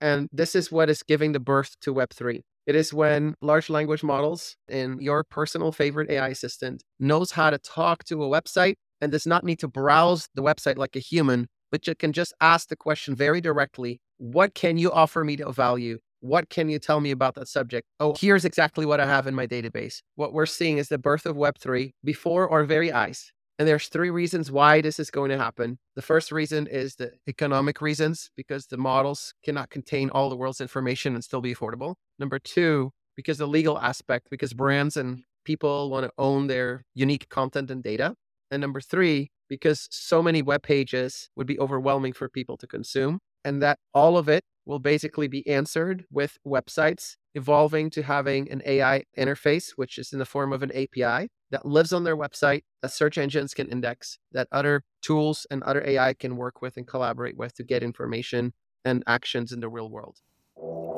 And 0.00 0.28
this 0.32 0.54
is 0.54 0.72
what 0.72 0.88
is 0.88 1.02
giving 1.02 1.32
the 1.32 1.40
birth 1.40 1.76
to 1.82 1.94
Web3. 1.94 2.40
It 2.66 2.76
is 2.76 2.94
when 2.94 3.34
large 3.40 3.68
language 3.68 4.02
models 4.02 4.56
and 4.68 5.02
your 5.02 5.24
personal 5.24 5.72
favorite 5.72 6.10
AI 6.10 6.28
assistant 6.28 6.82
knows 6.98 7.32
how 7.32 7.50
to 7.50 7.58
talk 7.58 8.04
to 8.04 8.22
a 8.22 8.28
website 8.28 8.74
and 9.00 9.10
does 9.10 9.26
not 9.26 9.44
need 9.44 9.58
to 9.60 9.68
browse 9.68 10.28
the 10.34 10.42
website 10.42 10.76
like 10.76 10.94
a 10.94 11.00
human, 11.00 11.48
but 11.70 11.86
you 11.86 11.94
can 11.94 12.12
just 12.12 12.34
ask 12.40 12.68
the 12.68 12.76
question 12.76 13.14
very 13.14 13.40
directly 13.40 14.00
What 14.18 14.54
can 14.54 14.76
you 14.78 14.92
offer 14.92 15.24
me 15.24 15.36
to 15.36 15.50
value? 15.52 15.98
What 16.20 16.50
can 16.50 16.68
you 16.68 16.78
tell 16.78 17.00
me 17.00 17.10
about 17.10 17.34
that 17.36 17.48
subject? 17.48 17.86
Oh, 17.98 18.14
here's 18.18 18.44
exactly 18.44 18.84
what 18.84 19.00
I 19.00 19.06
have 19.06 19.26
in 19.26 19.34
my 19.34 19.46
database. 19.46 20.02
What 20.16 20.34
we're 20.34 20.44
seeing 20.44 20.76
is 20.76 20.88
the 20.88 20.98
birth 20.98 21.24
of 21.24 21.36
Web3 21.36 21.92
before 22.04 22.50
our 22.50 22.64
very 22.64 22.92
eyes. 22.92 23.32
And 23.60 23.68
there's 23.68 23.88
three 23.88 24.08
reasons 24.08 24.50
why 24.50 24.80
this 24.80 24.98
is 24.98 25.10
going 25.10 25.28
to 25.28 25.36
happen. 25.36 25.78
The 25.94 26.00
first 26.00 26.32
reason 26.32 26.66
is 26.66 26.94
the 26.94 27.12
economic 27.28 27.82
reasons, 27.82 28.30
because 28.34 28.68
the 28.68 28.78
models 28.78 29.34
cannot 29.44 29.68
contain 29.68 30.08
all 30.08 30.30
the 30.30 30.36
world's 30.36 30.62
information 30.62 31.14
and 31.14 31.22
still 31.22 31.42
be 31.42 31.54
affordable. 31.54 31.96
Number 32.18 32.38
two, 32.38 32.90
because 33.16 33.36
the 33.36 33.46
legal 33.46 33.78
aspect, 33.78 34.28
because 34.30 34.54
brands 34.54 34.96
and 34.96 35.24
people 35.44 35.90
want 35.90 36.06
to 36.06 36.12
own 36.16 36.46
their 36.46 36.86
unique 36.94 37.28
content 37.28 37.70
and 37.70 37.82
data. 37.82 38.14
And 38.50 38.62
number 38.62 38.80
three, 38.80 39.30
because 39.50 39.88
so 39.90 40.22
many 40.22 40.40
web 40.40 40.62
pages 40.62 41.28
would 41.36 41.46
be 41.46 41.60
overwhelming 41.60 42.14
for 42.14 42.30
people 42.30 42.56
to 42.56 42.66
consume. 42.66 43.18
And 43.44 43.60
that 43.60 43.78
all 43.92 44.16
of 44.16 44.26
it 44.26 44.42
will 44.64 44.78
basically 44.78 45.28
be 45.28 45.46
answered 45.46 46.06
with 46.10 46.38
websites 46.46 47.16
evolving 47.34 47.90
to 47.90 48.02
having 48.02 48.50
an 48.50 48.62
AI 48.66 49.04
interface, 49.16 49.70
which 49.76 49.98
is 49.98 50.12
in 50.12 50.18
the 50.18 50.24
form 50.24 50.52
of 50.52 50.62
an 50.62 50.70
API 50.72 51.28
that 51.50 51.66
lives 51.66 51.92
on 51.92 52.04
their 52.04 52.16
website 52.16 52.62
that 52.82 52.92
search 52.92 53.18
engines 53.18 53.54
can 53.54 53.68
index, 53.68 54.18
that 54.32 54.48
other 54.52 54.82
tools 55.02 55.46
and 55.50 55.62
other 55.62 55.82
AI 55.86 56.14
can 56.14 56.36
work 56.36 56.62
with 56.62 56.76
and 56.76 56.86
collaborate 56.86 57.36
with 57.36 57.54
to 57.54 57.64
get 57.64 57.82
information 57.82 58.52
and 58.84 59.02
actions 59.06 59.52
in 59.52 59.60
the 59.60 59.68
real 59.68 59.90
world. 59.90 60.18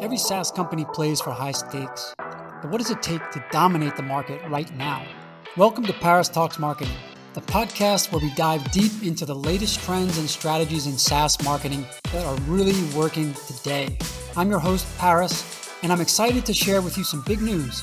Every 0.00 0.18
SaaS 0.18 0.50
company 0.50 0.84
plays 0.92 1.20
for 1.20 1.30
high 1.30 1.52
stakes, 1.52 2.14
but 2.18 2.70
what 2.70 2.78
does 2.78 2.90
it 2.90 3.02
take 3.02 3.30
to 3.30 3.44
dominate 3.50 3.96
the 3.96 4.02
market 4.02 4.40
right 4.48 4.72
now? 4.76 5.06
Welcome 5.56 5.84
to 5.86 5.92
Paris 5.92 6.28
Talks 6.28 6.58
Marketing, 6.58 6.94
the 7.34 7.40
podcast 7.40 8.12
where 8.12 8.20
we 8.20 8.30
dive 8.34 8.70
deep 8.72 8.92
into 9.02 9.24
the 9.24 9.34
latest 9.34 9.80
trends 9.80 10.18
and 10.18 10.28
strategies 10.28 10.86
in 10.86 10.98
SaaS 10.98 11.42
marketing 11.42 11.86
that 12.12 12.26
are 12.26 12.36
really 12.42 12.82
working 12.94 13.32
today. 13.46 13.96
I'm 14.36 14.50
your 14.50 14.58
host, 14.58 14.86
Paris, 14.98 15.70
and 15.82 15.90
I'm 15.90 16.02
excited 16.02 16.44
to 16.44 16.52
share 16.52 16.82
with 16.82 16.98
you 16.98 17.04
some 17.04 17.22
big 17.26 17.40
news. 17.40 17.82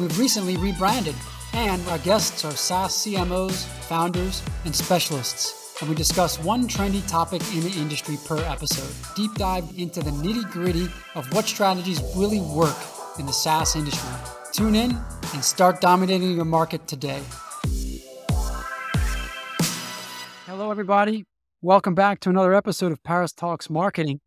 We've 0.00 0.18
recently 0.18 0.56
rebranded 0.56 1.14
and 1.52 1.86
our 1.88 1.98
guests 1.98 2.44
are 2.44 2.50
SaaS 2.50 2.92
CMOs, 2.92 3.66
founders, 3.84 4.42
and 4.64 4.74
specialists. 4.74 5.76
And 5.80 5.88
we 5.88 5.94
discuss 5.94 6.40
one 6.40 6.66
trendy 6.66 7.06
topic 7.08 7.42
in 7.54 7.60
the 7.60 7.70
industry 7.70 8.16
per 8.26 8.38
episode. 8.38 8.92
Deep 9.14 9.32
dive 9.34 9.64
into 9.76 10.00
the 10.00 10.10
nitty 10.10 10.50
gritty 10.50 10.88
of 11.14 11.32
what 11.32 11.44
strategies 11.44 12.02
really 12.16 12.40
work 12.40 12.76
in 13.20 13.26
the 13.26 13.32
SaaS 13.32 13.76
industry. 13.76 14.10
Tune 14.52 14.74
in 14.74 14.98
and 15.34 15.44
start 15.44 15.80
dominating 15.80 16.32
your 16.32 16.44
market 16.44 16.88
today. 16.88 17.22
Hello, 20.58 20.72
everybody. 20.72 21.24
Welcome 21.62 21.94
back 21.94 22.18
to 22.18 22.30
another 22.30 22.52
episode 22.52 22.90
of 22.90 23.04
Paris 23.04 23.32
Talks 23.32 23.70
Marketing. 23.70 24.18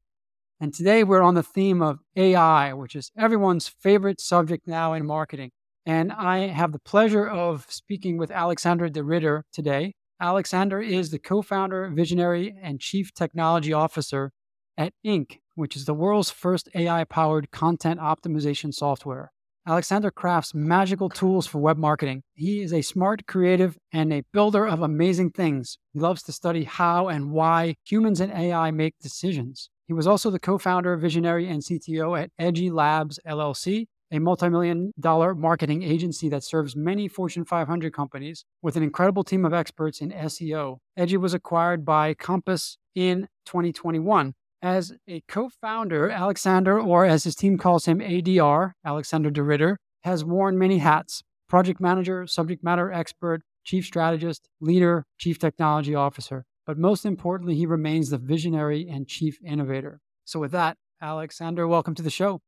And 0.62 0.74
today 0.74 1.04
we're 1.04 1.22
on 1.22 1.34
the 1.34 1.44
theme 1.44 1.82
of 1.82 2.00
AI, 2.16 2.72
which 2.72 2.96
is 2.96 3.12
everyone's 3.18 3.68
favorite 3.68 4.22
subject 4.22 4.66
now 4.66 4.94
in 4.94 5.06
marketing. 5.06 5.52
And 5.86 6.14
I 6.14 6.48
have 6.48 6.72
the 6.72 6.80
pleasure 6.80 7.28
of 7.28 7.66
speaking 7.68 8.18
with 8.18 8.32
Alexander 8.32 8.88
De 8.88 9.04
Ridder 9.04 9.44
today. 9.52 9.94
Alexander 10.22 10.80
is 10.80 11.12
the 11.12 11.20
co 11.20 11.42
founder, 11.42 11.90
visionary, 11.94 12.56
and 12.64 12.80
chief 12.80 13.14
technology 13.14 13.74
officer 13.74 14.32
at 14.78 14.94
INK, 15.06 15.40
which 15.56 15.76
is 15.76 15.84
the 15.84 15.94
world's 15.94 16.32
first 16.32 16.70
AI 16.74 17.04
powered 17.04 17.52
content 17.52 18.00
optimization 18.00 18.74
software. 18.74 19.34
Alexander 19.68 20.10
crafts 20.10 20.56
magical 20.56 21.08
tools 21.08 21.46
for 21.46 21.60
web 21.60 21.78
marketing. 21.78 22.24
He 22.34 22.62
is 22.62 22.74
a 22.74 22.82
smart 22.82 23.28
creative 23.28 23.78
and 23.94 24.12
a 24.12 24.24
builder 24.34 24.66
of 24.66 24.82
amazing 24.82 25.30
things. 25.30 25.78
He 25.94 26.00
loves 26.00 26.24
to 26.24 26.32
study 26.32 26.64
how 26.64 27.10
and 27.10 27.32
why 27.32 27.76
humans 27.84 28.20
and 28.20 28.32
AI 28.32 28.72
make 28.72 28.96
decisions. 29.00 29.70
He 29.88 29.94
was 29.94 30.08
also 30.08 30.32
the 30.32 30.40
co 30.40 30.58
founder, 30.58 30.98
visionary, 30.98 31.48
and 31.48 31.62
CTO 31.62 32.20
at 32.20 32.32
Edgy 32.40 32.72
Labs 32.72 33.20
LLC, 33.28 33.86
a 34.10 34.18
multi-million 34.18 34.94
dollar 35.00 35.36
marketing 35.36 35.84
agency 35.84 36.28
that 36.30 36.44
serves 36.44 36.76
many 36.76 37.08
Fortune 37.08 37.46
500 37.46 37.94
companies 37.94 38.44
with 38.64 38.76
an 38.76 38.84
incredible 38.84 39.24
team 39.24 39.46
of 39.46 39.54
experts 39.54 40.02
in 40.02 40.10
SEO. 40.12 40.78
Edgy 40.98 41.18
was 41.18 41.36
acquired 41.36 41.86
by 41.86 42.16
Compass 42.16 42.78
in 42.96 43.28
2021. 43.46 44.34
As 44.64 44.94
a 45.08 45.22
co-founder, 45.28 46.12
Alexander, 46.12 46.80
or 46.80 47.04
as 47.04 47.24
his 47.24 47.36
team 47.36 47.58
calls 47.58 47.86
him, 47.86 47.98
ADR, 47.98 48.74
Alexander 48.86 49.32
De 49.32 49.42
Ridder, 49.42 49.80
has 50.04 50.24
worn 50.24 50.56
many 50.56 50.78
hats. 50.78 51.24
Project 51.50 51.82
manager, 51.82 52.28
subject 52.28 52.64
matter 52.64 52.92
expert, 52.92 53.42
chief 53.64 53.86
strategist, 53.86 54.48
leader, 54.60 55.04
chief 55.18 55.40
technology 55.40 55.96
officer. 55.96 56.46
But 56.68 56.78
most 56.78 57.06
importantly, 57.06 57.56
he 57.56 57.66
remains 57.66 58.12
the 58.12 58.20
visionary 58.20 58.88
and 58.88 59.08
chief 59.08 59.40
innovator. 59.44 60.00
So 60.26 60.40
with 60.40 60.52
that, 60.52 60.78
Alexander, 61.02 61.68
welcome 61.68 61.96
to 61.96 62.04
the 62.04 62.12
show. 62.12 62.42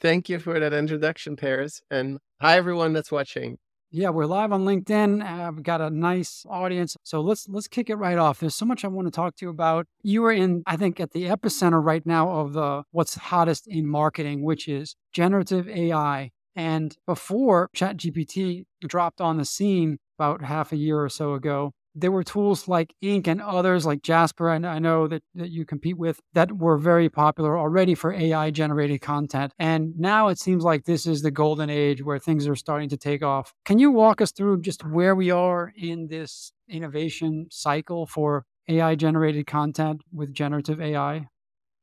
Thank 0.00 0.30
you 0.30 0.38
for 0.38 0.58
that 0.58 0.72
introduction, 0.72 1.36
Paris. 1.36 1.82
And 1.90 2.18
hi, 2.40 2.56
everyone 2.56 2.94
that's 2.94 3.12
watching. 3.12 3.58
Yeah, 3.90 4.10
we're 4.10 4.26
live 4.26 4.52
on 4.52 4.66
LinkedIn. 4.66 5.24
Uh, 5.24 5.50
we've 5.50 5.62
got 5.62 5.80
a 5.80 5.88
nice 5.88 6.44
audience. 6.50 6.94
So 7.04 7.22
let's 7.22 7.48
let's 7.48 7.68
kick 7.68 7.88
it 7.88 7.94
right 7.94 8.18
off. 8.18 8.38
There's 8.38 8.54
so 8.54 8.66
much 8.66 8.84
I 8.84 8.88
want 8.88 9.06
to 9.06 9.10
talk 9.10 9.36
to 9.36 9.46
you 9.46 9.48
about. 9.48 9.86
You 10.02 10.26
are 10.26 10.32
in, 10.32 10.62
I 10.66 10.76
think, 10.76 11.00
at 11.00 11.12
the 11.12 11.24
epicenter 11.24 11.82
right 11.82 12.04
now 12.04 12.28
of 12.28 12.52
the 12.52 12.82
what's 12.90 13.14
hottest 13.14 13.66
in 13.66 13.86
marketing, 13.86 14.44
which 14.44 14.68
is 14.68 14.94
generative 15.14 15.66
AI. 15.70 16.32
And 16.54 16.94
before 17.06 17.70
ChatGPT 17.74 18.64
dropped 18.82 19.22
on 19.22 19.38
the 19.38 19.46
scene 19.46 19.96
about 20.18 20.44
half 20.44 20.70
a 20.70 20.76
year 20.76 21.02
or 21.02 21.08
so 21.08 21.32
ago, 21.32 21.72
there 21.94 22.12
were 22.12 22.22
tools 22.22 22.68
like 22.68 22.94
Ink 23.00 23.26
and 23.26 23.40
others 23.40 23.84
like 23.84 24.02
Jasper, 24.02 24.50
and 24.50 24.66
I 24.66 24.78
know 24.78 25.08
that, 25.08 25.22
that 25.34 25.50
you 25.50 25.64
compete 25.64 25.98
with, 25.98 26.20
that 26.34 26.52
were 26.52 26.78
very 26.78 27.08
popular 27.08 27.58
already 27.58 27.94
for 27.94 28.12
AI 28.12 28.50
generated 28.50 29.00
content. 29.00 29.52
And 29.58 29.98
now 29.98 30.28
it 30.28 30.38
seems 30.38 30.64
like 30.64 30.84
this 30.84 31.06
is 31.06 31.22
the 31.22 31.30
golden 31.30 31.70
age 31.70 32.02
where 32.02 32.18
things 32.18 32.46
are 32.46 32.56
starting 32.56 32.88
to 32.90 32.96
take 32.96 33.22
off. 33.22 33.52
Can 33.64 33.78
you 33.78 33.90
walk 33.90 34.20
us 34.20 34.32
through 34.32 34.60
just 34.60 34.84
where 34.84 35.14
we 35.14 35.30
are 35.30 35.72
in 35.76 36.08
this 36.08 36.52
innovation 36.68 37.46
cycle 37.50 38.06
for 38.06 38.44
AI 38.68 38.94
generated 38.94 39.46
content 39.46 40.02
with 40.12 40.32
generative 40.32 40.80
AI? 40.80 41.26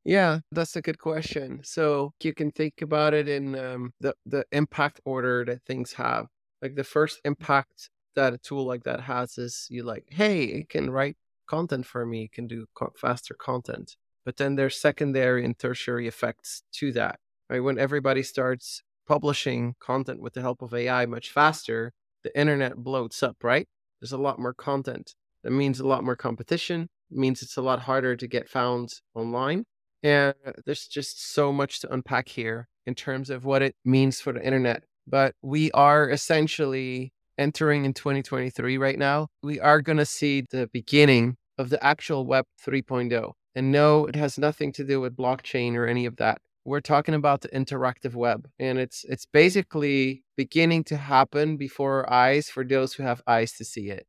Yeah, 0.06 0.40
that's 0.52 0.76
a 0.76 0.82
good 0.82 1.00
question. 1.00 1.62
So 1.64 2.14
you 2.22 2.34
can 2.34 2.52
think 2.52 2.82
about 2.82 3.16
it 3.16 3.28
in 3.28 3.56
um, 3.58 3.92
the 4.00 4.14
the 4.28 4.46
impact 4.52 5.02
order 5.04 5.44
that 5.46 5.64
things 5.66 5.94
have. 5.94 6.28
Like 6.62 6.76
the 6.76 6.84
first 6.84 7.20
impact 7.26 7.90
that 8.16 8.34
a 8.34 8.38
tool 8.38 8.66
like 8.66 8.84
that 8.84 9.02
has 9.02 9.38
is 9.38 9.68
you 9.70 9.84
like, 9.84 10.06
hey, 10.10 10.44
it 10.44 10.70
can 10.70 10.90
write 10.90 11.18
content 11.48 11.86
for 11.86 12.06
me, 12.06 12.24
it 12.24 12.32
can 12.32 12.48
do 12.48 12.66
co- 12.74 12.94
faster 12.98 13.36
content. 13.36 13.96
But 14.26 14.38
then 14.38 14.56
there's 14.56 14.80
secondary 14.80 15.46
and 15.46 15.58
tertiary 15.58 16.08
effects 16.08 16.64
to 16.74 16.92
that. 16.94 17.20
Right? 17.50 17.60
When 17.60 17.78
everybody 17.78 18.24
starts 18.24 18.82
publishing 19.08 19.76
content 19.80 20.20
with 20.20 20.34
the 20.34 20.42
help 20.42 20.62
of 20.62 20.74
AI 20.74 21.06
much 21.06 21.32
faster, 21.32 21.94
the 22.24 22.38
internet 22.38 22.78
bloats 22.78 23.22
up, 23.22 23.44
right? 23.44 23.68
There's 24.02 24.12
a 24.12 24.18
lot 24.18 24.40
more 24.40 24.54
content. 24.54 25.14
That 25.44 25.52
means 25.52 25.80
a 25.80 25.88
lot 25.88 26.04
more 26.04 26.16
competition. 26.16 26.90
It 27.12 27.18
means 27.18 27.44
it's 27.44 27.58
a 27.58 27.62
lot 27.62 27.82
harder 27.82 28.16
to 28.16 28.28
get 28.28 28.50
found 28.50 28.90
online. 29.14 29.66
And 30.02 30.34
there's 30.66 30.88
just 30.88 31.34
so 31.34 31.52
much 31.52 31.80
to 31.82 31.94
unpack 31.94 32.30
here 32.30 32.68
in 32.86 32.96
terms 32.96 33.30
of 33.30 33.46
what 33.46 33.62
it 33.62 33.76
means 33.86 34.20
for 34.20 34.34
the 34.34 34.44
internet. 34.44 34.84
But 35.08 35.36
we 35.44 35.72
are 35.72 36.10
essentially 36.10 37.14
entering 37.38 37.86
in 37.86 37.94
2023 37.94 38.78
right 38.78 38.98
now, 38.98 39.28
we 39.44 39.60
are 39.60 39.82
going 39.82 39.98
to 39.98 40.06
see 40.06 40.46
the 40.50 40.68
beginning 40.72 41.38
of 41.58 41.70
the 41.70 41.84
actual 41.84 42.26
Web 42.26 42.46
3.0. 42.66 43.34
And 43.56 43.72
no, 43.72 44.06
it 44.06 44.16
has 44.16 44.38
nothing 44.38 44.72
to 44.74 44.84
do 44.84 45.00
with 45.00 45.16
blockchain 45.16 45.76
or 45.76 45.86
any 45.86 46.06
of 46.06 46.18
that. 46.18 46.40
We're 46.66 46.82
talking 46.82 47.14
about 47.14 47.42
the 47.42 47.50
interactive 47.50 48.16
web, 48.16 48.48
and 48.58 48.80
it's 48.80 49.06
it's 49.08 49.28
basically 49.28 50.24
beginning 50.36 50.84
to 50.86 50.98
happen 50.98 51.58
before 51.58 51.98
our 52.00 52.12
eyes 52.12 52.50
for 52.50 52.64
those 52.66 52.94
who 52.94 53.04
have 53.04 53.22
eyes 53.28 53.54
to 53.58 53.64
see 53.64 53.90
it. 53.90 54.08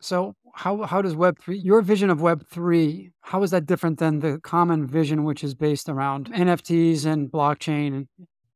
So 0.00 0.34
how 0.54 0.82
how 0.82 1.00
does 1.00 1.14
Web 1.14 1.38
three 1.38 1.58
your 1.58 1.80
vision 1.80 2.10
of 2.10 2.20
Web 2.20 2.44
three 2.50 3.12
how 3.20 3.44
is 3.44 3.52
that 3.52 3.66
different 3.66 4.00
than 4.00 4.18
the 4.18 4.40
common 4.42 4.84
vision 4.84 5.22
which 5.22 5.44
is 5.44 5.54
based 5.54 5.88
around 5.88 6.28
NFTs 6.32 7.06
and 7.06 7.30
blockchain 7.30 8.08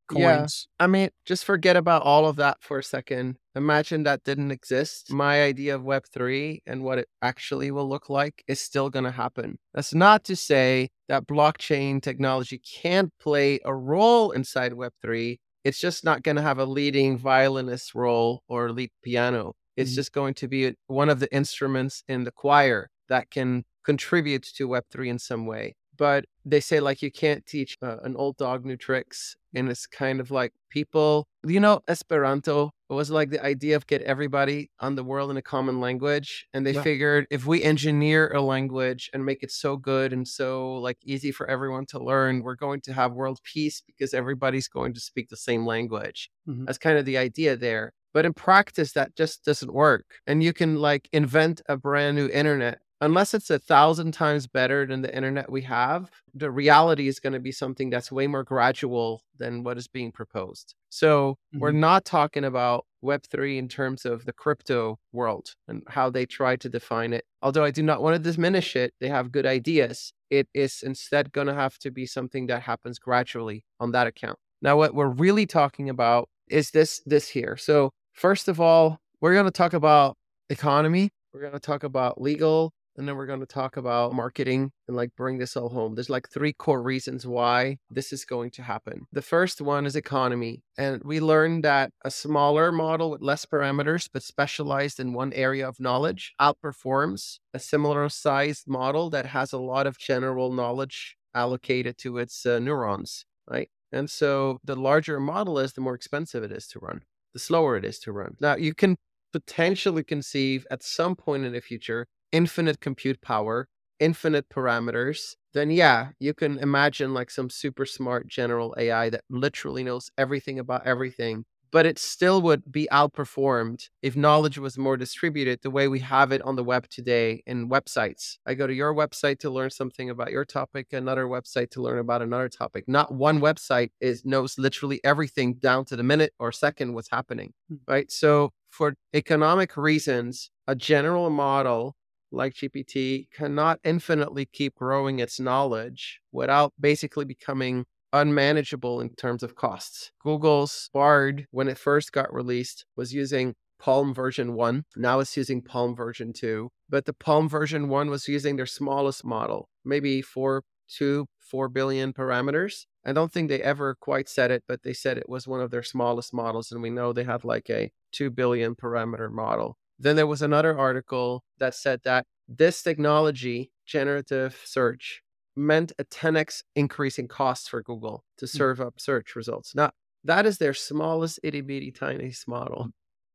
coins? 0.06 0.68
Yeah. 0.78 0.84
I 0.84 0.86
mean, 0.86 1.10
just 1.24 1.44
forget 1.44 1.76
about 1.76 2.02
all 2.02 2.26
of 2.26 2.36
that 2.36 2.58
for 2.60 2.78
a 2.78 2.82
second. 2.82 3.36
Imagine 3.54 4.02
that 4.02 4.24
didn't 4.24 4.50
exist. 4.50 5.12
My 5.12 5.42
idea 5.42 5.74
of 5.74 5.82
Web3 5.82 6.60
and 6.66 6.82
what 6.82 6.98
it 6.98 7.08
actually 7.22 7.70
will 7.70 7.88
look 7.88 8.08
like 8.08 8.44
is 8.46 8.60
still 8.60 8.90
going 8.90 9.04
to 9.04 9.10
happen. 9.10 9.58
That's 9.74 9.94
not 9.94 10.24
to 10.24 10.36
say 10.36 10.90
that 11.08 11.26
blockchain 11.26 12.02
technology 12.02 12.58
can't 12.58 13.12
play 13.20 13.60
a 13.64 13.74
role 13.74 14.30
inside 14.30 14.72
Web3. 14.72 15.38
It's 15.64 15.80
just 15.80 16.04
not 16.04 16.22
going 16.22 16.36
to 16.36 16.42
have 16.42 16.58
a 16.58 16.64
leading 16.64 17.18
violinist 17.18 17.94
role 17.94 18.42
or 18.48 18.70
lead 18.70 18.90
piano. 19.02 19.54
It's 19.76 19.90
mm-hmm. 19.90 19.96
just 19.96 20.12
going 20.12 20.34
to 20.34 20.48
be 20.48 20.74
one 20.86 21.08
of 21.08 21.20
the 21.20 21.32
instruments 21.34 22.02
in 22.08 22.24
the 22.24 22.30
choir 22.30 22.88
that 23.08 23.30
can 23.30 23.64
contribute 23.84 24.42
to 24.42 24.68
Web3 24.68 25.08
in 25.08 25.18
some 25.18 25.46
way. 25.46 25.74
But 25.96 26.24
they 26.44 26.60
say 26.60 26.80
like 26.80 27.02
you 27.02 27.10
can't 27.10 27.44
teach 27.46 27.76
uh, 27.82 27.96
an 28.02 28.16
old 28.16 28.36
dog 28.36 28.64
new 28.64 28.76
tricks 28.76 29.36
and 29.54 29.68
it's 29.70 29.86
kind 29.86 30.20
of 30.20 30.30
like 30.30 30.52
people 30.70 31.26
you 31.46 31.60
know 31.60 31.80
esperanto 31.88 32.70
it 32.88 32.94
was 32.94 33.10
like 33.10 33.30
the 33.30 33.44
idea 33.44 33.74
of 33.74 33.86
get 33.86 34.02
everybody 34.02 34.70
on 34.80 34.94
the 34.94 35.02
world 35.02 35.30
in 35.30 35.36
a 35.36 35.42
common 35.42 35.80
language 35.80 36.46
and 36.54 36.64
they 36.66 36.72
Yeah. 36.72 36.82
figured 36.82 37.26
if 37.30 37.46
we 37.46 37.62
engineer 37.62 38.32
a 38.32 38.40
language 38.40 39.10
and 39.12 39.24
make 39.24 39.42
it 39.42 39.50
so 39.50 39.76
good 39.76 40.12
and 40.12 40.26
so 40.26 40.74
like 40.74 40.98
easy 41.04 41.32
for 41.32 41.48
everyone 41.48 41.86
to 41.86 41.98
learn 41.98 42.42
we're 42.42 42.54
going 42.66 42.80
to 42.82 42.92
have 42.92 43.12
world 43.12 43.38
peace 43.42 43.82
because 43.86 44.14
everybody's 44.14 44.68
going 44.68 44.92
to 44.94 45.00
speak 45.00 45.28
the 45.28 45.36
same 45.36 45.66
language 45.66 46.30
Mhm. 46.48 46.66
that's 46.66 46.78
kind 46.78 46.98
of 46.98 47.04
the 47.04 47.18
idea 47.18 47.56
there 47.56 47.92
but 48.14 48.24
in 48.24 48.32
practice 48.32 48.92
that 48.92 49.14
just 49.16 49.44
doesn't 49.44 49.72
work 49.72 50.06
and 50.26 50.42
you 50.42 50.52
can 50.52 50.76
like 50.76 51.08
invent 51.12 51.60
a 51.68 51.76
brand 51.76 52.16
new 52.16 52.28
internet 52.28 52.78
unless 53.00 53.34
it's 53.34 53.50
a 53.50 53.58
thousand 53.58 54.12
times 54.12 54.46
better 54.46 54.86
than 54.86 55.02
the 55.02 55.14
internet 55.14 55.50
we 55.50 55.62
have, 55.62 56.10
the 56.34 56.50
reality 56.50 57.08
is 57.08 57.20
going 57.20 57.32
to 57.32 57.40
be 57.40 57.52
something 57.52 57.90
that's 57.90 58.10
way 58.12 58.26
more 58.26 58.44
gradual 58.44 59.22
than 59.38 59.62
what 59.64 59.76
is 59.78 59.88
being 59.88 60.12
proposed. 60.12 60.74
So 60.88 61.36
we're 61.52 61.72
Mhm. 61.72 61.76
not 61.80 62.04
talking 62.04 62.44
about 62.44 62.86
Web3 63.02 63.58
in 63.58 63.68
terms 63.68 64.04
of 64.06 64.24
the 64.24 64.32
crypto 64.32 64.98
world 65.12 65.54
and 65.68 65.82
how 65.88 66.10
they 66.10 66.26
try 66.26 66.56
to 66.56 66.68
define 66.68 67.12
it. 67.12 67.24
Although 67.42 67.64
I 67.64 67.70
do 67.70 67.82
not 67.82 68.02
want 68.02 68.22
to 68.22 68.32
diminish 68.32 68.74
it, 68.76 68.94
they 69.00 69.08
have 69.08 69.30
good 69.32 69.46
ideas. 69.46 70.12
It 70.30 70.48
is 70.54 70.82
instead 70.82 71.32
going 71.32 71.46
to 71.46 71.54
have 71.54 71.78
to 71.80 71.90
be 71.90 72.06
something 72.06 72.46
that 72.46 72.62
happens 72.62 72.98
gradually 72.98 73.64
on 73.78 73.92
that 73.92 74.06
account. 74.06 74.38
Now, 74.62 74.76
what 74.78 74.94
we're 74.94 75.08
really 75.08 75.46
talking 75.46 75.88
about 75.90 76.28
is 76.48 76.70
this 76.70 77.00
this 77.04 77.28
here. 77.28 77.56
So 77.56 77.90
first 78.12 78.48
of 78.48 78.60
all, 78.60 78.98
we're 79.20 79.34
going 79.34 79.44
to 79.44 79.50
talk 79.50 79.72
about 79.74 80.16
economy. 80.50 81.10
We're 81.32 81.40
going 81.40 81.52
to 81.52 81.60
talk 81.60 81.82
about 81.84 82.20
legal, 82.20 82.72
and 82.96 83.06
then 83.06 83.16
we're 83.16 83.26
going 83.26 83.40
to 83.40 83.46
talk 83.46 83.76
about 83.76 84.14
marketing 84.14 84.72
and 84.88 84.96
like 84.96 85.14
bring 85.16 85.38
this 85.38 85.56
all 85.56 85.68
home. 85.68 85.94
There's 85.94 86.10
like 86.10 86.28
three 86.28 86.52
core 86.52 86.82
reasons 86.82 87.26
why 87.26 87.78
this 87.90 88.12
is 88.12 88.24
going 88.24 88.50
to 88.52 88.62
happen. 88.62 89.06
The 89.12 89.22
first 89.22 89.60
one 89.60 89.86
is 89.86 89.96
economy. 89.96 90.62
And 90.78 91.02
we 91.04 91.20
learned 91.20 91.64
that 91.64 91.90
a 92.04 92.10
smaller 92.10 92.72
model 92.72 93.10
with 93.10 93.22
less 93.22 93.44
parameters, 93.44 94.08
but 94.12 94.22
specialized 94.22 95.00
in 95.00 95.12
one 95.12 95.32
area 95.32 95.68
of 95.68 95.80
knowledge, 95.80 96.34
outperforms 96.40 97.38
a 97.52 97.58
similar 97.58 98.08
sized 98.08 98.66
model 98.66 99.10
that 99.10 99.26
has 99.26 99.52
a 99.52 99.58
lot 99.58 99.86
of 99.86 99.98
general 99.98 100.52
knowledge 100.52 101.16
allocated 101.34 101.98
to 101.98 102.18
its 102.18 102.46
uh, 102.46 102.58
neurons, 102.58 103.26
right? 103.50 103.68
And 103.92 104.10
so 104.10 104.58
the 104.64 104.76
larger 104.76 105.16
a 105.16 105.20
model 105.20 105.58
is, 105.58 105.74
the 105.74 105.80
more 105.80 105.94
expensive 105.94 106.42
it 106.42 106.52
is 106.52 106.66
to 106.68 106.78
run, 106.80 107.02
the 107.32 107.38
slower 107.38 107.76
it 107.76 107.84
is 107.84 107.98
to 108.00 108.12
run. 108.12 108.36
Now, 108.40 108.56
you 108.56 108.74
can 108.74 108.96
potentially 109.32 110.02
conceive 110.02 110.66
at 110.70 110.82
some 110.82 111.14
point 111.14 111.44
in 111.44 111.52
the 111.52 111.60
future 111.60 112.06
infinite 112.32 112.80
compute 112.80 113.20
power, 113.20 113.68
infinite 114.00 114.48
parameters, 114.48 115.34
then 115.54 115.70
yeah, 115.70 116.08
you 116.20 116.34
can 116.34 116.58
imagine 116.58 117.14
like 117.14 117.30
some 117.30 117.50
super 117.50 117.86
smart 117.86 118.28
general 118.28 118.74
AI 118.78 119.10
that 119.10 119.24
literally 119.30 119.82
knows 119.82 120.10
everything 120.18 120.58
about 120.58 120.86
everything. 120.86 121.44
But 121.72 121.84
it 121.84 121.98
still 121.98 122.40
would 122.42 122.70
be 122.70 122.88
outperformed 122.92 123.88
if 124.00 124.16
knowledge 124.16 124.56
was 124.56 124.78
more 124.78 124.96
distributed 124.96 125.60
the 125.62 125.70
way 125.70 125.88
we 125.88 125.98
have 125.98 126.30
it 126.30 126.40
on 126.42 126.56
the 126.56 126.62
web 126.62 126.88
today 126.88 127.42
in 127.46 127.68
websites. 127.68 128.36
I 128.46 128.54
go 128.54 128.66
to 128.66 128.72
your 128.72 128.94
website 128.94 129.40
to 129.40 129.50
learn 129.50 129.70
something 129.70 130.08
about 130.08 130.30
your 130.30 130.44
topic, 130.44 130.92
another 130.92 131.26
website 131.26 131.70
to 131.70 131.82
learn 131.82 131.98
about 131.98 132.22
another 132.22 132.48
topic. 132.48 132.84
Not 132.86 133.12
one 133.12 133.40
website 133.40 133.90
is 134.00 134.24
knows 134.24 134.58
literally 134.58 135.00
everything 135.04 135.54
down 135.54 135.84
to 135.86 135.96
the 135.96 136.04
minute 136.04 136.32
or 136.38 136.52
second 136.52 136.94
what's 136.94 137.10
happening. 137.10 137.52
Hmm. 137.68 137.76
Right. 137.88 138.12
So 138.12 138.52
for 138.70 138.94
economic 139.12 139.76
reasons, 139.76 140.50
a 140.68 140.74
general 140.74 141.30
model 141.30 141.96
like 142.36 142.54
GPT 142.54 143.28
cannot 143.32 143.80
infinitely 143.82 144.46
keep 144.46 144.76
growing 144.76 145.18
its 145.18 145.40
knowledge 145.40 146.20
without 146.32 146.72
basically 146.78 147.24
becoming 147.24 147.84
unmanageable 148.12 149.00
in 149.00 149.10
terms 149.10 149.42
of 149.42 149.56
costs. 149.56 150.12
Google's 150.22 150.88
Bard, 150.92 151.46
when 151.50 151.68
it 151.68 151.78
first 151.78 152.12
got 152.12 152.32
released, 152.32 152.84
was 152.96 153.12
using 153.12 153.54
PaLM 153.82 154.14
version 154.14 154.54
1. 154.54 154.84
Now 154.96 155.20
it's 155.20 155.36
using 155.36 155.62
PaLM 155.62 155.96
version 155.96 156.32
2. 156.32 156.70
But 156.88 157.04
the 157.04 157.12
PaLM 157.12 157.50
version 157.50 157.88
1 157.88 158.10
was 158.10 158.28
using 158.28 158.56
their 158.56 158.66
smallest 158.66 159.24
model, 159.24 159.68
maybe 159.84 160.22
4 160.22 160.62
2 160.88 161.26
4 161.40 161.68
billion 161.68 162.12
parameters. 162.12 162.86
I 163.04 163.12
don't 163.12 163.32
think 163.32 163.48
they 163.48 163.62
ever 163.62 163.94
quite 163.94 164.28
said 164.28 164.50
it, 164.50 164.64
but 164.66 164.82
they 164.82 164.92
said 164.92 165.16
it 165.16 165.28
was 165.28 165.46
one 165.46 165.60
of 165.60 165.70
their 165.70 165.82
smallest 165.82 166.34
models 166.34 166.72
and 166.72 166.82
we 166.82 166.90
know 166.90 167.12
they 167.12 167.24
had 167.24 167.44
like 167.44 167.70
a 167.70 167.90
2 168.12 168.30
billion 168.30 168.74
parameter 168.74 169.30
model. 169.30 169.76
Then 169.98 170.16
there 170.16 170.26
was 170.26 170.42
another 170.42 170.78
article 170.78 171.44
that 171.58 171.74
said 171.74 172.00
that 172.04 172.26
this 172.48 172.82
technology, 172.82 173.70
generative 173.86 174.60
search, 174.64 175.22
meant 175.56 175.92
a 175.98 176.04
10x 176.04 176.62
increase 176.74 177.18
in 177.18 177.28
costs 177.28 177.68
for 177.68 177.82
Google 177.82 178.24
to 178.38 178.46
hmm. 178.46 178.56
serve 178.56 178.80
up 178.80 179.00
search 179.00 179.34
results. 179.34 179.74
Now, 179.74 179.90
that 180.24 180.44
is 180.44 180.58
their 180.58 180.74
smallest 180.74 181.40
itty 181.42 181.60
bitty 181.60 181.92
tiniest 181.92 182.46
model. 182.46 182.88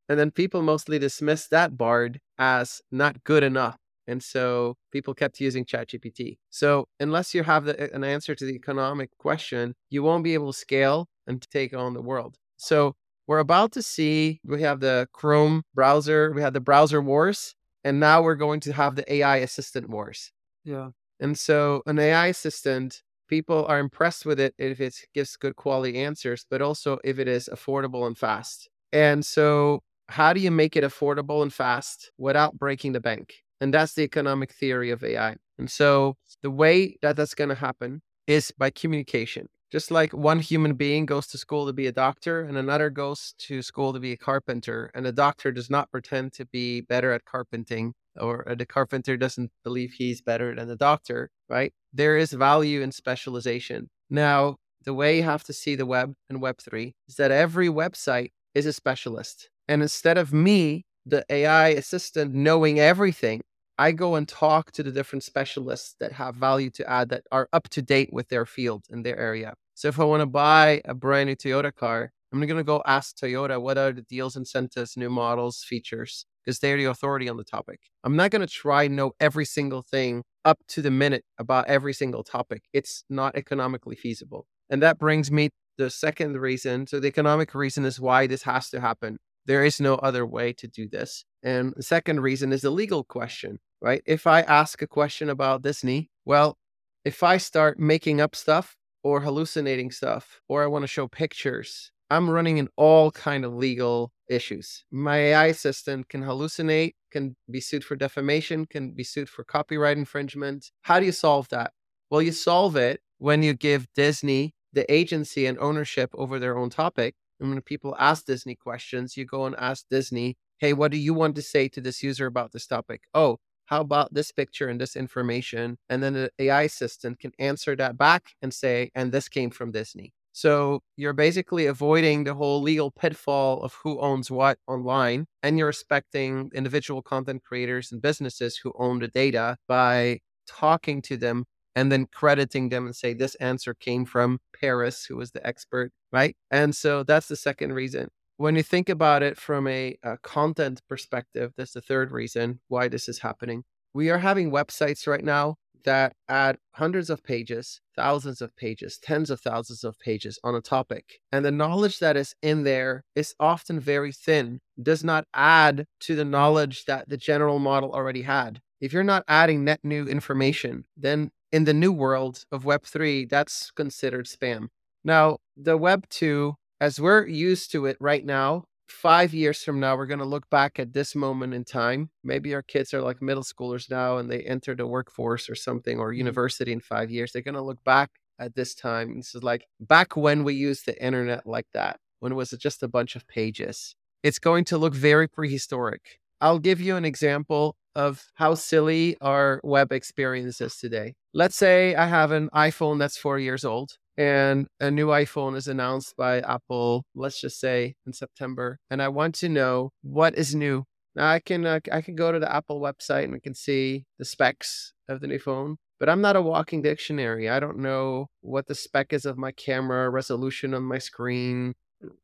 And 0.09 0.19
then 0.19 0.31
people 0.31 0.61
mostly 0.61 0.99
dismissed 0.99 1.51
that 1.51 1.77
Bard 1.77 2.19
as 2.37 2.81
not 2.91 3.23
good 3.23 3.43
enough. 3.43 3.77
And 4.07 4.21
so 4.21 4.75
people 4.91 5.13
kept 5.13 5.39
using 5.39 5.63
ChatGPT. 5.63 6.37
So 6.49 6.89
unless 6.99 7.33
you 7.33 7.43
have 7.43 7.63
the, 7.63 7.93
an 7.93 8.03
answer 8.03 8.35
to 8.35 8.45
the 8.45 8.53
economic 8.53 9.09
question, 9.17 9.73
you 9.89 10.03
won't 10.03 10.23
be 10.23 10.33
able 10.33 10.51
to 10.51 10.57
scale 10.57 11.07
and 11.27 11.41
take 11.49 11.73
on 11.73 11.93
the 11.93 12.01
world. 12.01 12.35
So 12.57 12.95
we're 13.31 13.39
about 13.39 13.71
to 13.71 13.81
see 13.81 14.41
we 14.43 14.61
have 14.61 14.81
the 14.81 15.07
Chrome 15.13 15.63
browser, 15.73 16.33
we 16.33 16.41
have 16.41 16.51
the 16.51 16.59
browser 16.59 17.01
wars, 17.01 17.55
and 17.81 17.97
now 17.97 18.21
we're 18.21 18.35
going 18.35 18.59
to 18.59 18.73
have 18.73 18.97
the 18.97 19.13
AI 19.13 19.37
assistant 19.37 19.89
wars. 19.89 20.33
Yeah. 20.65 20.89
And 21.17 21.39
so 21.39 21.81
an 21.85 21.97
AI 21.97 22.27
assistant, 22.27 23.01
people 23.29 23.65
are 23.67 23.79
impressed 23.79 24.25
with 24.25 24.37
it 24.37 24.53
if 24.57 24.81
it 24.81 24.95
gives 25.13 25.37
good 25.37 25.55
quality 25.55 25.97
answers, 25.97 26.45
but 26.51 26.61
also 26.61 26.99
if 27.05 27.19
it 27.19 27.29
is 27.29 27.49
affordable 27.49 28.05
and 28.05 28.17
fast. 28.17 28.67
And 28.91 29.25
so 29.25 29.79
how 30.09 30.33
do 30.33 30.41
you 30.41 30.51
make 30.51 30.75
it 30.75 30.83
affordable 30.83 31.41
and 31.41 31.53
fast 31.53 32.11
without 32.17 32.59
breaking 32.59 32.91
the 32.91 32.99
bank? 32.99 33.35
And 33.61 33.73
that's 33.73 33.93
the 33.93 34.03
economic 34.03 34.51
theory 34.51 34.89
of 34.89 35.05
AI. 35.05 35.37
And 35.57 35.71
so 35.71 36.17
the 36.43 36.51
way 36.51 36.97
that 37.01 37.15
that's 37.15 37.33
going 37.33 37.47
to 37.47 37.55
happen 37.55 38.01
is 38.27 38.51
by 38.57 38.71
communication. 38.71 39.47
Just 39.71 39.89
like 39.89 40.11
one 40.13 40.41
human 40.41 40.73
being 40.73 41.05
goes 41.05 41.27
to 41.27 41.37
school 41.37 41.65
to 41.65 41.71
be 41.71 41.87
a 41.87 41.93
doctor 41.93 42.41
and 42.41 42.57
another 42.57 42.89
goes 42.89 43.33
to 43.37 43.61
school 43.61 43.93
to 43.93 44.01
be 44.01 44.11
a 44.11 44.17
carpenter, 44.17 44.91
and 44.93 45.05
the 45.05 45.13
doctor 45.13 45.49
does 45.51 45.69
not 45.69 45.89
pretend 45.91 46.33
to 46.33 46.45
be 46.45 46.81
better 46.81 47.13
at 47.13 47.23
carpenting, 47.23 47.93
or 48.19 48.47
uh, 48.49 48.55
the 48.55 48.65
carpenter 48.65 49.15
doesn't 49.15 49.49
believe 49.63 49.93
he's 49.93 50.21
better 50.21 50.53
than 50.53 50.67
the 50.67 50.75
doctor, 50.75 51.29
right? 51.47 51.71
There 51.93 52.17
is 52.17 52.33
value 52.33 52.81
in 52.81 52.91
specialization. 52.91 53.89
Now, 54.09 54.57
the 54.83 54.93
way 54.93 55.15
you 55.17 55.23
have 55.23 55.45
to 55.45 55.53
see 55.53 55.75
the 55.75 55.85
web 55.85 56.15
and 56.29 56.41
Web3 56.41 56.91
is 57.07 57.15
that 57.15 57.31
every 57.31 57.69
website 57.69 58.31
is 58.53 58.65
a 58.65 58.73
specialist. 58.73 59.49
And 59.69 59.81
instead 59.81 60.17
of 60.17 60.33
me, 60.33 60.83
the 61.05 61.23
AI 61.29 61.69
assistant, 61.69 62.33
knowing 62.33 62.79
everything, 62.79 63.41
I 63.77 63.93
go 63.93 64.15
and 64.15 64.27
talk 64.27 64.71
to 64.73 64.83
the 64.83 64.91
different 64.91 65.23
specialists 65.23 65.95
that 65.99 66.11
have 66.11 66.35
value 66.35 66.69
to 66.71 66.89
add 66.89 67.09
that 67.09 67.23
are 67.31 67.47
up 67.53 67.69
to 67.69 67.81
date 67.81 68.09
with 68.11 68.27
their 68.27 68.45
field 68.45 68.83
and 68.89 69.05
their 69.05 69.17
area. 69.17 69.53
So 69.75 69.87
if 69.87 69.99
I 69.99 70.03
want 70.03 70.21
to 70.21 70.27
buy 70.27 70.81
a 70.85 70.93
brand 70.93 71.27
new 71.27 71.35
Toyota 71.35 71.73
car, 71.73 72.11
I'm 72.31 72.39
going 72.39 72.57
to 72.57 72.63
go 72.63 72.81
ask 72.85 73.17
Toyota 73.17 73.61
what 73.61 73.77
are 73.77 73.91
the 73.91 74.03
deals, 74.03 74.35
incentives, 74.35 74.95
new 74.95 75.09
models, 75.09 75.63
features, 75.67 76.25
because 76.43 76.59
they're 76.59 76.77
the 76.77 76.85
authority 76.85 77.27
on 77.27 77.37
the 77.37 77.43
topic. 77.43 77.81
I'm 78.03 78.15
not 78.15 78.31
going 78.31 78.45
to 78.45 78.47
try 78.47 78.87
know 78.87 79.11
every 79.19 79.45
single 79.45 79.81
thing 79.81 80.23
up 80.45 80.59
to 80.69 80.81
the 80.81 80.91
minute 80.91 81.25
about 81.37 81.67
every 81.67 81.93
single 81.93 82.23
topic. 82.23 82.63
It's 82.73 83.03
not 83.09 83.35
economically 83.35 83.95
feasible. 83.95 84.45
And 84.69 84.81
that 84.81 84.97
brings 84.97 85.29
me 85.29 85.49
the 85.77 85.89
second 85.89 86.37
reason. 86.37 86.87
So 86.87 86.99
the 86.99 87.07
economic 87.07 87.53
reason 87.53 87.83
is 87.85 87.99
why 87.99 88.27
this 88.27 88.43
has 88.43 88.69
to 88.69 88.79
happen. 88.79 89.17
There 89.45 89.65
is 89.65 89.81
no 89.81 89.95
other 89.95 90.25
way 90.25 90.53
to 90.53 90.67
do 90.67 90.87
this. 90.87 91.25
And 91.43 91.73
the 91.75 91.83
second 91.83 92.21
reason 92.21 92.53
is 92.53 92.61
the 92.61 92.69
legal 92.69 93.03
question, 93.03 93.59
right? 93.81 94.01
If 94.05 94.25
I 94.27 94.41
ask 94.41 94.81
a 94.81 94.87
question 94.87 95.29
about 95.29 95.63
Disney, 95.63 96.09
well, 96.23 96.57
if 97.03 97.23
I 97.23 97.37
start 97.37 97.79
making 97.79 98.21
up 98.21 98.35
stuff 98.35 98.77
or 99.03 99.21
hallucinating 99.21 99.91
stuff, 99.91 100.41
or 100.47 100.63
I 100.63 100.67
want 100.67 100.83
to 100.83 100.87
show 100.87 101.07
pictures, 101.07 101.91
I'm 102.09 102.29
running 102.29 102.57
in 102.57 102.67
all 102.75 103.11
kind 103.11 103.45
of 103.45 103.53
legal 103.53 104.11
issues. 104.29 104.83
My 104.91 105.17
AI 105.17 105.45
assistant 105.47 106.09
can 106.09 106.23
hallucinate, 106.23 106.93
can 107.09 107.35
be 107.49 107.61
sued 107.61 107.83
for 107.83 107.95
defamation, 107.95 108.65
can 108.65 108.91
be 108.91 109.03
sued 109.03 109.29
for 109.29 109.43
copyright 109.43 109.97
infringement. 109.97 110.71
How 110.81 110.99
do 110.99 111.05
you 111.05 111.11
solve 111.11 111.47
that? 111.49 111.71
Well, 112.09 112.21
you 112.21 112.33
solve 112.33 112.75
it 112.75 113.01
when 113.17 113.43
you 113.43 113.53
give 113.53 113.87
Disney 113.95 114.53
the 114.73 114.91
agency 114.91 115.45
and 115.45 115.57
ownership 115.59 116.09
over 116.13 116.39
their 116.39 116.57
own 116.57 116.69
topic. 116.69 117.15
And 117.39 117.49
when 117.49 117.61
people 117.61 117.95
ask 117.97 118.25
Disney 118.25 118.55
questions, 118.55 119.15
you 119.15 119.25
go 119.25 119.45
and 119.45 119.55
ask 119.57 119.85
Disney, 119.89 120.37
hey, 120.59 120.73
what 120.73 120.91
do 120.91 120.97
you 120.97 121.13
want 121.13 121.35
to 121.35 121.41
say 121.41 121.67
to 121.69 121.81
this 121.81 122.03
user 122.03 122.25
about 122.25 122.51
this 122.51 122.67
topic? 122.67 123.03
Oh, 123.13 123.39
how 123.71 123.81
about 123.81 124.13
this 124.13 124.31
picture 124.31 124.67
and 124.67 124.79
this 124.79 124.95
information? 124.95 125.77
And 125.89 126.03
then 126.03 126.13
the 126.13 126.29
AI 126.39 126.63
assistant 126.63 127.19
can 127.19 127.31
answer 127.39 127.75
that 127.77 127.97
back 127.97 128.33
and 128.41 128.53
say, 128.53 128.91
and 128.93 129.11
this 129.11 129.29
came 129.29 129.49
from 129.49 129.71
Disney. 129.71 130.13
So 130.33 130.81
you're 130.97 131.13
basically 131.13 131.65
avoiding 131.65 132.23
the 132.25 132.33
whole 132.33 132.61
legal 132.61 132.91
pitfall 132.91 133.63
of 133.63 133.73
who 133.83 133.99
owns 133.99 134.29
what 134.31 134.59
online, 134.67 135.25
and 135.43 135.57
you're 135.57 135.67
respecting 135.67 136.51
individual 136.53 137.01
content 137.01 137.43
creators 137.43 137.91
and 137.91 138.01
businesses 138.01 138.57
who 138.57 138.73
own 138.77 138.99
the 138.99 139.07
data 139.07 139.57
by 139.67 140.19
talking 140.47 141.01
to 141.03 141.17
them 141.17 141.45
and 141.75 141.91
then 141.91 142.07
crediting 142.13 142.69
them 142.69 142.85
and 142.85 142.95
say, 142.95 143.13
this 143.13 143.35
answer 143.35 143.73
came 143.73 144.05
from 144.05 144.39
Paris, 144.59 145.05
who 145.05 145.15
was 145.17 145.31
the 145.31 145.45
expert, 145.47 145.91
right? 146.11 146.35
And 146.49 146.75
so 146.75 147.03
that's 147.03 147.27
the 147.27 147.37
second 147.37 147.73
reason. 147.73 148.09
When 148.41 148.55
you 148.55 148.63
think 148.63 148.89
about 148.89 149.21
it 149.21 149.37
from 149.37 149.67
a, 149.67 149.99
a 150.01 150.17
content 150.17 150.81
perspective, 150.89 151.53
that's 151.55 151.73
the 151.73 151.79
third 151.79 152.11
reason 152.11 152.59
why 152.69 152.87
this 152.87 153.07
is 153.07 153.19
happening. 153.19 153.65
We 153.93 154.09
are 154.09 154.17
having 154.17 154.49
websites 154.49 155.05
right 155.05 155.23
now 155.23 155.57
that 155.85 156.13
add 156.27 156.57
hundreds 156.71 157.11
of 157.11 157.23
pages, 157.23 157.81
thousands 157.95 158.41
of 158.41 158.55
pages, 158.55 158.97
tens 158.97 159.29
of 159.29 159.41
thousands 159.41 159.83
of 159.83 159.99
pages 159.99 160.39
on 160.43 160.55
a 160.55 160.59
topic. 160.59 161.19
And 161.31 161.45
the 161.45 161.51
knowledge 161.51 161.99
that 161.99 162.17
is 162.17 162.33
in 162.41 162.63
there 162.63 163.03
is 163.15 163.35
often 163.39 163.79
very 163.79 164.11
thin, 164.11 164.59
does 164.81 165.03
not 165.03 165.25
add 165.35 165.85
to 165.99 166.15
the 166.15 166.25
knowledge 166.25 166.85
that 166.85 167.09
the 167.09 167.17
general 167.17 167.59
model 167.59 167.91
already 167.91 168.23
had. 168.23 168.59
If 168.79 168.91
you're 168.91 169.03
not 169.03 169.23
adding 169.27 169.63
net 169.63 169.81
new 169.83 170.07
information, 170.07 170.85
then 170.97 171.29
in 171.51 171.65
the 171.65 171.75
new 171.75 171.91
world 171.91 172.45
of 172.51 172.63
Web3, 172.63 173.29
that's 173.29 173.69
considered 173.69 174.25
spam. 174.25 174.69
Now, 175.03 175.37
the 175.55 175.77
Web2, 175.77 176.55
as 176.81 176.99
we're 176.99 177.27
used 177.27 177.71
to 177.71 177.85
it 177.85 177.95
right 177.99 178.25
now, 178.25 178.63
five 178.87 179.35
years 179.35 179.63
from 179.63 179.79
now, 179.79 179.95
we're 179.95 180.07
going 180.07 180.19
to 180.19 180.25
look 180.25 180.49
back 180.49 180.79
at 180.79 180.93
this 180.93 181.15
moment 181.15 181.53
in 181.53 181.63
time. 181.63 182.09
Maybe 182.23 182.55
our 182.55 182.63
kids 182.63 182.91
are 182.91 183.03
like 183.03 183.21
middle 183.21 183.43
schoolers 183.43 183.89
now 183.89 184.17
and 184.17 184.29
they 184.29 184.41
enter 184.41 184.73
the 184.73 184.87
workforce 184.87 185.47
or 185.47 185.53
something 185.53 185.99
or 185.99 186.09
mm-hmm. 186.09 186.17
university 186.17 186.71
in 186.71 186.79
five 186.79 187.11
years. 187.11 187.31
They're 187.31 187.43
going 187.43 187.53
to 187.53 187.61
look 187.61 187.83
back 187.83 188.09
at 188.39 188.55
this 188.55 188.73
time. 188.73 189.17
This 189.17 189.35
is 189.35 189.43
like 189.43 189.67
back 189.79 190.17
when 190.17 190.43
we 190.43 190.55
used 190.55 190.87
the 190.87 191.01
internet 191.01 191.45
like 191.45 191.67
that, 191.75 191.99
when 192.19 192.31
it 192.31 192.35
was 192.35 192.49
just 192.49 192.81
a 192.81 192.87
bunch 192.87 193.15
of 193.15 193.27
pages. 193.27 193.95
It's 194.23 194.39
going 194.39 194.65
to 194.65 194.79
look 194.79 194.95
very 194.95 195.27
prehistoric. 195.27 196.19
I'll 196.41 196.59
give 196.59 196.81
you 196.81 196.95
an 196.95 197.05
example 197.05 197.75
of 197.95 198.25
how 198.33 198.55
silly 198.55 199.17
our 199.21 199.61
web 199.63 199.91
experience 199.91 200.59
is 200.59 200.77
today. 200.77 201.13
Let's 201.31 201.55
say 201.55 201.93
I 201.93 202.07
have 202.07 202.31
an 202.31 202.49
iPhone 202.55 202.97
that's 202.97 203.17
four 203.17 203.37
years 203.37 203.63
old 203.63 203.97
and 204.17 204.67
a 204.79 204.91
new 204.91 205.07
iPhone 205.07 205.55
is 205.55 205.67
announced 205.67 206.15
by 206.17 206.39
Apple, 206.39 207.03
let's 207.15 207.39
just 207.39 207.59
say 207.59 207.95
in 208.05 208.13
September, 208.13 208.77
and 208.89 209.01
I 209.01 209.07
want 209.07 209.35
to 209.35 209.49
know 209.49 209.91
what 210.01 210.35
is 210.35 210.53
new. 210.55 210.83
Now 211.15 211.29
I 211.29 211.39
can 211.39 211.65
uh, 211.65 211.79
I 211.91 212.01
can 212.01 212.15
go 212.15 212.31
to 212.31 212.39
the 212.39 212.53
Apple 212.53 212.79
website 212.79 213.25
and 213.25 213.33
we 213.33 213.39
can 213.39 213.53
see 213.53 214.05
the 214.17 214.25
specs 214.25 214.93
of 215.09 215.19
the 215.19 215.27
new 215.27 215.39
phone, 215.39 215.77
but 215.99 216.09
I'm 216.09 216.21
not 216.21 216.35
a 216.35 216.41
walking 216.41 216.81
dictionary. 216.81 217.49
I 217.49 217.59
don't 217.59 217.79
know 217.79 218.27
what 218.41 218.67
the 218.67 218.75
spec 218.75 219.13
is 219.13 219.25
of 219.25 219.37
my 219.37 219.51
camera, 219.51 220.09
resolution 220.09 220.73
on 220.73 220.83
my 220.83 220.99
screen, 220.99 221.73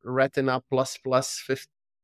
Retina 0.03 0.61
plus 0.69 0.97
plus 0.97 1.43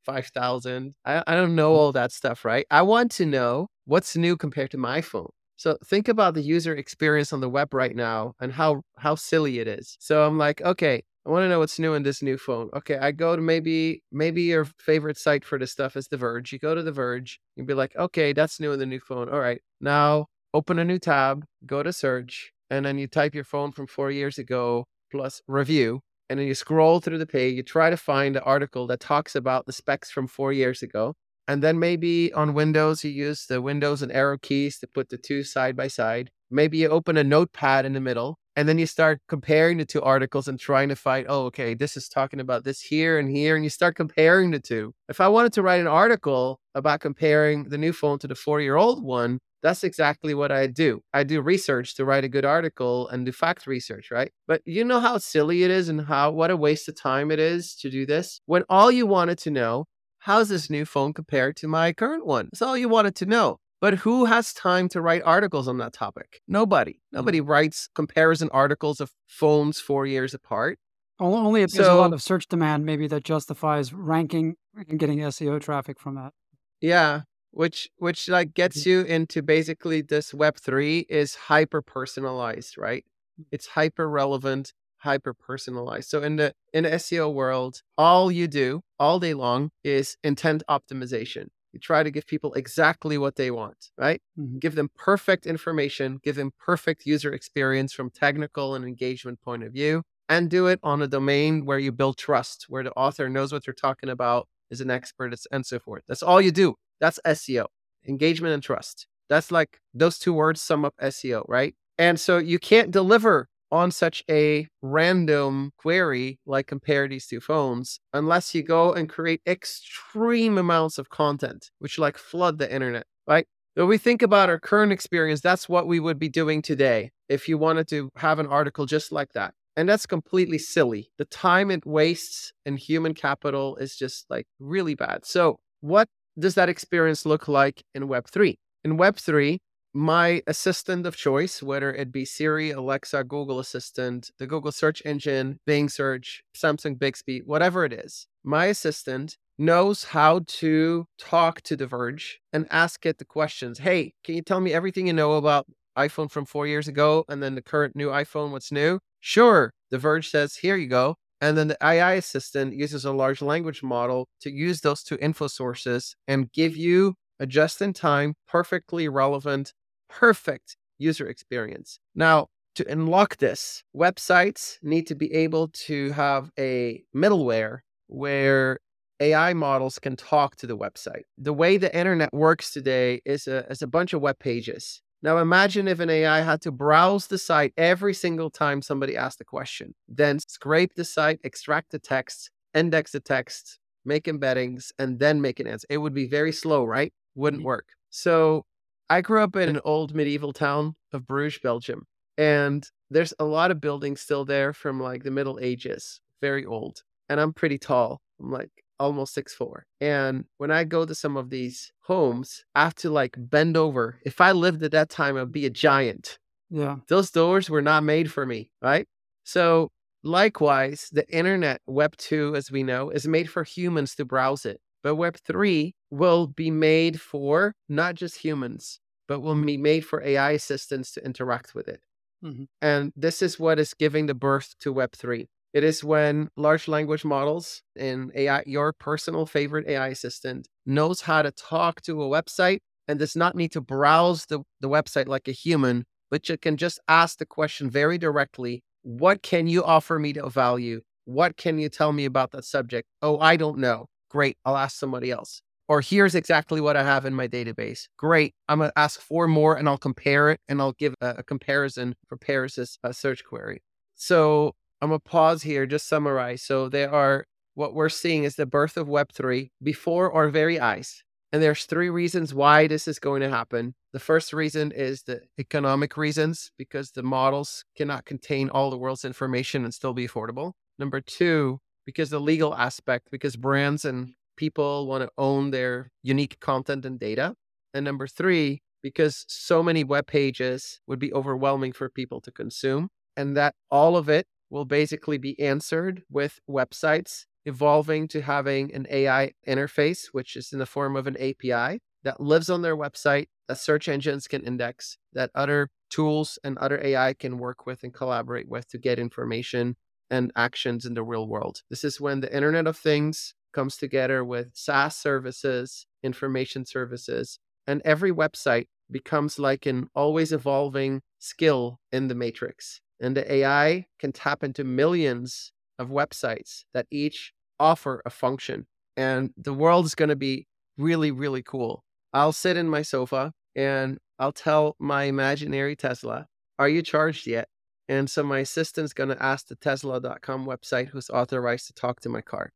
5000. 0.06 0.96
I 1.06 1.24
I 1.26 1.36
don't 1.36 1.56
know 1.56 1.74
all 1.74 1.92
that 1.94 2.12
stuff, 2.12 2.46
right? 2.46 2.66
I 2.70 2.82
want 2.82 3.12
to 3.14 3.26
know 3.26 3.68
what's 3.86 4.16
new 4.18 4.36
compared 4.38 4.72
to 4.72 4.78
my 4.78 5.02
phone. 5.02 5.32
So 5.56 5.78
think 5.86 6.08
about 6.08 6.34
the 6.34 6.42
user 6.42 6.76
experience 6.76 7.32
on 7.32 7.42
the 7.42 7.50
web 7.50 7.74
right 7.74 7.96
now 7.96 8.34
and 8.40 8.54
how 8.54 8.84
how 8.98 9.16
silly 9.16 9.60
it 9.60 9.68
is. 9.68 9.98
So 10.00 10.26
I'm 10.26 10.38
like, 10.38 10.62
okay, 10.62 11.04
I 11.26 11.30
want 11.30 11.44
to 11.44 11.50
know 11.50 11.60
what's 11.60 11.80
new 11.80 11.94
in 11.94 12.04
this 12.04 12.22
new 12.22 12.38
phone. 12.38 12.70
Okay, 12.76 12.98
I 12.98 13.12
go 13.12 13.36
to 13.36 13.42
maybe 13.42 14.04
maybe 14.12 14.44
your 14.44 14.66
favorite 14.66 15.18
site 15.18 15.46
for 15.46 15.58
this 15.58 15.72
stuff 15.72 15.96
is 15.96 16.08
The 16.08 16.18
Verge. 16.18 16.52
You 16.52 16.60
go 16.60 16.76
to 16.76 16.84
The 16.84 16.92
Verge, 16.92 17.40
you'd 17.56 17.68
be 17.68 17.74
like, 17.74 17.96
okay, 17.96 18.34
that's 18.34 18.60
new 18.60 18.74
in 18.74 18.80
the 18.80 18.86
new 18.86 19.00
phone. 19.00 19.30
All 19.30 19.40
right, 19.40 19.62
now 19.80 20.28
open 20.54 20.80
a 20.80 20.86
new 20.86 21.00
tab, 21.00 21.46
go 21.66 21.82
to 21.82 21.94
search, 21.94 22.52
and 22.70 22.86
then 22.86 22.98
you 22.98 23.08
type 23.08 23.34
your 23.34 23.44
phone 23.44 23.72
from 23.72 23.88
four 23.88 24.12
years 24.12 24.38
ago 24.38 24.86
plus 25.12 25.42
review, 25.48 26.02
and 26.30 26.40
then 26.40 26.48
you 26.48 26.56
scroll 26.56 27.00
through 27.00 27.20
the 27.20 27.28
page. 27.28 27.56
You 27.56 27.64
try 27.64 27.90
to 27.90 27.98
find 27.98 28.36
the 28.36 28.44
article 28.44 28.88
that 28.88 29.00
talks 29.00 29.36
about 29.36 29.66
the 29.66 29.74
specs 29.74 30.12
from 30.12 30.28
four 30.28 30.52
years 30.52 30.82
ago. 30.84 31.14
And 31.48 31.62
then 31.62 31.80
maybe 31.80 32.32
on 32.34 32.54
Windows, 32.54 33.04
you 33.04 33.12
use 33.12 33.46
the 33.46 33.62
Windows 33.62 34.02
and 34.02 34.12
arrow 34.12 34.38
keys 34.38 34.80
to 34.80 34.88
put 34.88 35.10
the 35.10 35.18
two 35.18 35.44
side 35.44 35.76
by 35.76 35.88
side. 35.88 36.32
Maybe 36.50 36.78
you 36.78 36.90
open 36.90 37.18
a 37.18 37.24
notepad 37.24 37.86
in 37.86 37.94
the 37.94 38.00
middle 38.00 38.38
and 38.56 38.70
then 38.70 38.78
you 38.78 38.86
start 38.86 39.20
comparing 39.28 39.78
the 39.78 39.86
two 39.86 40.02
articles 40.02 40.48
and 40.48 40.60
trying 40.60 40.90
to 40.90 40.96
find, 40.96 41.26
oh, 41.28 41.46
okay, 41.46 41.74
this 41.74 41.98
is 41.98 42.08
talking 42.08 42.40
about 42.40 42.64
this 42.64 42.82
here 42.82 43.18
and 43.18 43.30
here. 43.30 43.56
And 43.56 43.64
you 43.64 43.70
start 43.70 43.96
comparing 43.96 44.52
the 44.52 44.60
two. 44.60 44.94
If 45.10 45.20
I 45.20 45.28
wanted 45.28 45.54
to 45.54 45.64
write 45.64 45.82
an 45.82 45.88
article 45.88 46.60
about 46.76 47.02
comparing 47.02 47.70
the 47.70 47.78
new 47.78 47.92
phone 47.92 48.20
to 48.20 48.28
the 48.28 48.36
four 48.36 48.62
year 48.62 48.76
old 48.76 49.04
one, 49.04 49.40
that's 49.64 49.84
exactly 49.84 50.34
what 50.34 50.52
I 50.52 50.68
do. 50.68 51.02
I 51.14 51.24
do 51.24 51.42
research 51.42 51.96
to 51.96 52.06
write 52.06 52.26
a 52.26 52.30
good 52.30 52.44
article 52.44 53.08
and 53.08 53.26
do 53.26 53.32
fact 53.32 53.66
research, 53.66 54.12
right? 54.12 54.32
But 54.46 54.62
you 54.66 54.84
know 54.84 55.00
how 55.00 55.18
silly 55.18 55.64
it 55.64 55.72
is 55.72 55.88
and 55.88 56.02
how 56.02 56.32
what 56.32 56.52
a 56.52 56.58
waste 56.58 56.90
of 56.90 56.96
time 56.96 57.32
it 57.32 57.40
is 57.40 57.74
to 57.76 57.90
do 57.90 58.06
this 58.06 58.42
when 58.46 58.64
all 58.70 58.92
you 58.92 59.08
wanted 59.08 59.38
to 59.40 59.52
know 59.52 59.86
how's 60.24 60.50
this 60.50 60.70
new 60.70 60.86
phone 60.86 61.14
compared 61.14 61.56
to 61.58 61.68
my 61.68 61.92
current 61.94 62.26
one? 62.26 62.50
That's 62.52 62.62
all 62.62 62.78
you 62.78 62.90
wanted 62.90 63.16
to 63.18 63.26
know. 63.26 63.58
But 63.82 63.96
who 63.96 64.26
has 64.26 64.54
time 64.54 64.88
to 64.90 65.02
write 65.02 65.22
articles 65.26 65.68
on 65.68 65.78
that 65.80 65.92
topic? 65.92 66.40
Nobody. 66.48 67.02
Nobody 67.12 67.42
writes 67.42 67.90
comparison 67.94 68.50
articles 68.54 69.02
of 69.02 69.12
phones 69.28 69.82
four 69.82 70.06
years 70.06 70.34
apart. 70.34 70.80
Only 71.20 71.64
if 71.64 71.72
there's 71.72 71.88
a 71.88 71.94
lot 71.94 72.14
of 72.14 72.22
search 72.22 72.48
demand, 72.48 72.86
maybe 72.86 73.08
that 73.08 73.26
justifies 73.26 73.94
ranking 73.94 74.56
and 74.88 74.98
getting 74.98 75.20
SEO 75.20 75.60
traffic 75.60 76.00
from 76.00 76.16
that. 76.16 76.32
Yeah, 76.80 77.22
which 77.52 77.90
which 77.98 78.30
like 78.30 78.54
gets 78.54 78.82
mm-hmm. 78.82 78.90
you 78.90 79.02
into 79.02 79.42
basically 79.42 80.02
this 80.02 80.34
Web 80.34 80.56
three 80.58 81.06
is 81.10 81.36
hyper 81.36 81.82
personalized, 81.82 82.78
right? 82.78 83.04
Mm. 83.40 83.46
It's 83.52 83.68
hyper 83.68 84.10
relevant 84.10 84.74
hyper 85.04 85.34
personalized. 85.34 86.10
So 86.10 86.24
in 86.24 86.38
the 86.38 86.54
in 86.74 86.84
the 86.86 86.92
SEO 86.92 87.34
world, 87.34 87.82
all 87.98 88.32
you 88.32 88.48
do 88.48 88.82
all 89.00 89.20
day 89.20 89.34
long 89.34 89.70
is 89.84 90.18
intent 90.24 90.64
optimization. 90.70 91.48
You 91.74 91.80
try 91.80 92.04
to 92.04 92.12
give 92.12 92.28
people 92.28 92.54
exactly 92.54 93.18
what 93.18 93.36
they 93.36 93.50
want, 93.50 93.90
right? 93.98 94.22
Mm-hmm. 94.40 94.60
Give 94.60 94.76
them 94.76 94.90
perfect 94.96 95.46
information, 95.46 96.20
give 96.24 96.36
them 96.36 96.52
perfect 96.60 97.06
user 97.06 97.34
experience 97.34 97.94
from 97.94 98.12
technical 98.12 98.76
and 98.76 98.86
engagement 98.86 99.42
point 99.42 99.64
of 99.64 99.74
view, 99.74 100.04
and 100.30 100.50
do 100.50 100.68
it 100.68 100.80
on 100.84 101.02
a 101.02 101.08
domain 101.08 101.66
where 101.66 101.80
you 101.80 101.92
build 101.92 102.18
trust, 102.18 102.66
where 102.70 102.84
the 102.84 102.92
author 102.92 103.28
knows 103.28 103.52
what 103.52 103.66
they're 103.66 103.74
talking 103.74 104.10
about, 104.10 104.48
is 104.70 104.82
an 104.82 104.92
expert, 104.92 105.34
and 105.52 105.66
so 105.66 105.80
forth. 105.80 106.04
That's 106.08 106.24
all 106.24 106.40
you 106.40 106.52
do. 106.52 106.76
That's 107.00 107.20
SEO, 107.26 107.66
engagement 108.08 108.54
and 108.54 108.62
trust. 108.62 109.08
That's 109.30 109.52
like 109.52 109.80
those 109.96 110.20
two 110.20 110.34
words 110.34 110.62
sum 110.62 110.86
up 110.86 110.94
SEO, 111.02 111.44
right? 111.48 111.74
And 111.98 112.20
so 112.20 112.38
you 112.38 112.60
can't 112.60 112.92
deliver 112.92 113.48
on 113.74 113.90
such 113.90 114.24
a 114.30 114.68
random 114.84 115.72
query 115.78 116.40
like 116.46 116.68
compare 116.68 117.08
these 117.08 117.26
two 117.26 117.42
phones 117.42 118.00
unless 118.14 118.54
you 118.54 118.62
go 118.62 118.94
and 118.94 119.10
create 119.10 119.42
extreme 119.48 120.60
amounts 120.60 121.00
of 121.00 121.10
content 121.10 121.72
which 121.80 121.98
like 121.98 122.18
flood 122.18 122.60
the 122.60 122.72
internet 122.72 123.06
right? 123.28 123.48
If 123.76 123.88
we 123.88 123.98
think 123.98 124.22
about 124.22 124.50
our 124.50 124.60
current 124.60 124.92
experience 124.92 125.42
that's 125.42 125.68
what 125.68 125.88
we 125.88 126.00
would 126.00 126.20
be 126.20 126.30
doing 126.30 126.62
today 126.62 127.12
if 127.30 127.50
you 127.50 127.58
wanted 127.58 127.88
to 127.90 128.10
have 128.18 128.38
an 128.38 128.46
article 128.46 128.86
just 128.86 129.12
like 129.12 129.34
that. 129.34 129.56
And 129.76 129.90
that's 129.90 130.06
completely 130.06 130.60
silly. 130.60 131.10
The 131.18 131.26
time 131.26 131.72
it 131.72 131.84
wastes 131.84 132.54
in 132.64 132.78
human 132.78 133.16
capital 133.16 133.76
is 133.78 133.96
just 133.96 134.28
like 134.30 134.46
really 134.60 134.94
bad. 134.94 135.26
So 135.26 135.58
what 135.82 136.08
does 136.38 136.54
that 136.56 136.70
experience 136.70 137.26
look 137.26 137.48
like 137.48 137.84
in 137.96 138.08
web3 138.08 138.56
in 138.84 138.98
web3 138.98 139.58
my 139.94 140.42
assistant 140.48 141.06
of 141.06 141.16
choice, 141.16 141.62
whether 141.62 141.94
it 141.94 142.12
be 142.12 142.26
Siri, 142.26 142.72
Alexa, 142.72 143.24
Google 143.26 143.60
Assistant, 143.60 144.32
the 144.40 144.48
Google 144.48 144.72
search 144.72 145.02
engine, 145.06 145.60
Bing 145.66 145.88
search, 145.88 146.44
Samsung 146.56 146.98
Bixby, 146.98 147.42
whatever 147.46 147.86
it 147.86 147.94
is, 147.94 148.28
my 148.44 148.66
assistant 148.66 149.38
knows 149.58 150.04
how 150.06 150.42
to 150.48 151.06
talk 151.20 151.62
to 151.62 151.76
The 151.76 151.86
Verge 151.86 152.40
and 152.52 152.66
ask 152.72 153.06
it 153.06 153.20
the 153.20 153.26
questions. 153.26 153.80
Hey, 153.80 154.14
can 154.24 154.36
you 154.36 154.42
tell 154.42 154.60
me 154.60 154.74
everything 154.74 155.08
you 155.08 155.14
know 155.14 155.34
about 155.34 155.68
iPhone 155.98 156.32
from 156.32 156.46
four 156.46 156.66
years 156.66 156.88
ago 156.88 157.24
and 157.30 157.44
then 157.44 157.54
the 157.54 157.62
current 157.62 157.96
new 157.96 158.10
iPhone, 158.10 158.52
what's 158.52 158.72
new? 158.72 159.00
Sure. 159.20 159.72
The 159.92 160.00
Verge 160.00 160.30
says, 160.30 160.56
here 160.56 160.76
you 160.76 160.88
go. 160.88 161.16
And 161.40 161.58
then 161.58 161.68
the 161.68 161.78
AI 161.84 162.14
assistant 162.14 162.74
uses 162.74 163.06
a 163.06 163.12
large 163.12 163.42
language 163.42 163.84
model 163.84 164.28
to 164.42 164.50
use 164.50 164.82
those 164.82 165.04
two 165.04 165.18
info 165.22 165.48
sources 165.48 166.16
and 166.28 166.52
give 166.52 166.76
you 166.76 167.14
a 167.40 167.46
just 167.46 167.82
in 167.82 167.94
time, 167.94 168.34
perfectly 168.48 169.08
relevant 169.10 169.74
perfect 170.20 170.78
user 170.98 171.28
experience. 171.28 172.00
Now, 172.16 172.48
to 172.76 172.92
unlock 172.92 173.38
this, 173.38 173.84
websites 173.96 174.78
need 174.82 175.08
to 175.08 175.16
be 175.16 175.32
able 175.34 175.68
to 175.86 176.12
have 176.12 176.50
a 176.58 177.04
middleware 177.16 177.80
where 178.08 178.80
AI 179.20 179.54
models 179.54 180.00
can 180.00 180.16
talk 180.16 180.56
to 180.58 180.68
the 180.68 180.78
website. 180.78 181.24
The 181.38 181.54
way 181.54 181.78
the 181.78 181.96
internet 181.96 182.34
works 182.34 182.72
today 182.72 183.22
is 183.26 183.48
a, 183.48 183.66
is 183.70 183.82
a 183.82 183.88
bunch 183.88 184.14
of 184.14 184.22
web 184.22 184.40
pages. 184.40 185.02
Now 185.22 185.38
imagine 185.38 185.88
if 185.88 186.00
an 186.00 186.10
AI 186.10 186.42
had 186.42 186.62
to 186.64 186.72
browse 186.72 187.28
the 187.28 187.38
site 187.38 187.74
every 187.78 188.14
single 188.14 188.50
time 188.50 188.82
somebody 188.82 189.16
asked 189.16 189.40
a 189.40 189.46
question, 189.46 189.94
then 190.08 190.40
scrape 190.40 190.96
the 190.96 191.06
site, 191.06 191.40
extract 191.44 191.92
the 191.92 192.00
text, 192.00 192.50
index 192.74 193.12
the 193.12 193.20
text, 193.20 193.80
make 194.04 194.26
embeddings, 194.26 194.92
and 195.00 195.20
then 195.20 195.40
make 195.40 195.60
an 195.60 195.68
answer. 195.68 195.88
It 195.90 196.00
would 196.00 196.14
be 196.14 196.28
very 196.28 196.52
slow, 196.52 196.84
right? 196.84 197.14
Wouldn't 197.36 197.62
mm-hmm. 197.62 197.68
work. 197.68 197.86
So 198.10 198.66
I 199.10 199.22
grew 199.22 199.42
up 199.42 199.56
in 199.56 199.70
an 199.70 199.82
old 199.84 200.16
medieval 200.16 200.54
town 200.54 200.96
of 201.12 201.28
Bruges, 201.28 201.60
Belgium, 201.62 202.06
and 202.38 202.88
there's 203.10 203.34
a 203.40 203.46
lot 203.46 203.72
of 203.72 203.82
buildings 203.82 204.22
still 204.22 204.46
there 204.46 204.74
from 204.74 205.00
like 205.00 205.24
the 205.24 205.32
Middle 205.32 205.60
Ages, 205.62 206.20
very 206.42 206.66
old. 206.66 207.04
And 207.30 207.40
I'm 207.40 207.54
pretty 207.54 207.78
tall. 207.78 208.22
I'm 208.40 208.52
like 208.52 208.72
almost 209.00 209.34
six 209.34 209.54
four. 209.54 209.86
And 210.02 210.46
when 210.58 210.72
I 210.72 210.84
go 210.84 211.06
to 211.06 211.16
some 211.16 211.38
of 211.38 211.50
these 211.50 211.92
homes, 212.02 212.64
I 212.76 212.84
have 212.84 212.96
to 212.96 213.10
like 213.10 213.36
bend 213.38 213.78
over. 213.78 214.20
If 214.26 214.42
I 214.42 214.52
lived 214.52 214.84
at 214.84 214.92
that 214.92 215.10
time, 215.10 215.38
I'd 215.38 215.52
be 215.52 215.66
a 215.66 215.70
giant. 215.70 216.40
Yeah. 216.70 216.98
Those 217.08 217.32
doors 217.32 217.70
were 217.70 217.82
not 217.82 218.04
made 218.04 218.32
for 218.32 218.46
me, 218.46 218.72
right? 218.82 219.08
So, 219.44 219.92
likewise, 220.24 221.10
the 221.12 221.28
internet, 221.30 221.82
Web 221.86 222.16
2, 222.18 222.56
as 222.56 222.72
we 222.72 222.84
know, 222.84 223.10
is 223.10 223.28
made 223.28 223.50
for 223.50 223.64
humans 223.64 224.16
to 224.16 224.26
browse 224.26 224.66
it. 224.66 224.80
But 225.04 225.16
Web 225.16 225.38
3 225.46 225.94
will 226.14 226.48
be 226.48 226.72
made 226.72 227.20
for 227.22 227.76
not 227.90 228.16
just 228.16 228.40
humans, 228.40 229.00
but 229.28 229.42
will 229.42 229.62
be 229.62 229.78
made 229.78 230.06
for 230.06 230.22
AI 230.24 230.52
assistants 230.52 231.12
to 231.14 231.26
interact 231.26 231.76
with 231.76 231.88
it. 231.88 232.02
Mhm. 232.44 232.68
And 232.82 233.14
this 233.16 233.42
is 233.42 233.60
what 233.60 233.80
is 233.80 233.94
giving 233.94 234.26
the 234.26 234.34
birth 234.34 234.76
to 234.82 234.92
Web 234.94 235.14
3. 235.14 235.48
It 235.74 235.84
is 235.84 236.04
when 236.04 236.50
large 236.56 236.88
language 236.88 237.26
models 237.26 237.82
and 237.96 238.32
AI, 238.36 238.64
your 238.68 238.94
personal 238.94 239.46
favorite 239.46 239.88
AI 239.88 240.10
assistant, 240.10 240.68
knows 240.86 241.22
how 241.22 241.42
to 241.42 241.52
talk 241.52 242.02
to 242.04 242.22
a 242.22 242.30
website 242.30 242.80
and 243.08 243.18
does 243.20 243.36
not 243.36 243.56
need 243.56 243.72
to 243.74 243.82
browse 243.82 244.46
the, 244.46 244.62
the 244.82 244.90
website 244.90 245.28
like 245.28 245.48
a 245.48 245.52
human, 245.52 246.06
but 246.30 246.48
you 246.50 246.58
can 246.58 246.78
just 246.78 247.00
ask 247.08 247.38
the 247.40 247.46
question 247.46 247.90
very 247.90 248.18
directly 248.18 248.84
What 249.04 249.42
can 249.42 249.68
you 249.68 249.84
offer 249.84 250.20
me 250.20 250.34
to 250.34 250.50
value? 250.50 251.02
What 251.26 251.58
can 251.58 251.80
you 251.80 251.90
tell 251.90 252.14
me 252.14 252.26
about 252.26 252.52
that 252.52 252.66
subject? 252.66 253.08
Oh, 253.22 253.40
I 253.40 253.56
don't 253.58 253.80
know. 253.80 254.08
Great. 254.30 254.58
I'll 254.66 254.78
ask 254.78 254.98
somebody 254.98 255.32
else. 255.32 255.62
Or 255.88 256.02
here's 256.02 256.36
exactly 256.36 256.80
what 256.80 256.96
I 256.96 257.04
have 257.04 257.26
in 257.26 257.34
my 257.34 257.48
database. 257.48 258.08
Great. 258.18 258.54
I'm 258.70 258.80
going 258.80 258.90
to 258.90 259.00
ask 259.00 259.20
for 259.20 259.48
more 259.48 259.76
and 259.76 259.88
I'll 259.90 259.98
compare 259.98 260.50
it 260.50 260.60
and 260.70 260.82
I'll 260.82 260.94
give 260.94 261.14
a, 261.22 261.36
a 261.40 261.44
comparison 261.44 262.16
for 262.28 262.38
Paris's 262.38 262.98
uh, 263.04 263.12
search 263.12 263.44
query. 263.44 263.82
So 264.16 264.76
I'm 265.02 265.10
going 265.10 265.20
to 265.20 265.30
pause 265.30 265.64
here, 265.64 265.86
just 265.86 266.08
summarize. 266.08 266.62
So 266.62 266.88
there 266.88 267.12
are 267.12 267.46
what 267.76 267.94
we're 267.94 268.10
seeing 268.10 268.44
is 268.44 268.56
the 268.56 268.66
birth 268.66 268.98
of 268.98 269.08
Web3 269.08 269.72
before 269.82 270.32
our 270.32 270.50
very 270.50 270.80
eyes. 270.80 271.24
And 271.52 271.62
there's 271.62 271.86
three 271.86 272.10
reasons 272.10 272.54
why 272.54 272.88
this 272.88 273.08
is 273.08 273.20
going 273.20 273.42
to 273.42 273.50
happen. 273.50 273.94
The 274.12 274.20
first 274.20 274.54
reason 274.54 274.92
is 274.92 275.24
the 275.24 275.42
economic 275.60 276.18
reasons, 276.18 276.72
because 276.78 277.12
the 277.12 277.22
models 277.22 277.86
cannot 277.96 278.26
contain 278.26 278.70
all 278.70 278.90
the 278.90 278.98
world's 278.98 279.24
information 279.24 279.84
and 279.84 279.94
still 279.94 280.14
be 280.14 280.28
affordable. 280.28 280.72
Number 280.98 281.22
two, 281.22 281.80
because 282.06 282.32
the 282.32 282.40
legal 282.40 282.76
aspect, 282.76 283.28
because 283.30 283.56
brands 283.56 284.04
and 284.04 284.34
people 284.56 285.08
want 285.08 285.24
to 285.24 285.30
own 285.38 285.72
their 285.72 286.10
unique 286.22 286.60
content 286.60 287.06
and 287.06 287.20
data. 287.20 287.56
And 287.94 288.06
number 288.06 288.28
three, 288.28 288.82
because 289.02 289.46
so 289.48 289.84
many 289.84 290.04
web 290.04 290.28
pages 290.28 291.00
would 291.08 291.20
be 291.20 291.34
overwhelming 291.34 291.94
for 291.94 292.10
people 292.10 292.42
to 292.42 292.52
consume, 292.52 293.10
and 293.36 293.56
that 293.58 293.76
all 293.92 294.16
of 294.16 294.30
it 294.30 294.48
will 294.70 294.86
basically 294.86 295.38
be 295.38 295.60
answered 295.60 296.24
with 296.30 296.60
websites 296.70 297.46
evolving 297.66 298.28
to 298.28 298.42
having 298.42 298.94
an 298.94 299.08
AI 299.10 299.52
interface, 299.68 300.28
which 300.32 300.56
is 300.56 300.74
in 300.74 300.80
the 300.80 300.86
form 300.86 301.16
of 301.16 301.28
an 301.28 301.38
API 301.38 302.00
that 302.24 302.40
lives 302.40 302.70
on 302.70 302.82
their 302.82 302.96
website, 302.96 303.48
that 303.68 303.78
search 303.78 304.08
engines 304.08 304.48
can 304.48 304.64
index, 304.64 305.18
that 305.34 305.50
other 305.56 305.90
tools 306.10 306.60
and 306.64 306.78
other 306.78 307.00
AI 307.04 307.34
can 307.34 307.58
work 307.58 307.86
with 307.86 308.04
and 308.04 308.14
collaborate 308.14 308.68
with 308.68 308.88
to 308.90 308.98
get 308.98 309.20
information 309.20 309.96
and 310.30 310.52
actions 310.56 311.06
in 311.06 311.14
the 311.14 311.24
real 311.24 311.48
world. 311.48 311.82
This 311.90 312.04
is 312.04 312.20
when 312.20 312.40
the 312.40 312.54
Internet 312.54 312.88
of 312.88 312.98
Things 312.98 313.54
comes 313.74 313.98
together 313.98 314.44
with 314.44 314.72
SaaS 314.74 315.16
services, 315.16 316.06
information 316.24 316.86
services, 316.86 317.60
and 317.88 318.02
every 318.06 318.32
website 318.32 318.88
becomes 319.12 319.60
like 319.60 319.86
an 319.86 320.08
always 320.16 320.52
evolving 320.52 321.22
skill 321.40 322.00
in 322.12 322.28
the 322.28 322.36
matrix. 322.36 323.02
And 323.20 323.38
the 323.38 323.52
AI 323.52 324.06
can 324.20 324.32
tap 324.32 324.64
into 324.64 324.84
millions 324.84 325.72
of 326.00 326.10
websites 326.10 326.84
that 326.94 327.08
each 327.12 327.54
offer 327.80 328.22
a 328.26 328.30
function. 328.30 328.86
And 329.16 329.52
the 329.58 329.74
world 329.74 330.06
is 330.06 330.16
going 330.16 330.30
to 330.30 330.36
be 330.36 330.68
really, 330.98 331.32
really 331.32 331.62
cool. 331.62 332.04
I'll 332.34 332.52
sit 332.52 332.78
in 332.78 332.90
my 332.90 333.02
sofa 333.02 333.52
and 333.76 334.18
I'll 334.40 334.52
tell 334.52 334.96
my 335.00 335.24
imaginary 335.24 335.96
Tesla, 335.96 336.48
Are 336.80 336.90
you 336.90 337.02
charged 337.02 337.46
yet? 337.48 337.68
And 338.10 338.30
so 338.30 338.44
my 338.44 338.60
assistant's 338.60 339.14
going 339.14 339.30
to 339.30 339.42
ask 339.42 339.68
the 339.68 339.76
Tesla.com 339.76 340.66
website 340.66 341.10
who's 341.10 341.30
authorized 341.30 341.88
to 341.88 341.94
talk 341.94 342.20
to 342.22 342.30
my 342.30 342.42
car. 342.42 342.72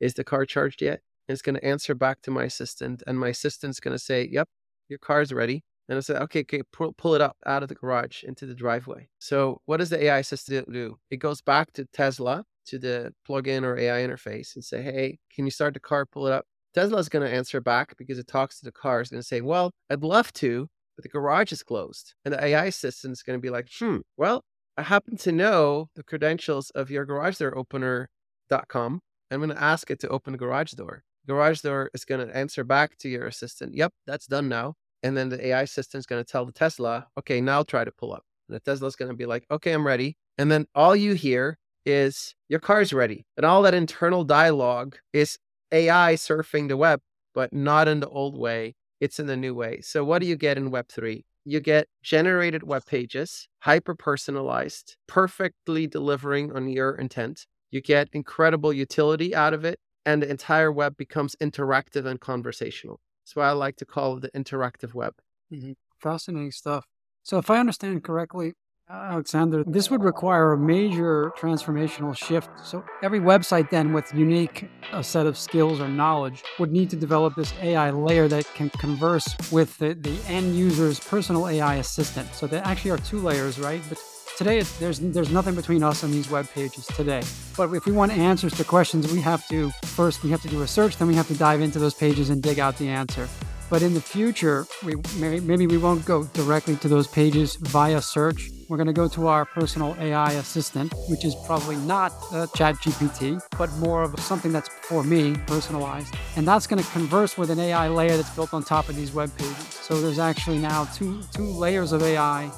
Is 0.00 0.14
the 0.14 0.24
car 0.24 0.44
charged 0.46 0.82
yet? 0.82 1.00
And 1.28 1.34
it's 1.34 1.42
going 1.42 1.56
to 1.56 1.64
answer 1.64 1.94
back 1.94 2.22
to 2.22 2.30
my 2.30 2.44
assistant. 2.44 3.02
And 3.06 3.18
my 3.18 3.28
assistant's 3.28 3.80
going 3.80 3.94
to 3.94 4.02
say, 4.02 4.28
Yep, 4.30 4.48
your 4.88 4.98
car's 4.98 5.32
ready. 5.32 5.62
And 5.88 5.96
I 5.96 6.00
said, 6.02 6.22
okay, 6.22 6.40
okay, 6.42 6.62
pull, 6.72 6.92
pull 6.92 7.16
it 7.16 7.20
up 7.20 7.36
out 7.46 7.64
of 7.64 7.68
the 7.68 7.74
garage 7.74 8.22
into 8.22 8.46
the 8.46 8.54
driveway. 8.54 9.08
So 9.18 9.60
what 9.66 9.78
does 9.78 9.90
the 9.90 10.04
AI 10.04 10.18
assistant 10.18 10.72
do? 10.72 10.98
It 11.10 11.16
goes 11.16 11.42
back 11.42 11.72
to 11.72 11.84
Tesla, 11.92 12.44
to 12.66 12.78
the 12.78 13.12
plugin 13.28 13.64
or 13.64 13.76
AI 13.76 14.06
interface 14.06 14.54
and 14.54 14.64
say, 14.64 14.82
hey, 14.82 15.18
can 15.34 15.44
you 15.44 15.50
start 15.50 15.74
the 15.74 15.80
car, 15.80 16.06
pull 16.06 16.28
it 16.28 16.32
up? 16.32 16.46
Tesla's 16.74 17.08
going 17.08 17.28
to 17.28 17.34
answer 17.34 17.60
back 17.60 17.96
because 17.98 18.18
it 18.18 18.28
talks 18.28 18.60
to 18.60 18.64
the 18.64 18.70
car. 18.70 19.00
It's 19.00 19.10
going 19.10 19.20
to 19.20 19.26
say, 19.26 19.40
well, 19.40 19.72
I'd 19.90 20.04
love 20.04 20.32
to, 20.34 20.68
but 20.96 21.02
the 21.02 21.08
garage 21.08 21.50
is 21.50 21.64
closed. 21.64 22.14
And 22.24 22.32
the 22.32 22.44
AI 22.44 22.66
assistant 22.66 23.12
is 23.12 23.24
going 23.24 23.36
to 23.36 23.42
be 23.42 23.50
like, 23.50 23.68
hmm, 23.76 23.98
well, 24.16 24.44
I 24.76 24.82
happen 24.82 25.16
to 25.16 25.32
know 25.32 25.88
the 25.96 26.04
credentials 26.04 26.70
of 26.70 26.90
your 26.90 27.04
garage 27.04 27.38
door 27.38 27.58
opener.com. 27.58 29.00
I'm 29.30 29.40
going 29.40 29.50
to 29.50 29.62
ask 29.62 29.90
it 29.90 30.00
to 30.00 30.08
open 30.08 30.32
the 30.32 30.38
garage 30.38 30.72
door. 30.72 31.04
Garage 31.26 31.60
door 31.60 31.90
is 31.94 32.04
going 32.04 32.26
to 32.26 32.36
answer 32.36 32.64
back 32.64 32.96
to 32.98 33.08
your 33.08 33.26
assistant, 33.26 33.74
yep, 33.74 33.92
that's 34.06 34.26
done 34.26 34.48
now. 34.48 34.74
And 35.02 35.16
then 35.16 35.28
the 35.28 35.46
AI 35.46 35.62
assistant 35.62 36.00
is 36.00 36.06
going 36.06 36.22
to 36.22 36.30
tell 36.30 36.44
the 36.44 36.52
Tesla, 36.52 37.06
okay, 37.18 37.40
now 37.40 37.62
try 37.62 37.84
to 37.84 37.92
pull 37.92 38.12
up. 38.12 38.24
And 38.48 38.56
the 38.56 38.60
Tesla's 38.60 38.96
going 38.96 39.10
to 39.10 39.16
be 39.16 39.26
like, 39.26 39.46
okay, 39.50 39.72
I'm 39.72 39.86
ready. 39.86 40.16
And 40.38 40.50
then 40.50 40.66
all 40.74 40.96
you 40.96 41.14
hear 41.14 41.58
is 41.86 42.34
your 42.48 42.60
car's 42.60 42.92
ready. 42.92 43.24
And 43.36 43.46
all 43.46 43.62
that 43.62 43.74
internal 43.74 44.24
dialogue 44.24 44.96
is 45.12 45.38
AI 45.72 46.14
surfing 46.14 46.68
the 46.68 46.76
web, 46.76 47.00
but 47.34 47.52
not 47.52 47.88
in 47.88 48.00
the 48.00 48.08
old 48.08 48.36
way. 48.38 48.74
It's 49.00 49.18
in 49.18 49.26
the 49.26 49.36
new 49.36 49.54
way. 49.54 49.80
So 49.80 50.04
what 50.04 50.20
do 50.20 50.26
you 50.26 50.36
get 50.36 50.58
in 50.58 50.70
Web3? 50.70 51.24
You 51.44 51.60
get 51.60 51.88
generated 52.02 52.62
web 52.62 52.84
pages, 52.84 53.48
hyper 53.60 53.94
personalized, 53.94 54.96
perfectly 55.06 55.86
delivering 55.86 56.52
on 56.52 56.68
your 56.68 56.94
intent. 56.96 57.46
You 57.70 57.80
get 57.80 58.08
incredible 58.12 58.72
utility 58.72 59.34
out 59.34 59.54
of 59.54 59.64
it, 59.64 59.78
and 60.04 60.22
the 60.22 60.30
entire 60.30 60.72
web 60.72 60.96
becomes 60.96 61.36
interactive 61.40 62.06
and 62.06 62.20
conversational. 62.20 63.00
That's 63.22 63.36
why 63.36 63.48
I 63.48 63.52
like 63.52 63.76
to 63.76 63.84
call 63.84 64.16
it 64.16 64.22
the 64.22 64.30
interactive 64.30 64.94
web. 64.94 65.14
Mm-hmm. 65.52 65.72
Fascinating 65.98 66.50
stuff. 66.50 66.86
So, 67.22 67.38
if 67.38 67.50
I 67.50 67.58
understand 67.58 68.02
correctly, 68.02 68.54
Alexander, 68.88 69.62
this 69.64 69.88
would 69.88 70.02
require 70.02 70.52
a 70.52 70.58
major 70.58 71.32
transformational 71.38 72.16
shift. 72.16 72.48
So, 72.64 72.82
every 73.04 73.20
website 73.20 73.70
then 73.70 73.92
with 73.92 74.12
unique 74.12 74.68
a 74.92 75.04
set 75.04 75.26
of 75.26 75.38
skills 75.38 75.80
or 75.80 75.86
knowledge 75.86 76.42
would 76.58 76.72
need 76.72 76.90
to 76.90 76.96
develop 76.96 77.36
this 77.36 77.52
AI 77.62 77.90
layer 77.90 78.26
that 78.26 78.52
can 78.54 78.70
converse 78.70 79.36
with 79.52 79.78
the, 79.78 79.94
the 79.94 80.18
end 80.26 80.56
user's 80.56 80.98
personal 80.98 81.46
AI 81.46 81.76
assistant. 81.76 82.34
So, 82.34 82.48
there 82.48 82.62
actually 82.64 82.90
are 82.92 82.98
two 82.98 83.18
layers, 83.18 83.60
right? 83.60 83.82
But 83.88 83.98
today, 84.40 84.62
there's 84.78 85.00
there's 85.00 85.30
nothing 85.30 85.54
between 85.54 85.82
us 85.82 86.02
and 86.02 86.14
these 86.14 86.30
web 86.30 86.48
pages 86.54 86.86
today. 86.86 87.22
But 87.58 87.74
if 87.74 87.84
we 87.84 87.92
want 87.92 88.10
answers 88.12 88.54
to 88.54 88.64
questions, 88.64 89.12
we 89.12 89.20
have 89.20 89.46
to 89.48 89.70
first 89.98 90.22
we 90.22 90.30
have 90.30 90.40
to 90.40 90.48
do 90.48 90.62
a 90.62 90.66
search, 90.66 90.96
then 90.96 91.08
we 91.08 91.14
have 91.14 91.28
to 91.28 91.34
dive 91.34 91.60
into 91.60 91.78
those 91.78 91.92
pages 91.92 92.30
and 92.30 92.42
dig 92.42 92.58
out 92.58 92.78
the 92.78 92.88
answer. 92.88 93.28
But 93.68 93.82
in 93.82 93.92
the 93.92 94.00
future, 94.00 94.66
we 94.82 94.94
maybe 95.18 95.66
we 95.66 95.76
won't 95.76 96.06
go 96.06 96.24
directly 96.32 96.76
to 96.76 96.88
those 96.88 97.06
pages 97.06 97.56
via 97.56 98.00
search. 98.00 98.50
We're 98.70 98.78
going 98.78 98.94
to 98.94 99.00
go 99.02 99.08
to 99.08 99.28
our 99.28 99.44
personal 99.44 99.94
AI 100.00 100.32
assistant, 100.32 100.94
which 101.10 101.26
is 101.26 101.34
probably 101.44 101.76
not 101.76 102.12
uh, 102.32 102.46
ChatGPT, 102.56 103.42
but 103.58 103.70
more 103.74 104.02
of 104.02 104.18
something 104.20 104.52
that's 104.52 104.70
for 104.88 105.02
me, 105.02 105.34
personalized. 105.46 106.14
And 106.36 106.48
that's 106.48 106.66
going 106.66 106.82
to 106.82 106.90
converse 106.92 107.36
with 107.36 107.50
an 107.50 107.58
AI 107.58 107.88
layer 107.88 108.16
that's 108.16 108.34
built 108.34 108.54
on 108.54 108.62
top 108.62 108.88
of 108.88 108.96
these 108.96 109.12
web 109.12 109.30
pages. 109.36 109.74
So 109.86 110.00
there's 110.00 110.18
actually 110.18 110.58
now 110.58 110.86
two 110.96 111.20
two 111.34 111.50
layers 111.64 111.92
of 111.92 112.02
AI 112.02 112.50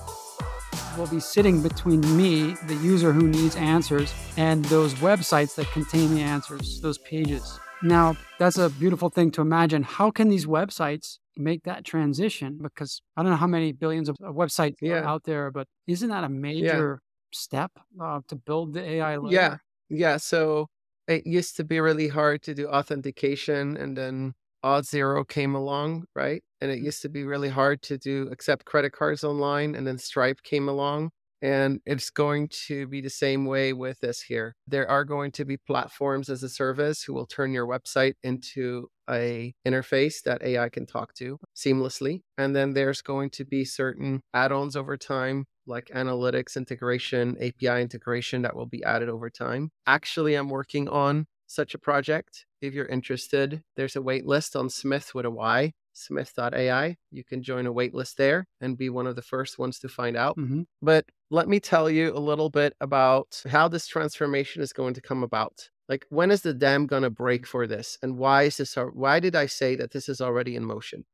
will 0.97 1.07
be 1.07 1.21
sitting 1.21 1.63
between 1.63 2.01
me, 2.17 2.55
the 2.67 2.75
user 2.77 3.13
who 3.13 3.29
needs 3.29 3.57
answers, 3.57 4.13
and 4.37 4.65
those 4.67 4.95
websites 4.95 5.55
that 5.57 5.67
contain 5.73 6.15
the 6.15 6.21
answers, 6.21 6.81
those 6.81 6.99
pages. 6.99 7.59
Now, 7.83 8.17
that's 8.39 8.59
a 8.59 8.71
beautiful 8.71 9.11
thing 9.11 9.31
to 9.33 9.41
imagine. 9.41 9.83
How 9.83 10.11
can 10.11 10.29
these 10.29 10.47
websites 10.47 11.19
make 11.37 11.65
that 11.65 11.85
transition? 11.85 12.59
Because 12.63 13.03
I 13.17 13.23
don't 13.23 13.31
know 13.33 13.37
how 13.37 13.47
many 13.47 13.73
billions 13.73 14.09
of 14.09 14.17
websites 14.19 14.77
yeah. 14.81 14.95
are 14.95 15.05
out 15.05 15.25
there, 15.25 15.51
but 15.51 15.67
isn't 15.87 16.09
that 16.09 16.25
a 16.25 16.29
major 16.29 17.01
yeah. 17.03 17.39
step 17.39 17.73
uh, 18.01 18.21
to 18.29 18.37
build 18.37 18.75
the 18.75 18.83
AI 18.83 19.17
layer? 19.17 19.33
Yeah. 19.33 19.57
Yeah. 19.89 20.17
So 20.19 20.69
it 21.09 21.27
used 21.27 21.57
to 21.57 21.65
be 21.65 21.81
really 21.81 22.09
hard 22.09 22.43
to 22.43 22.55
do 22.55 22.69
authentication 22.69 23.77
and 23.77 23.97
then 23.97 24.35
Auth0 24.65 25.29
came 25.29 25.55
along, 25.55 26.05
right? 26.15 26.43
And 26.61 26.71
it 26.71 26.77
mm-hmm. 26.77 26.87
used 26.87 27.03
to 27.03 27.09
be 27.09 27.25
really 27.25 27.49
hard 27.49 27.83
to 27.83 27.99
do 27.99 28.29
accept 28.31 28.65
credit 28.65 28.93
cards 28.93 29.25
online 29.25 29.75
and 29.75 29.87
then 29.87 29.99
Stripe 29.99 30.43
came 30.43 30.69
along 30.69 31.11
and 31.43 31.81
it's 31.85 32.09
going 32.09 32.49
to 32.69 32.87
be 32.87 33.01
the 33.01 33.11
same 33.11 33.45
way 33.45 33.73
with 33.73 33.99
this 33.99 34.23
here. 34.23 34.55
There 34.69 34.89
are 34.89 35.05
going 35.05 35.33
to 35.33 35.45
be 35.45 35.57
platforms 35.57 36.29
as 36.29 36.45
a 36.45 36.49
service 36.49 37.03
who 37.03 37.13
will 37.13 37.27
turn 37.27 37.53
your 37.53 37.67
website 37.67 38.15
into 38.23 38.87
a 39.11 39.53
interface 39.67 40.23
that 40.25 40.43
AI 40.43 40.69
can 40.69 40.87
talk 40.87 41.15
to 41.15 41.39
seamlessly. 41.57 42.21
And 42.39 42.55
then 42.55 42.75
there's 42.75 43.03
going 43.03 43.31
to 43.31 43.45
be 43.45 43.65
certain 43.65 44.21
add-ons 44.33 44.77
over 44.77 44.97
time 44.97 45.45
like 45.67 45.87
analytics 45.95 46.57
integration, 46.57 47.37
API 47.41 47.83
integration 47.83 48.43
that 48.43 48.57
will 48.57 48.67
be 48.67 48.83
added 48.85 49.09
over 49.09 49.31
time. 49.31 49.71
Actually, 49.87 50.35
I'm 50.35 50.49
working 50.49 50.89
on 50.89 51.27
such 51.53 51.75
a 51.75 51.79
project. 51.79 52.47
If 52.61 52.75
you're 52.75 52.87
interested, 52.87 53.63
there's 53.77 53.97
a 53.97 54.01
waitlist 54.01 54.59
on 54.59 54.71
Smith 54.71 55.15
with 55.15 55.27
a 55.27 55.31
Y 55.31 55.73
smyth.ai. 55.95 56.97
You 57.11 57.25
can 57.25 57.43
join 57.43 57.67
a 57.67 57.73
waitlist 57.73 58.15
there 58.17 58.47
and 58.61 58.79
be 58.79 58.89
one 58.89 59.07
of 59.07 59.15
the 59.17 59.23
first 59.23 59.59
ones 59.59 59.79
to 59.81 59.89
find 59.89 60.17
out. 60.17 60.37
Mhm. 60.39 60.67
But 60.81 61.05
let 61.31 61.49
me 61.49 61.61
tell 61.61 61.91
you 61.91 62.17
a 62.17 62.19
little 62.19 62.51
bit 62.51 62.75
about 62.81 63.43
how 63.49 63.69
this 63.69 63.87
transformation 63.87 64.63
is 64.63 64.73
going 64.73 64.95
to 64.95 65.01
come 65.01 65.23
about. 65.23 65.69
Like, 65.89 66.07
when 66.09 66.31
is 66.31 66.43
the 66.43 66.55
dam 66.55 66.87
going 66.87 67.03
to 67.03 67.11
break 67.11 67.47
for 67.47 67.67
this? 67.67 67.99
And 68.03 68.17
why 68.17 68.45
is 68.45 68.57
this? 68.57 68.75
Why 68.75 69.21
did 69.21 69.37
I 69.37 69.47
say 69.47 69.77
that 69.77 69.91
this 69.91 70.09
is 70.09 70.21
already 70.21 70.57
in 70.57 70.65
motion? 70.65 71.05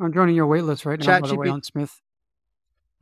I'm 0.00 0.12
joining 0.12 0.36
your 0.36 0.46
waitlist 0.46 0.84
right 0.84 0.98
now, 0.98 1.20
by 1.20 1.26
the 1.26 1.36
way, 1.36 1.48
on 1.48 1.62
Smyth. 1.62 2.00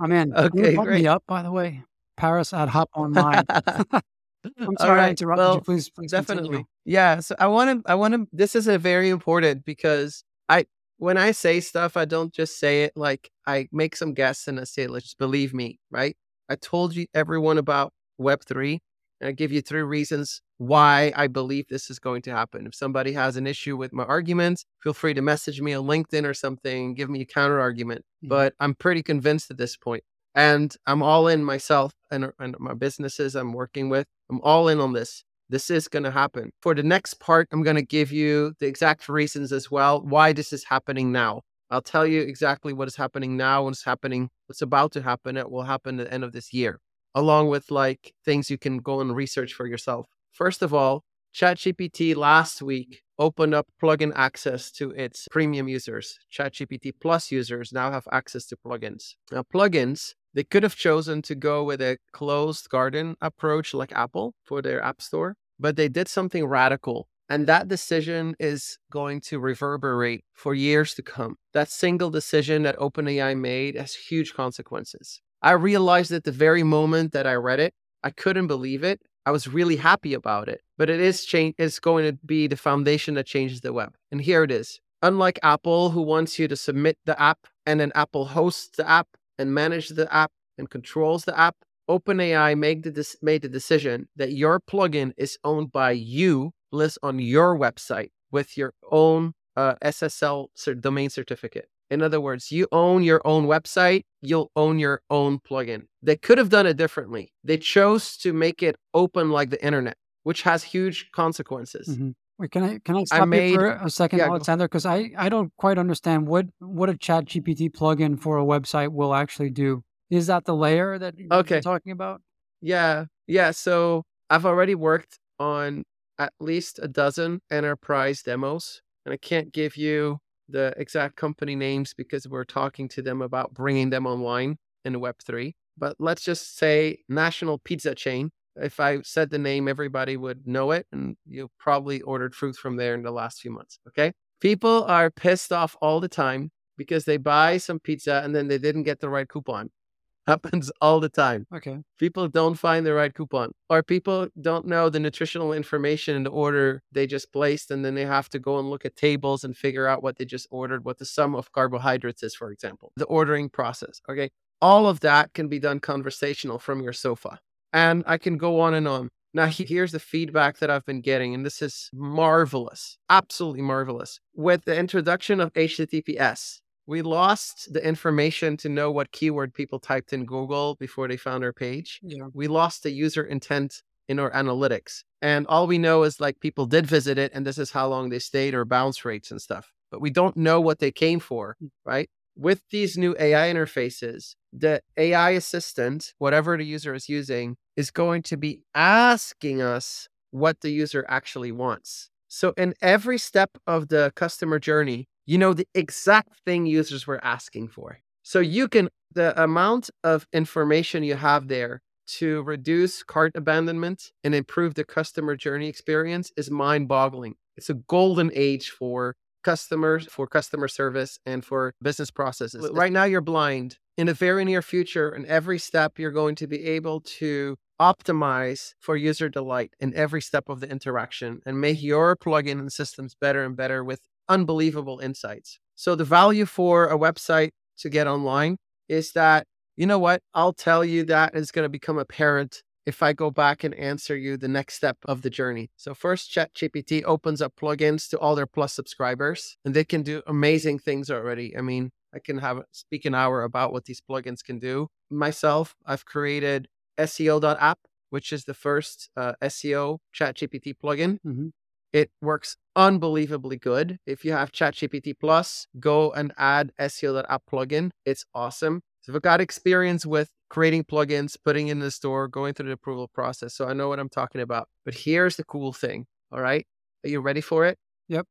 I'm 0.01 0.12
in. 0.12 0.33
Can 0.33 0.42
you 0.57 0.62
Okay, 0.64 0.77
bump 0.77 0.88
great. 0.88 1.01
me 1.03 1.07
up, 1.07 1.24
by 1.27 1.42
the 1.42 1.51
way? 1.51 1.83
Paris 2.16 2.53
at 2.53 2.68
Hop 2.77 2.90
Online. 2.94 3.44
I'm 4.61 4.77
sorry 4.79 5.01
I 5.01 5.03
right. 5.05 5.11
interrupted 5.11 5.42
you. 5.44 5.48
Well, 5.51 5.61
Please, 5.61 5.90
please 5.90 6.11
definitely. 6.11 6.48
continue. 6.48 6.64
Yeah. 6.85 7.20
So 7.20 7.35
I 7.38 7.46
want 7.48 7.85
to, 7.85 7.90
I 7.90 7.94
want 7.94 8.14
to, 8.14 8.27
this 8.33 8.55
is 8.55 8.66
a 8.68 8.79
very 8.79 9.09
important 9.09 9.64
because 9.64 10.24
I, 10.48 10.66
when 10.98 11.16
I 11.16 11.33
say 11.33 11.61
stuff, 11.61 11.96
I 11.96 12.05
don't 12.05 12.33
just 12.33 12.59
say 12.59 12.85
it 12.85 12.92
like 12.96 13.31
I 13.46 13.68
make 13.72 13.96
some 13.96 14.14
guess 14.14 14.48
and 14.48 14.59
I 14.61 14.64
say, 14.64 14.87
let's 14.87 15.05
just 15.07 15.18
believe 15.18 15.55
me, 15.55 15.79
right? 15.90 16.16
I 16.48 16.57
told 16.57 16.94
you 16.96 17.07
everyone 17.14 17.59
about 17.59 17.92
Web3 18.20 18.79
and 19.20 19.29
I 19.29 19.33
give 19.33 19.53
you 19.53 19.61
three 19.61 19.83
reasons 19.83 20.40
why 20.59 21.12
I 21.14 21.27
believe 21.29 21.66
this 21.68 21.88
is 21.90 21.98
going 22.01 22.22
to 22.22 22.31
happen. 22.33 22.66
If 22.66 22.74
somebody 22.74 23.12
has 23.12 23.37
an 23.37 23.46
issue 23.46 23.77
with 23.77 23.92
my 23.92 24.05
arguments, 24.05 24.64
feel 24.83 24.94
free 24.94 25.14
to 25.14 25.22
message 25.22 25.61
me 25.61 25.72
on 25.72 25.87
LinkedIn 25.87 26.24
or 26.24 26.35
something, 26.35 26.94
give 26.94 27.09
me 27.11 27.20
a 27.20 27.27
counter 27.27 27.61
argument. 27.61 28.05
Mhm. 28.24 28.29
But 28.29 28.55
I'm 28.59 28.74
pretty 28.74 29.03
convinced 29.03 29.51
at 29.51 29.57
this 29.57 29.77
point. 29.77 30.03
And 30.35 30.74
I'm 30.87 31.03
all 31.03 31.29
in 31.29 31.44
myself 31.44 31.92
and, 32.11 32.33
and 32.38 32.57
my 32.59 32.74
businesses 32.74 33.35
I'm 33.35 33.53
working 33.53 33.88
with. 33.88 34.07
I'm 34.31 34.41
all 34.43 34.69
in 34.69 34.81
on 34.81 34.93
this. 34.93 35.25
This 35.51 35.71
is 35.71 35.88
going 35.88 36.03
to 36.03 36.11
happen. 36.11 36.51
For 36.61 36.75
the 36.75 36.83
next 36.83 37.21
part, 37.21 37.49
I'm 37.53 37.62
going 37.62 37.77
to 37.77 37.83
give 37.83 38.12
you 38.12 38.53
the 38.61 38.67
exact 38.67 39.09
reasons 39.09 39.53
as 39.53 39.71
well 39.71 40.03
why 40.03 40.33
this 40.33 40.53
is 40.53 40.64
happening 40.64 41.11
now. 41.11 41.43
I'll 41.71 41.83
tell 41.83 42.07
you 42.07 42.21
exactly 42.21 42.73
what 42.73 42.88
is 42.88 42.97
happening 42.97 43.37
now, 43.37 43.64
what's 43.64 43.85
happening, 43.85 44.31
what's 44.47 44.62
about 44.62 44.93
to 44.93 45.03
happen, 45.03 45.37
it 45.37 45.51
will 45.51 45.64
happen 45.64 46.01
at 46.01 46.07
the 46.07 46.14
end 46.14 46.25
of 46.25 46.33
this 46.33 46.53
year, 46.53 46.81
along 47.14 47.49
with 47.49 47.71
like 47.71 48.12
things 48.25 48.51
you 48.51 48.59
can 48.59 48.79
go 48.79 49.01
and 49.01 49.14
research 49.14 49.53
for 49.53 49.67
yourself. 49.67 50.07
First 50.33 50.62
of 50.62 50.73
all, 50.73 51.03
ChatGPT 51.35 52.17
last 52.17 52.62
week 52.62 53.03
opened 53.19 53.55
up 53.55 53.67
plugin 53.83 54.12
access 54.14 54.71
to 54.73 54.91
its 54.93 55.27
premium 55.31 55.69
users. 55.69 56.19
ChatGPT 56.33 56.93
Plus 57.01 57.31
users 57.31 57.73
now 57.73 57.91
have 57.91 58.09
access 58.11 58.47
to 58.47 58.57
plugins. 58.57 59.14
Now, 59.31 59.43
plugins, 59.43 60.14
they 60.35 60.45
could 60.45 60.62
have 60.62 60.77
chosen 60.77 61.23
to 61.23 61.35
go 61.35 61.64
with 61.64 61.81
a 61.81 61.99
closed 62.12 62.69
garden 62.69 63.17
approach 63.21 63.75
like 63.75 63.93
Apple 63.93 64.35
for 64.45 64.62
their 64.62 64.83
App 64.83 65.01
Store, 65.01 65.37
but 65.59 65.77
they 65.77 65.88
did 65.88 66.09
something 66.09 66.45
radical. 66.47 67.09
And 67.31 67.47
that 67.47 67.69
decision 67.69 68.35
is 68.38 68.79
going 68.91 69.21
to 69.23 69.38
reverberate 69.38 70.25
for 70.33 70.55
years 70.55 70.95
to 70.95 71.03
come. 71.03 71.37
That 71.53 71.71
single 71.71 72.11
decision 72.11 72.62
that 72.62 72.79
OpenAI 72.79 73.38
made 73.38 73.77
has 73.77 73.95
huge 73.95 74.33
consequences. 74.33 75.21
I 75.43 75.53
realized 75.53 76.11
at 76.11 76.25
the 76.25 76.33
very 76.33 76.62
moment 76.62 77.12
that 77.12 77.27
I 77.27 77.35
read 77.35 77.61
it, 77.61 77.75
I 78.03 78.11
couldn't 78.11 78.47
believe 78.47 78.83
it. 78.83 79.03
I 79.27 79.31
was 79.31 79.47
really 79.47 79.77
happy 79.77 80.14
about 80.14 80.49
it, 80.49 80.62
but 80.79 80.88
it 80.88 81.01
is 81.01 81.25
change. 81.25 81.55
It's 81.59 81.79
going 81.79 82.07
to 82.07 82.19
be 82.25 82.47
the 82.47 82.57
foundation 82.57 83.14
that 83.14 83.27
changes 83.27 83.61
the 83.61 83.75
web. 83.75 83.95
And 84.11 84.23
here 84.23 84.43
it 84.43 84.51
is. 84.51 84.81
Unlike 85.03 85.38
Apple, 85.43 85.91
who 85.91 86.01
wants 86.01 86.38
you 86.38 86.49
to 86.49 86.57
submit 86.57 86.97
the 87.05 87.21
app 87.21 87.47
and 87.67 87.79
then 87.79 87.93
Apple 87.95 88.25
hosts 88.25 88.77
the 88.77 88.88
app 88.88 89.07
and 89.38 89.55
manages 89.55 89.96
the 89.96 90.12
app 90.12 90.31
and 90.59 90.68
controls 90.68 91.24
the 91.24 91.38
app, 91.38 91.57
OpenAI 91.88 92.57
made 92.59 92.83
the, 92.83 93.16
made 93.22 93.42
the 93.42 93.48
decision 93.48 94.09
that 94.16 94.33
your 94.33 94.61
plugin 94.61 95.12
is 95.16 95.38
owned 95.44 95.72
by 95.72 95.92
you, 95.92 96.53
lives 96.70 96.98
on 97.03 97.18
your 97.18 97.57
website 97.59 98.11
with 98.31 98.57
your 98.57 98.74
own 98.90 99.33
uh, 99.57 99.74
SSL 99.83 100.48
domain 100.81 101.11
certificate. 101.11 101.68
In 101.90 102.03
other 102.03 102.20
words, 102.20 102.53
you 102.53 102.68
own 102.70 103.03
your 103.03 103.22
own 103.24 103.46
website, 103.46 104.03
you'll 104.20 104.51
own 104.55 104.79
your 104.79 105.01
own 105.09 105.38
plugin. 105.38 105.85
They 106.03 106.16
could 106.16 106.37
have 106.37 106.51
done 106.51 106.66
it 106.66 106.77
differently. 106.77 107.33
They 107.42 107.57
chose 107.57 108.16
to 108.18 108.35
make 108.35 108.62
it 108.62 108.77
open 108.92 109.31
like 109.31 109.48
the 109.48 109.64
internet, 109.64 109.96
which 110.22 110.42
has 110.42 110.64
huge 110.64 111.11
consequences. 111.12 111.88
Mhm. 111.88 112.14
Wait, 112.38 112.53
can 112.53 112.62
I 112.62 112.79
can 112.79 112.96
I 112.96 113.05
stop 113.05 113.29
made- 113.29 113.51
you 113.51 113.57
for 113.57 113.70
a 113.70 113.90
second, 113.90 114.20
yeah. 114.20 114.27
Alexander? 114.27 114.66
Because 114.66 114.87
I, 114.87 115.11
I 115.16 115.29
don't 115.29 115.53
quite 115.57 115.77
understand 115.77 116.29
what 116.29 116.46
what 116.61 116.88
a 116.88 116.96
Chat 116.96 117.24
GPT 117.24 117.70
plugin 117.70 118.20
for 118.20 118.38
a 118.38 118.44
website 118.44 118.92
will 118.92 119.14
actually 119.14 119.51
do. 119.51 119.83
Is 120.11 120.29
that 120.29 120.44
the 120.44 120.55
layer 120.55 120.98
that 120.98 121.14
you're 121.18 121.61
talking 121.61 121.92
about? 121.92 122.22
Yeah. 122.61 123.07
Yeah. 123.27 123.51
So 123.51 124.05
I've 124.31 124.46
already 124.46 124.74
worked 124.74 125.18
on 125.38 125.83
at 126.18 126.33
least 126.40 126.79
a 126.83 126.88
dozen 126.88 127.40
enterprise 127.51 128.22
demos, 128.22 128.83
and 129.05 129.12
I 129.12 129.16
can't 129.16 129.53
give 129.53 129.77
you 129.77 130.18
the 130.48 130.72
exact 130.77 131.16
company 131.16 131.55
names 131.55 131.92
because 131.92 132.27
we're 132.27 132.44
talking 132.44 132.88
to 132.88 133.03
them 133.03 133.20
about 133.20 133.53
bringing 133.53 133.90
them 133.90 134.07
online 134.07 134.57
in 134.85 134.94
Web3. 134.94 135.53
But 135.77 135.96
let's 135.98 136.22
just 136.22 136.57
say 136.57 136.98
National 137.09 137.59
Pizza 137.59 137.94
Chain. 137.94 138.31
If 138.61 138.81
I 138.81 139.01
said 139.03 139.31
the 139.31 139.38
name, 139.38 139.68
everybody 139.68 140.16
would 140.16 140.47
know 140.47 140.71
it, 140.73 140.87
and 140.92 141.16
you 141.27 141.49
probably 141.59 142.01
ordered 142.03 142.35
fruit 142.35 142.57
from 142.57 142.77
there 142.77 142.94
in 142.94 143.03
the 143.03 143.11
last 143.11 143.40
few 143.40 143.51
months. 143.51 143.79
Okay. 143.88 144.12
People 144.40 144.85
are 144.85 145.11
pissed 145.11 145.53
off 145.53 145.77
all 145.83 146.01
the 146.01 146.09
time 146.09 146.51
because 146.77 147.05
they 147.05 147.16
buy 147.16 147.57
some 147.59 147.81
pizza 147.81 148.21
and 148.25 148.35
then 148.35 148.47
they 148.49 148.59
didn't 148.59 148.85
get 148.85 149.01
the 149.01 149.09
right 149.09 149.29
coupon. 149.29 149.71
Happens 150.29 150.71
all 150.83 151.01
the 151.01 151.09
time 151.09 151.47
Okay. 151.55 151.79
people 151.99 152.29
don't 152.29 152.57
find 152.57 152.85
the 152.85 152.92
right 152.92 153.14
coupon 153.14 153.51
or 153.71 153.83
people 153.83 154.29
don't 154.38 154.66
know 154.66 154.90
the 154.90 155.01
nutritional 155.01 155.55
information 155.55 156.14
in 156.16 156.23
the 156.23 156.29
order 156.31 156.83
they 156.92 157.07
just 157.07 157.33
placed 157.33 157.71
and 157.71 157.83
then 157.83 157.94
they 157.94 158.05
have 158.05 158.29
to 158.31 158.38
go 158.38 158.59
and 158.59 158.68
look 158.68 158.85
at 158.85 158.94
tables 158.94 159.42
and 159.42 159.57
figure 159.57 159.87
out 159.87 160.03
what 160.03 160.18
they 160.18 160.27
just 160.27 160.47
ordered 160.51 160.85
what 160.85 160.99
the 160.99 161.07
sum 161.07 161.35
of 161.35 161.51
carbohydrates 161.53 162.23
is 162.23 162.35
for 162.35 162.53
example 162.53 162.92
the 162.97 163.07
ordering 163.07 163.49
process 163.49 164.03
okay 164.07 164.29
all 164.61 164.87
of 164.87 165.01
that 165.01 165.33
can 165.33 165.49
be 165.49 165.59
done 165.59 165.81
conversational 165.81 166.59
from 166.59 166.83
your 166.83 166.92
sofa 166.92 167.38
and 167.73 168.05
i 168.07 168.17
can 168.19 168.37
go 168.37 168.61
on 168.61 168.75
and 168.75 168.89
on 168.89 169.09
now 169.35 169.47
here's 169.47 169.93
the 169.93 170.01
feedback 170.01 170.59
that 170.59 170.71
i've 170.71 170.87
been 170.87 171.01
getting 171.01 171.35
and 171.35 171.45
this 171.45 171.63
is 171.63 171.91
marvelous 171.93 172.99
absolutely 173.11 173.63
marvelous 173.63 174.21
with 174.35 174.65
the 174.65 174.77
introduction 174.77 175.41
of 175.41 175.53
https 175.53 176.61
we 176.89 177.03
lost 177.03 177.71
the 177.71 177.87
information 177.87 178.57
to 178.57 178.71
know 178.71 178.91
what 178.91 179.13
keyword 179.13 179.53
people 179.53 179.79
typed 179.79 180.15
in 180.15 180.25
Google 180.25 180.75
before 180.77 181.07
they 181.07 181.19
found 181.19 181.45
our 181.45 181.53
page. 181.53 182.01
Yeah. 182.03 182.29
We 182.33 182.49
lost 182.49 182.83
the 182.83 182.91
user 182.91 183.25
intent 183.25 183.83
in 184.09 184.19
our 184.19 184.31
analytics. 184.31 185.03
And 185.21 185.47
all 185.49 185.67
we 185.67 185.77
know 185.77 186.05
is 186.05 186.19
like 186.19 186.41
people 186.41 186.65
did 186.65 186.87
visit 186.87 187.19
it 187.19 187.31
and 187.35 187.47
this 187.47 187.59
is 187.59 187.71
how 187.71 187.89
long 187.89 188.09
they 188.09 188.19
stayed 188.19 188.55
or 188.55 188.65
bounce 188.65 189.05
rates 189.05 189.31
and 189.31 189.41
stuff. 189.41 189.71
But 189.91 190.01
we 190.01 190.09
don't 190.09 190.35
know 190.35 190.63
what 190.63 190.79
they 190.79 190.91
came 190.91 191.21
for, 191.21 191.57
hmm. 191.61 191.67
right? 191.85 192.09
With 192.40 192.62
these 192.70 192.96
new 192.96 193.16
AI 193.18 193.53
interfaces, 193.53 194.37
the 194.53 194.81
AI 194.96 195.31
assistant, 195.31 196.14
whatever 196.18 196.57
the 196.57 196.64
user 196.64 196.94
is 196.94 197.09
using, 197.09 197.57
is 197.77 197.90
going 197.90 198.22
to 198.22 198.37
be 198.37 198.61
asking 198.77 199.61
us 199.61 200.09
what 200.31 200.61
the 200.61 200.70
user 200.70 201.05
actually 201.09 201.51
wants. 201.51 202.11
So 202.29 202.55
in 202.57 202.74
every 202.81 203.18
step 203.18 203.51
of 203.66 203.88
the 203.88 204.12
customer 204.14 204.61
journey, 204.61 205.09
you 205.27 205.37
know 205.37 205.53
the 205.53 205.66
exact 205.74 206.38
thing 206.46 206.64
users 206.64 207.09
were 207.09 207.22
asking 207.24 207.68
for. 207.68 207.98
So 208.22 208.38
you 208.38 208.68
can 208.68 208.88
the 209.12 209.42
amount 209.42 209.90
of 210.05 210.29
information 210.33 211.03
you 211.03 211.16
have 211.16 211.48
there 211.48 211.81
to 212.18 212.42
reduce 212.42 213.03
cart 213.03 213.33
abandonment 213.35 214.12
and 214.22 214.33
improve 214.33 214.74
the 214.74 214.85
customer 214.85 215.35
journey 215.35 215.66
experience 215.66 216.31
is 216.37 216.53
mind-boggling. 216.53 217.35
It's 217.57 217.68
a 217.68 217.74
golden 217.74 218.31
age 218.33 218.70
for 218.70 219.16
customers, 219.49 220.07
for 220.11 220.27
customer 220.27 220.69
service 220.69 221.19
and 221.25 221.43
for 221.43 221.73
business 221.81 222.11
processes. 222.11 222.69
Right 222.73 222.93
now 222.93 223.05
you're 223.05 223.23
blind. 223.23 223.79
In 223.97 224.07
the 224.07 224.15
very 224.15 224.45
near 224.45 224.61
future, 224.61 225.09
in 225.15 225.25
every 225.27 225.59
step 225.59 225.99
you're 225.99 226.19
going 226.23 226.35
to 226.37 226.47
be 226.47 226.65
able 226.77 227.01
to 227.21 227.57
optimize 227.81 228.75
for 228.79 228.95
user 228.95 229.29
delight 229.31 229.71
in 229.81 229.95
every 229.95 230.21
step 230.21 230.51
of 230.51 230.61
the 230.61 230.71
interaction 230.71 231.41
and 231.47 231.61
make 231.61 231.83
your 231.83 232.15
plugin 232.15 232.59
and 232.59 232.73
systems 232.73 233.17
better 233.19 233.43
and 233.43 233.57
better 233.57 233.83
with 233.83 234.01
unbelievable 234.29 234.99
insights. 234.99 235.59
So 235.75 235.95
the 235.95 236.05
value 236.05 236.45
for 236.45 236.87
a 236.87 236.99
website 236.99 237.51
to 237.79 237.89
get 237.89 238.07
online 238.07 238.59
is 238.89 239.13
that, 239.13 239.47
you 239.77 239.87
know 239.87 239.99
what? 239.99 240.21
I'll 240.35 240.53
tell 240.53 240.85
you 240.85 241.05
that 241.05 241.35
is 241.35 241.51
going 241.51 241.65
to 241.65 241.71
become 241.71 241.99
apparent 241.99 242.63
if 242.88 243.03
I 243.03 243.12
go 243.12 243.31
back 243.31 243.64
and 243.64 243.74
answer 243.74 244.16
you 244.16 244.38
the 244.38 244.48
next 244.48 244.74
step 244.81 244.96
of 245.05 245.20
the 245.20 245.29
journey. 245.29 245.68
So 245.77 245.92
first 245.92 246.33
ChatGPT 246.35 247.03
opens 247.05 247.42
up 247.42 247.53
plugins 247.61 248.09
to 248.09 248.18
all 248.18 248.35
their 248.35 248.46
plus 248.46 248.72
subscribers 248.72 249.59
and 249.62 249.74
they 249.74 249.85
can 249.85 250.03
do 250.03 250.22
amazing 250.27 250.79
things 250.79 251.11
already. 251.11 251.55
I 251.55 251.61
mean, 251.61 251.90
I 252.14 252.18
can 252.18 252.38
have 252.38 252.62
speak 252.72 253.05
an 253.05 253.14
hour 253.14 253.42
about 253.42 253.72
what 253.74 253.85
these 253.85 254.01
plugins 254.01 254.42
can 254.42 254.59
do. 254.59 254.88
Myself, 255.11 255.77
I've 255.85 256.07
created 256.07 256.68
SEO.app, 256.98 257.79
which 258.09 258.33
is 258.33 258.44
the 258.46 258.55
first 258.55 259.11
uh, 259.18 259.35
SEO 259.42 259.98
ChatGPT 260.18 260.72
plugin. 260.83 261.18
Mhm. 261.27 261.51
It 261.92 262.11
works 262.22 262.57
unbelievably 262.74 263.59
good. 263.59 263.98
If 264.07 264.24
you 264.24 264.33
have 264.33 264.51
ChatGPT 264.53 265.14
Plus, 265.18 265.66
go 265.79 266.11
and 266.12 266.33
add 266.38 266.72
SEO.app 266.79 267.42
plugin. 267.51 267.90
It's 268.07 268.24
awesome. 268.35 268.81
So 269.03 269.14
I've 269.14 269.22
got 269.22 269.40
experience 269.40 270.05
with 270.07 270.31
creating 270.49 270.85
plugins, 270.85 271.37
putting 271.43 271.69
in 271.69 271.79
the 271.79 271.91
store, 271.91 272.29
going 272.29 272.55
through 272.55 272.67
the 272.67 272.73
approval 272.73 273.09
process. 273.09 273.55
So 273.55 273.67
I 273.67 273.73
know 273.73 273.89
what 273.89 273.99
I'm 273.99 274.09
talking 274.09 274.41
about. 274.41 274.69
But 274.85 274.95
here's 274.95 275.37
the 275.37 275.45
cool 275.45 275.73
thing. 275.73 276.07
All 276.33 276.41
right. 276.41 276.67
Are 277.05 277.09
you 277.09 277.21
ready 277.21 277.41
for 277.41 277.65
it? 277.67 277.79
Yep. 278.09 278.27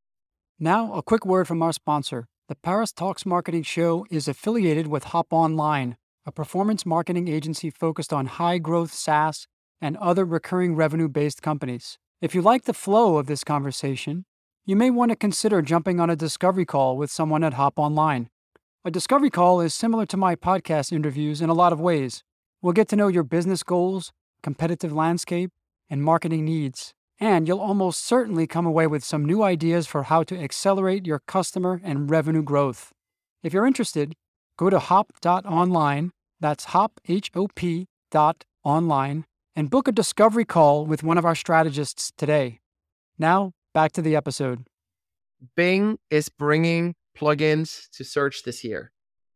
Now, 0.60 0.93
a 0.93 1.03
quick 1.03 1.25
word 1.25 1.47
from 1.47 1.62
our 1.62 1.73
sponsor. 1.73 2.27
The 2.49 2.56
Paris 2.56 2.91
Talks 2.91 3.25
Marketing 3.25 3.63
Show 3.63 4.06
is 4.10 4.27
affiliated 4.27 4.88
with 4.88 5.06
Hop 5.06 5.27
Online, 5.32 5.97
a 6.25 6.32
performance 6.32 6.86
marketing 6.86 7.27
agency 7.27 7.69
focused 7.69 8.13
on 8.13 8.25
high 8.25 8.58
growth 8.58 8.93
SaaS 8.93 9.47
and 9.82 9.97
other 9.97 10.25
recurring 10.25 10.75
revenue 10.75 11.10
based 11.10 11.41
companies. 11.41 11.97
If 12.21 12.34
you 12.34 12.41
like 12.41 12.63
the 12.63 12.73
flow 12.73 13.17
of 13.17 13.27
this 13.27 13.43
conversation, 13.43 14.25
you 14.65 14.75
may 14.75 14.89
want 14.89 15.12
to 15.12 15.15
consider 15.15 15.62
jumping 15.62 15.99
on 15.99 16.10
a 16.10 16.15
discovery 16.15 16.65
call 16.65 16.97
with 16.97 17.12
someone 17.12 17.43
at 17.43 17.53
Hop 17.53 17.77
Online. 17.77 18.30
A 18.85 18.91
discovery 18.91 19.29
call 19.29 19.61
is 19.61 19.73
similar 19.73 20.05
to 20.05 20.17
my 20.17 20.35
podcast 20.35 20.91
interviews 20.91 21.41
in 21.41 21.49
a 21.49 21.53
lot 21.53 21.73
of 21.73 21.79
ways. 21.79 22.23
We'll 22.61 22.73
get 22.73 22.87
to 22.89 22.95
know 22.95 23.07
your 23.07 23.23
business 23.23 23.63
goals, 23.63 24.11
competitive 24.41 24.93
landscape, 24.93 25.51
and 25.89 26.03
marketing 26.03 26.45
needs 26.45 26.93
and 27.19 27.47
you'll 27.47 27.59
almost 27.59 28.05
certainly 28.05 28.45
come 28.45 28.65
away 28.65 28.87
with 28.87 29.03
some 29.03 29.25
new 29.25 29.41
ideas 29.41 29.87
for 29.87 30.03
how 30.03 30.23
to 30.23 30.39
accelerate 30.39 31.07
your 31.07 31.19
customer 31.19 31.81
and 31.83 32.09
revenue 32.09 32.43
growth. 32.43 32.93
If 33.43 33.53
you're 33.53 33.65
interested, 33.65 34.15
go 34.57 34.69
to 34.69 34.79
hop.online, 34.79 36.11
that's 36.39 36.65
hop, 36.65 36.99
H 37.07 37.31
O 37.35 37.47
P 37.55 37.87
dot 38.11 38.45
online, 38.63 39.25
and 39.55 39.69
book 39.69 39.87
a 39.87 39.91
discovery 39.91 40.45
call 40.45 40.85
with 40.85 41.03
one 41.03 41.17
of 41.17 41.25
our 41.25 41.35
strategists 41.35 42.11
today. 42.17 42.59
Now, 43.17 43.53
back 43.73 43.91
to 43.93 44.01
the 44.01 44.15
episode. 44.15 44.67
Bing 45.55 45.97
is 46.09 46.29
bringing 46.29 46.95
plugins 47.17 47.89
to 47.91 48.03
search 48.03 48.43
this 48.43 48.63
year. 48.63 48.91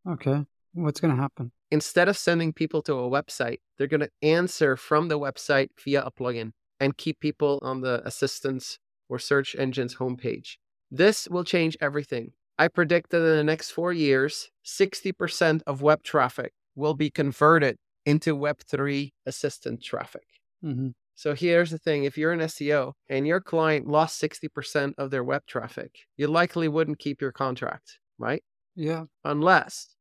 Okay. 0.07 0.45
What's 0.73 0.99
going 0.99 1.15
to 1.15 1.21
happen? 1.21 1.51
Instead 1.71 2.07
of 2.07 2.17
sending 2.17 2.53
people 2.53 2.81
to 2.83 2.93
a 2.93 3.09
website, 3.09 3.59
they're 3.77 3.87
going 3.87 4.01
to 4.01 4.09
answer 4.21 4.75
from 4.75 5.07
the 5.07 5.19
website 5.19 5.69
via 5.83 6.01
a 6.03 6.11
plugin 6.11 6.51
and 6.79 6.97
keep 6.97 7.19
people 7.19 7.59
on 7.61 7.81
the 7.81 8.01
assistance 8.05 8.77
or 9.09 9.19
search 9.19 9.55
engine's 9.55 9.95
homepage. 9.95 10.57
This 10.89 11.27
will 11.29 11.43
change 11.43 11.77
everything. 11.79 12.31
I 12.57 12.67
predict 12.67 13.11
that 13.11 13.17
in 13.17 13.37
the 13.37 13.43
next 13.43 13.71
four 13.71 13.93
years, 13.93 14.49
60% 14.65 15.61
of 15.65 15.81
web 15.81 16.03
traffic 16.03 16.53
will 16.75 16.93
be 16.93 17.09
converted 17.09 17.77
into 18.05 18.35
Web3 18.35 19.11
assistant 19.25 19.83
traffic. 19.83 20.27
Mm-hmm. 20.63 20.89
So 21.21 21.35
here's 21.35 21.69
the 21.69 21.77
thing 21.77 22.03
if 22.03 22.17
you're 22.17 22.31
an 22.31 22.39
SEO 22.39 22.93
and 23.07 23.27
your 23.27 23.41
client 23.41 23.87
lost 23.87 24.19
60% 24.19 24.93
of 24.97 25.11
their 25.11 25.23
web 25.23 25.43
traffic, 25.45 25.99
you 26.17 26.25
likely 26.27 26.67
wouldn't 26.67 26.97
keep 26.97 27.21
your 27.21 27.31
contract, 27.31 27.99
right? 28.17 28.43
Yeah. 28.75 29.03
Unless 29.23 29.95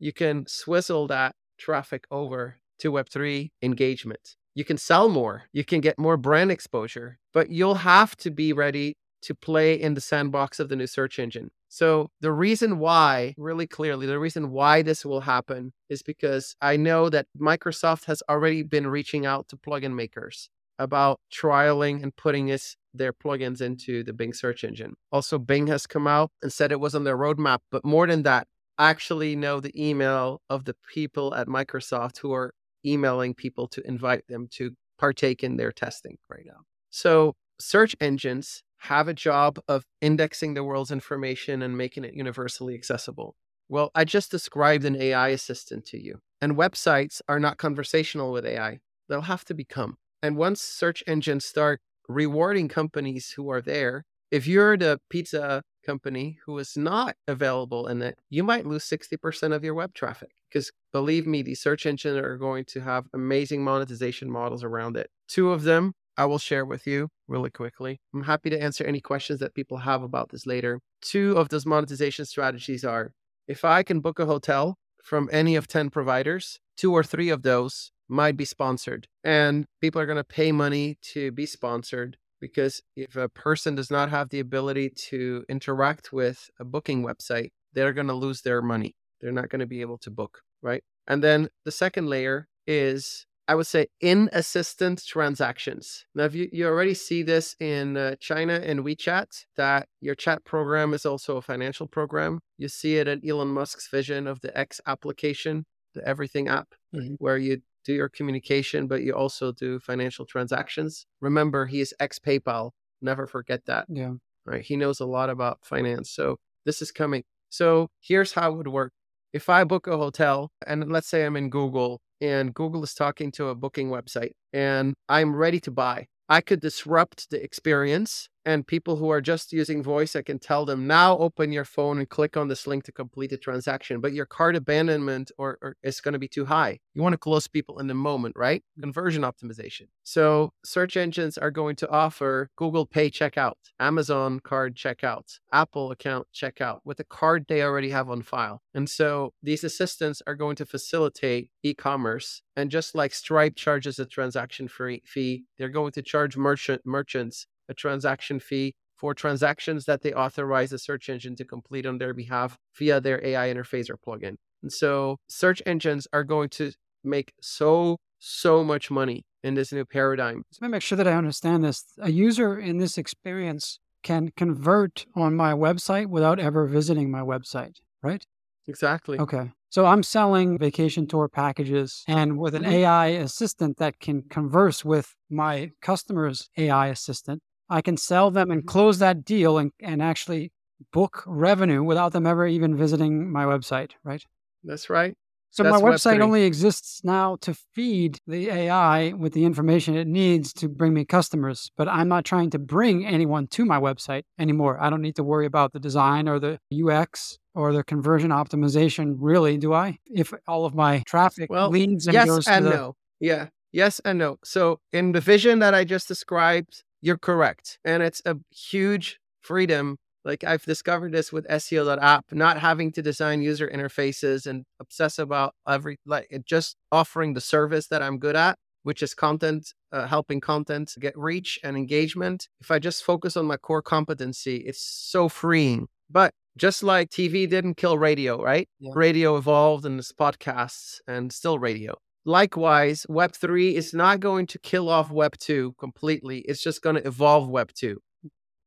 you 0.00 0.12
can 0.12 0.46
swizzle 0.48 1.06
that 1.06 1.36
traffic 1.56 2.04
over 2.10 2.56
to 2.80 2.90
Web3 2.90 3.50
engagement 3.62 4.34
you 4.56 4.64
can 4.64 4.78
sell 4.78 5.10
more, 5.10 5.42
you 5.52 5.64
can 5.64 5.82
get 5.82 5.98
more 5.98 6.16
brand 6.16 6.50
exposure, 6.50 7.18
but 7.34 7.50
you'll 7.50 7.74
have 7.74 8.16
to 8.16 8.30
be 8.30 8.54
ready 8.54 8.96
to 9.20 9.34
play 9.34 9.74
in 9.74 9.92
the 9.92 10.00
sandbox 10.00 10.58
of 10.58 10.70
the 10.70 10.76
new 10.76 10.86
search 10.86 11.18
engine. 11.18 11.50
So, 11.68 12.08
the 12.22 12.32
reason 12.32 12.78
why, 12.78 13.34
really 13.36 13.66
clearly, 13.66 14.06
the 14.06 14.18
reason 14.18 14.50
why 14.50 14.80
this 14.80 15.04
will 15.04 15.20
happen 15.20 15.74
is 15.90 16.02
because 16.02 16.56
I 16.62 16.78
know 16.78 17.10
that 17.10 17.26
Microsoft 17.38 18.06
has 18.06 18.22
already 18.30 18.62
been 18.62 18.86
reaching 18.86 19.26
out 19.26 19.46
to 19.48 19.58
plugin 19.58 19.94
makers 19.94 20.48
about 20.78 21.20
trialing 21.32 22.02
and 22.02 22.14
putting 22.16 22.48
his, 22.48 22.76
their 22.92 23.12
plugins 23.12 23.60
into 23.60 24.02
the 24.02 24.12
Bing 24.12 24.32
search 24.32 24.64
engine. 24.64 24.94
Also, 25.12 25.38
Bing 25.38 25.66
has 25.68 25.86
come 25.86 26.06
out 26.06 26.30
and 26.42 26.52
said 26.52 26.72
it 26.72 26.80
was 26.80 26.94
on 26.94 27.04
their 27.04 27.16
roadmap. 27.16 27.58
But 27.70 27.84
more 27.84 28.06
than 28.06 28.22
that, 28.24 28.46
I 28.78 28.90
actually 28.90 29.36
know 29.36 29.60
the 29.60 29.72
email 29.80 30.40
of 30.50 30.64
the 30.64 30.76
people 30.92 31.34
at 31.34 31.46
Microsoft 31.46 32.18
who 32.18 32.32
are 32.32 32.52
emailing 32.84 33.34
people 33.34 33.68
to 33.68 33.86
invite 33.86 34.26
them 34.28 34.48
to 34.52 34.72
partake 34.98 35.42
in 35.42 35.56
their 35.56 35.72
testing 35.72 36.18
right 36.30 36.44
now. 36.46 36.60
So, 36.90 37.34
search 37.58 37.96
engines 38.00 38.62
have 38.78 39.08
a 39.08 39.14
job 39.14 39.58
of 39.66 39.84
indexing 40.00 40.54
the 40.54 40.64
world's 40.64 40.90
information 40.90 41.62
and 41.62 41.76
making 41.76 42.04
it 42.04 42.14
universally 42.14 42.74
accessible. 42.74 43.34
Well, 43.68 43.90
I 43.94 44.04
just 44.04 44.30
described 44.30 44.84
an 44.84 44.94
AI 44.96 45.28
assistant 45.28 45.86
to 45.86 46.00
you, 46.00 46.20
and 46.40 46.56
websites 46.56 47.20
are 47.28 47.40
not 47.40 47.58
conversational 47.58 48.30
with 48.30 48.46
AI. 48.46 48.78
They'll 49.08 49.22
have 49.22 49.44
to 49.46 49.54
become. 49.54 49.96
And 50.22 50.36
once 50.36 50.60
search 50.60 51.02
engines 51.06 51.44
start 51.44 51.80
rewarding 52.08 52.68
companies 52.68 53.32
who 53.36 53.50
are 53.50 53.60
there, 53.60 54.04
if 54.30 54.46
you're 54.46 54.76
the 54.76 54.98
pizza 55.08 55.62
company 55.84 56.38
who 56.44 56.58
is 56.58 56.76
not 56.76 57.14
available 57.28 57.86
in 57.86 58.02
it, 58.02 58.18
you 58.28 58.42
might 58.42 58.66
lose 58.66 58.84
60% 58.84 59.54
of 59.54 59.62
your 59.62 59.74
web 59.74 59.94
traffic. 59.94 60.30
Because 60.48 60.70
believe 60.92 61.26
me, 61.26 61.42
these 61.42 61.60
search 61.60 61.86
engines 61.86 62.16
are 62.16 62.36
going 62.36 62.64
to 62.66 62.80
have 62.80 63.06
amazing 63.14 63.62
monetization 63.62 64.30
models 64.30 64.64
around 64.64 64.96
it. 64.96 65.10
Two 65.28 65.52
of 65.52 65.62
them 65.62 65.92
I 66.16 66.24
will 66.24 66.38
share 66.38 66.64
with 66.64 66.86
you 66.86 67.08
really 67.28 67.50
quickly. 67.50 68.00
I'm 68.14 68.22
happy 68.22 68.50
to 68.50 68.60
answer 68.60 68.84
any 68.84 69.00
questions 69.00 69.38
that 69.40 69.54
people 69.54 69.78
have 69.78 70.02
about 70.02 70.30
this 70.30 70.46
later. 70.46 70.80
Two 71.02 71.36
of 71.36 71.50
those 71.50 71.66
monetization 71.66 72.24
strategies 72.24 72.84
are 72.84 73.12
if 73.46 73.64
I 73.64 73.82
can 73.82 74.00
book 74.00 74.18
a 74.18 74.26
hotel 74.26 74.76
from 75.04 75.28
any 75.30 75.56
of 75.56 75.68
10 75.68 75.90
providers, 75.90 76.58
two 76.76 76.92
or 76.92 77.04
three 77.04 77.28
of 77.28 77.42
those 77.42 77.92
might 78.08 78.36
be 78.36 78.44
sponsored. 78.44 79.06
And 79.24 79.66
people 79.80 80.00
are 80.00 80.06
going 80.06 80.16
to 80.16 80.24
pay 80.24 80.52
money 80.52 80.98
to 81.12 81.32
be 81.32 81.46
sponsored 81.46 82.16
because 82.40 82.82
if 82.96 83.16
a 83.16 83.28
person 83.28 83.74
does 83.74 83.90
not 83.90 84.10
have 84.10 84.28
the 84.28 84.40
ability 84.40 84.90
to 85.08 85.44
interact 85.48 86.12
with 86.12 86.50
a 86.60 86.64
booking 86.64 87.02
website, 87.02 87.50
they're 87.72 87.92
going 87.92 88.06
to 88.08 88.14
lose 88.14 88.42
their 88.42 88.62
money. 88.62 88.94
They're 89.20 89.32
not 89.32 89.48
going 89.48 89.60
to 89.60 89.66
be 89.66 89.80
able 89.80 89.98
to 89.98 90.10
book, 90.10 90.40
right? 90.62 90.82
And 91.06 91.22
then 91.22 91.48
the 91.64 91.70
second 91.70 92.08
layer 92.08 92.48
is 92.66 93.26
I 93.48 93.54
would 93.54 93.66
say 93.66 93.86
in 94.00 94.28
assistant 94.32 95.04
transactions. 95.06 96.04
Now, 96.14 96.24
if 96.24 96.34
you, 96.34 96.48
you 96.52 96.66
already 96.66 96.94
see 96.94 97.22
this 97.22 97.54
in 97.60 97.96
uh, 97.96 98.16
China 98.18 98.54
and 98.54 98.80
WeChat, 98.80 99.44
that 99.56 99.88
your 100.00 100.16
chat 100.16 100.44
program 100.44 100.92
is 100.94 101.06
also 101.06 101.36
a 101.36 101.42
financial 101.42 101.86
program. 101.86 102.40
You 102.58 102.68
see 102.68 102.96
it 102.96 103.06
in 103.06 103.26
Elon 103.28 103.48
Musk's 103.48 103.88
vision 103.88 104.26
of 104.26 104.40
the 104.40 104.56
X 104.58 104.80
application, 104.86 105.64
the 105.94 106.06
Everything 106.06 106.48
app, 106.48 106.74
mm-hmm. 106.94 107.14
where 107.18 107.38
you 107.38 107.62
do 107.86 107.94
your 107.94 108.08
communication, 108.08 108.88
but 108.88 109.02
you 109.02 109.12
also 109.14 109.52
do 109.52 109.78
financial 109.78 110.26
transactions. 110.26 111.06
Remember, 111.20 111.66
he 111.66 111.80
is 111.80 111.94
ex 112.00 112.18
PayPal. 112.18 112.72
Never 113.00 113.26
forget 113.26 113.64
that. 113.66 113.86
Yeah. 113.88 114.14
Right. 114.44 114.62
He 114.62 114.76
knows 114.76 115.00
a 115.00 115.06
lot 115.06 115.30
about 115.30 115.58
finance. 115.62 116.10
So 116.10 116.36
this 116.64 116.82
is 116.82 116.90
coming. 116.92 117.22
So 117.48 117.88
here's 118.00 118.32
how 118.32 118.52
it 118.52 118.56
would 118.56 118.68
work. 118.68 118.92
If 119.32 119.48
I 119.48 119.64
book 119.64 119.86
a 119.86 119.96
hotel 119.96 120.50
and 120.66 120.90
let's 120.90 121.08
say 121.08 121.24
I'm 121.24 121.36
in 121.36 121.50
Google 121.50 122.00
and 122.20 122.54
Google 122.54 122.82
is 122.82 122.94
talking 122.94 123.30
to 123.32 123.48
a 123.48 123.54
booking 123.54 123.88
website 123.88 124.32
and 124.52 124.94
I'm 125.08 125.34
ready 125.34 125.60
to 125.60 125.70
buy, 125.70 126.06
I 126.28 126.40
could 126.40 126.60
disrupt 126.60 127.30
the 127.30 127.42
experience 127.42 128.28
and 128.46 128.64
people 128.64 128.94
who 128.94 129.10
are 129.10 129.20
just 129.20 129.52
using 129.52 129.82
voice, 129.82 130.14
I 130.14 130.22
can 130.22 130.38
tell 130.38 130.64
them 130.64 130.86
now 130.86 131.18
open 131.18 131.50
your 131.50 131.64
phone 131.64 131.98
and 131.98 132.08
click 132.08 132.36
on 132.36 132.46
this 132.46 132.64
link 132.64 132.84
to 132.84 132.92
complete 132.92 133.30
the 133.30 133.36
transaction. 133.36 134.00
But 134.00 134.12
your 134.12 134.24
card 134.24 134.54
abandonment 134.54 135.32
or, 135.36 135.58
or 135.60 135.76
is 135.82 136.00
going 136.00 136.12
to 136.12 136.20
be 136.20 136.28
too 136.28 136.44
high. 136.44 136.78
You 136.94 137.02
want 137.02 137.14
to 137.14 137.18
close 137.18 137.48
people 137.48 137.80
in 137.80 137.88
the 137.88 137.94
moment, 137.94 138.36
right? 138.38 138.62
Conversion 138.80 139.22
optimization. 139.22 139.88
So 140.04 140.52
search 140.64 140.96
engines 140.96 141.36
are 141.36 141.50
going 141.50 141.74
to 141.76 141.90
offer 141.90 142.48
Google 142.54 142.86
Pay 142.86 143.10
checkout, 143.10 143.54
Amazon 143.80 144.38
card 144.38 144.76
checkout, 144.76 145.40
Apple 145.52 145.90
account 145.90 146.28
checkout 146.32 146.78
with 146.84 147.00
a 147.00 147.04
card 147.04 147.46
they 147.48 147.62
already 147.62 147.90
have 147.90 148.08
on 148.08 148.22
file. 148.22 148.62
And 148.72 148.88
so 148.88 149.32
these 149.42 149.64
assistants 149.64 150.22
are 150.24 150.36
going 150.36 150.54
to 150.56 150.66
facilitate 150.66 151.50
e-commerce. 151.64 152.42
And 152.54 152.70
just 152.70 152.94
like 152.94 153.12
Stripe 153.12 153.56
charges 153.56 153.98
a 153.98 154.06
transaction 154.06 154.68
fee, 154.68 155.44
they're 155.58 155.68
going 155.68 155.92
to 155.92 156.02
charge 156.02 156.36
merchant 156.36 156.82
merchants 156.84 157.48
a 157.68 157.74
transaction 157.74 158.40
fee 158.40 158.74
for 158.96 159.14
transactions 159.14 159.84
that 159.84 160.02
they 160.02 160.12
authorize 160.12 160.72
a 160.72 160.78
search 160.78 161.08
engine 161.08 161.36
to 161.36 161.44
complete 161.44 161.86
on 161.86 161.98
their 161.98 162.14
behalf 162.14 162.56
via 162.78 163.00
their 163.00 163.24
AI 163.24 163.52
interface 163.52 163.90
or 163.90 163.96
plugin. 163.96 164.36
And 164.62 164.72
so 164.72 165.18
search 165.28 165.60
engines 165.66 166.08
are 166.12 166.24
going 166.24 166.48
to 166.50 166.72
make 167.04 167.32
so, 167.40 167.98
so 168.18 168.64
much 168.64 168.90
money 168.90 169.24
in 169.44 169.54
this 169.54 169.72
new 169.72 169.84
paradigm. 169.84 170.42
Let 170.60 170.68
me 170.68 170.72
make 170.72 170.82
sure 170.82 170.96
that 170.96 171.06
I 171.06 171.12
understand 171.12 171.62
this. 171.62 171.84
A 172.00 172.10
user 172.10 172.58
in 172.58 172.78
this 172.78 172.98
experience 172.98 173.78
can 174.02 174.30
convert 174.36 175.06
on 175.14 175.34
my 175.34 175.52
website 175.52 176.06
without 176.06 176.38
ever 176.38 176.66
visiting 176.66 177.10
my 177.10 177.20
website, 177.20 177.76
right? 178.02 178.24
Exactly. 178.66 179.18
Okay. 179.18 179.50
So 179.68 179.84
I'm 179.84 180.02
selling 180.02 180.58
vacation 180.58 181.06
tour 181.06 181.28
packages 181.28 182.02
and 182.08 182.38
with 182.38 182.54
an 182.54 182.62
mm-hmm. 182.62 182.72
AI 182.72 183.06
assistant 183.08 183.76
that 183.78 184.00
can 184.00 184.22
converse 184.22 184.84
with 184.84 185.14
my 185.28 185.72
customer's 185.82 186.48
AI 186.56 186.88
assistant, 186.88 187.42
I 187.68 187.82
can 187.82 187.96
sell 187.96 188.30
them 188.30 188.50
and 188.50 188.62
mm-hmm. 188.62 188.68
close 188.68 188.98
that 188.98 189.24
deal 189.24 189.58
and, 189.58 189.72
and 189.80 190.02
actually 190.02 190.52
book 190.92 191.22
revenue 191.26 191.82
without 191.82 192.12
them 192.12 192.26
ever 192.26 192.46
even 192.46 192.76
visiting 192.76 193.30
my 193.30 193.44
website, 193.44 193.92
right? 194.04 194.22
That's 194.64 194.90
right. 194.90 195.14
So 195.50 195.62
That's 195.62 195.80
my 195.80 195.88
website 195.88 196.20
only 196.20 196.42
exists 196.42 197.00
now 197.02 197.36
to 197.40 197.54
feed 197.74 198.18
the 198.26 198.50
AI 198.50 199.12
with 199.12 199.32
the 199.32 199.46
information 199.46 199.96
it 199.96 200.06
needs 200.06 200.52
to 200.54 200.68
bring 200.68 200.92
me 200.92 201.06
customers, 201.06 201.70
but 201.78 201.88
I'm 201.88 202.08
not 202.08 202.26
trying 202.26 202.50
to 202.50 202.58
bring 202.58 203.06
anyone 203.06 203.46
to 203.52 203.64
my 203.64 203.80
website 203.80 204.24
anymore. 204.38 204.78
I 204.78 204.90
don't 204.90 205.00
need 205.00 205.16
to 205.16 205.24
worry 205.24 205.46
about 205.46 205.72
the 205.72 205.80
design 205.80 206.28
or 206.28 206.38
the 206.38 206.58
UX 206.70 207.38
or 207.54 207.72
the 207.72 207.82
conversion 207.82 208.32
optimization, 208.32 209.14
really, 209.18 209.56
do 209.56 209.72
I? 209.72 209.96
If 210.04 210.34
all 210.46 210.66
of 210.66 210.74
my 210.74 211.02
traffic 211.06 211.48
well, 211.48 211.70
leads 211.70 212.06
and 212.06 212.12
yes 212.12 212.26
goes 212.26 212.46
and 212.46 212.64
to 212.64 212.70
the... 212.70 212.76
no. 212.76 212.96
Yeah. 213.18 213.46
Yes 213.72 213.98
and 214.04 214.18
no. 214.18 214.36
So 214.44 214.80
in 214.92 215.12
the 215.12 215.22
vision 215.22 215.60
that 215.60 215.74
I 215.74 215.84
just 215.84 216.06
described, 216.06 216.82
you're 217.06 217.18
correct. 217.18 217.78
And 217.84 218.02
it's 218.02 218.20
a 218.26 218.36
huge 218.50 219.20
freedom 219.40 219.96
Like 220.24 220.42
I've 220.42 220.64
discovered 220.64 221.12
this 221.12 221.32
with 221.32 221.46
SEO.app, 221.46 222.24
not 222.32 222.58
having 222.58 222.90
to 222.92 223.02
design 223.02 223.42
user 223.42 223.68
interfaces 223.68 224.44
and 224.46 224.64
obsess 224.80 225.20
about 225.20 225.54
every, 225.68 225.98
like 226.04 226.26
just 226.44 226.76
offering 226.90 227.34
the 227.34 227.40
service 227.40 227.86
that 227.88 228.02
I'm 228.02 228.18
good 228.18 228.34
at, 228.34 228.58
which 228.82 229.02
is 229.04 229.14
content, 229.14 229.72
uh, 229.92 230.08
helping 230.08 230.40
content 230.40 230.94
get 230.98 231.16
reach 231.16 231.60
and 231.62 231.76
engagement. 231.76 232.48
If 232.60 232.72
I 232.72 232.80
just 232.80 233.04
focus 233.04 233.36
on 233.36 233.46
my 233.46 233.56
core 233.56 233.82
competency, 233.82 234.56
it's 234.56 234.82
so 234.82 235.28
freeing. 235.28 235.86
But 236.10 236.32
just 236.56 236.82
like 236.82 237.10
TV 237.10 237.48
didn't 237.48 237.76
kill 237.76 237.96
radio, 237.96 238.42
right? 238.42 238.68
Yeah. 238.80 238.90
Radio 238.96 239.36
evolved 239.36 239.84
and 239.86 240.00
it's 240.00 240.12
podcasts 240.12 240.98
and 241.06 241.32
still 241.32 241.58
radio. 241.60 241.94
Likewise, 242.26 243.06
Web3 243.08 243.74
is 243.74 243.94
not 243.94 244.18
going 244.18 244.46
to 244.48 244.58
kill 244.58 244.88
off 244.88 245.10
Web2 245.10 245.78
completely. 245.78 246.40
It's 246.40 246.60
just 246.60 246.82
going 246.82 246.96
to 246.96 247.06
evolve 247.06 247.48
Web2. 247.48 247.96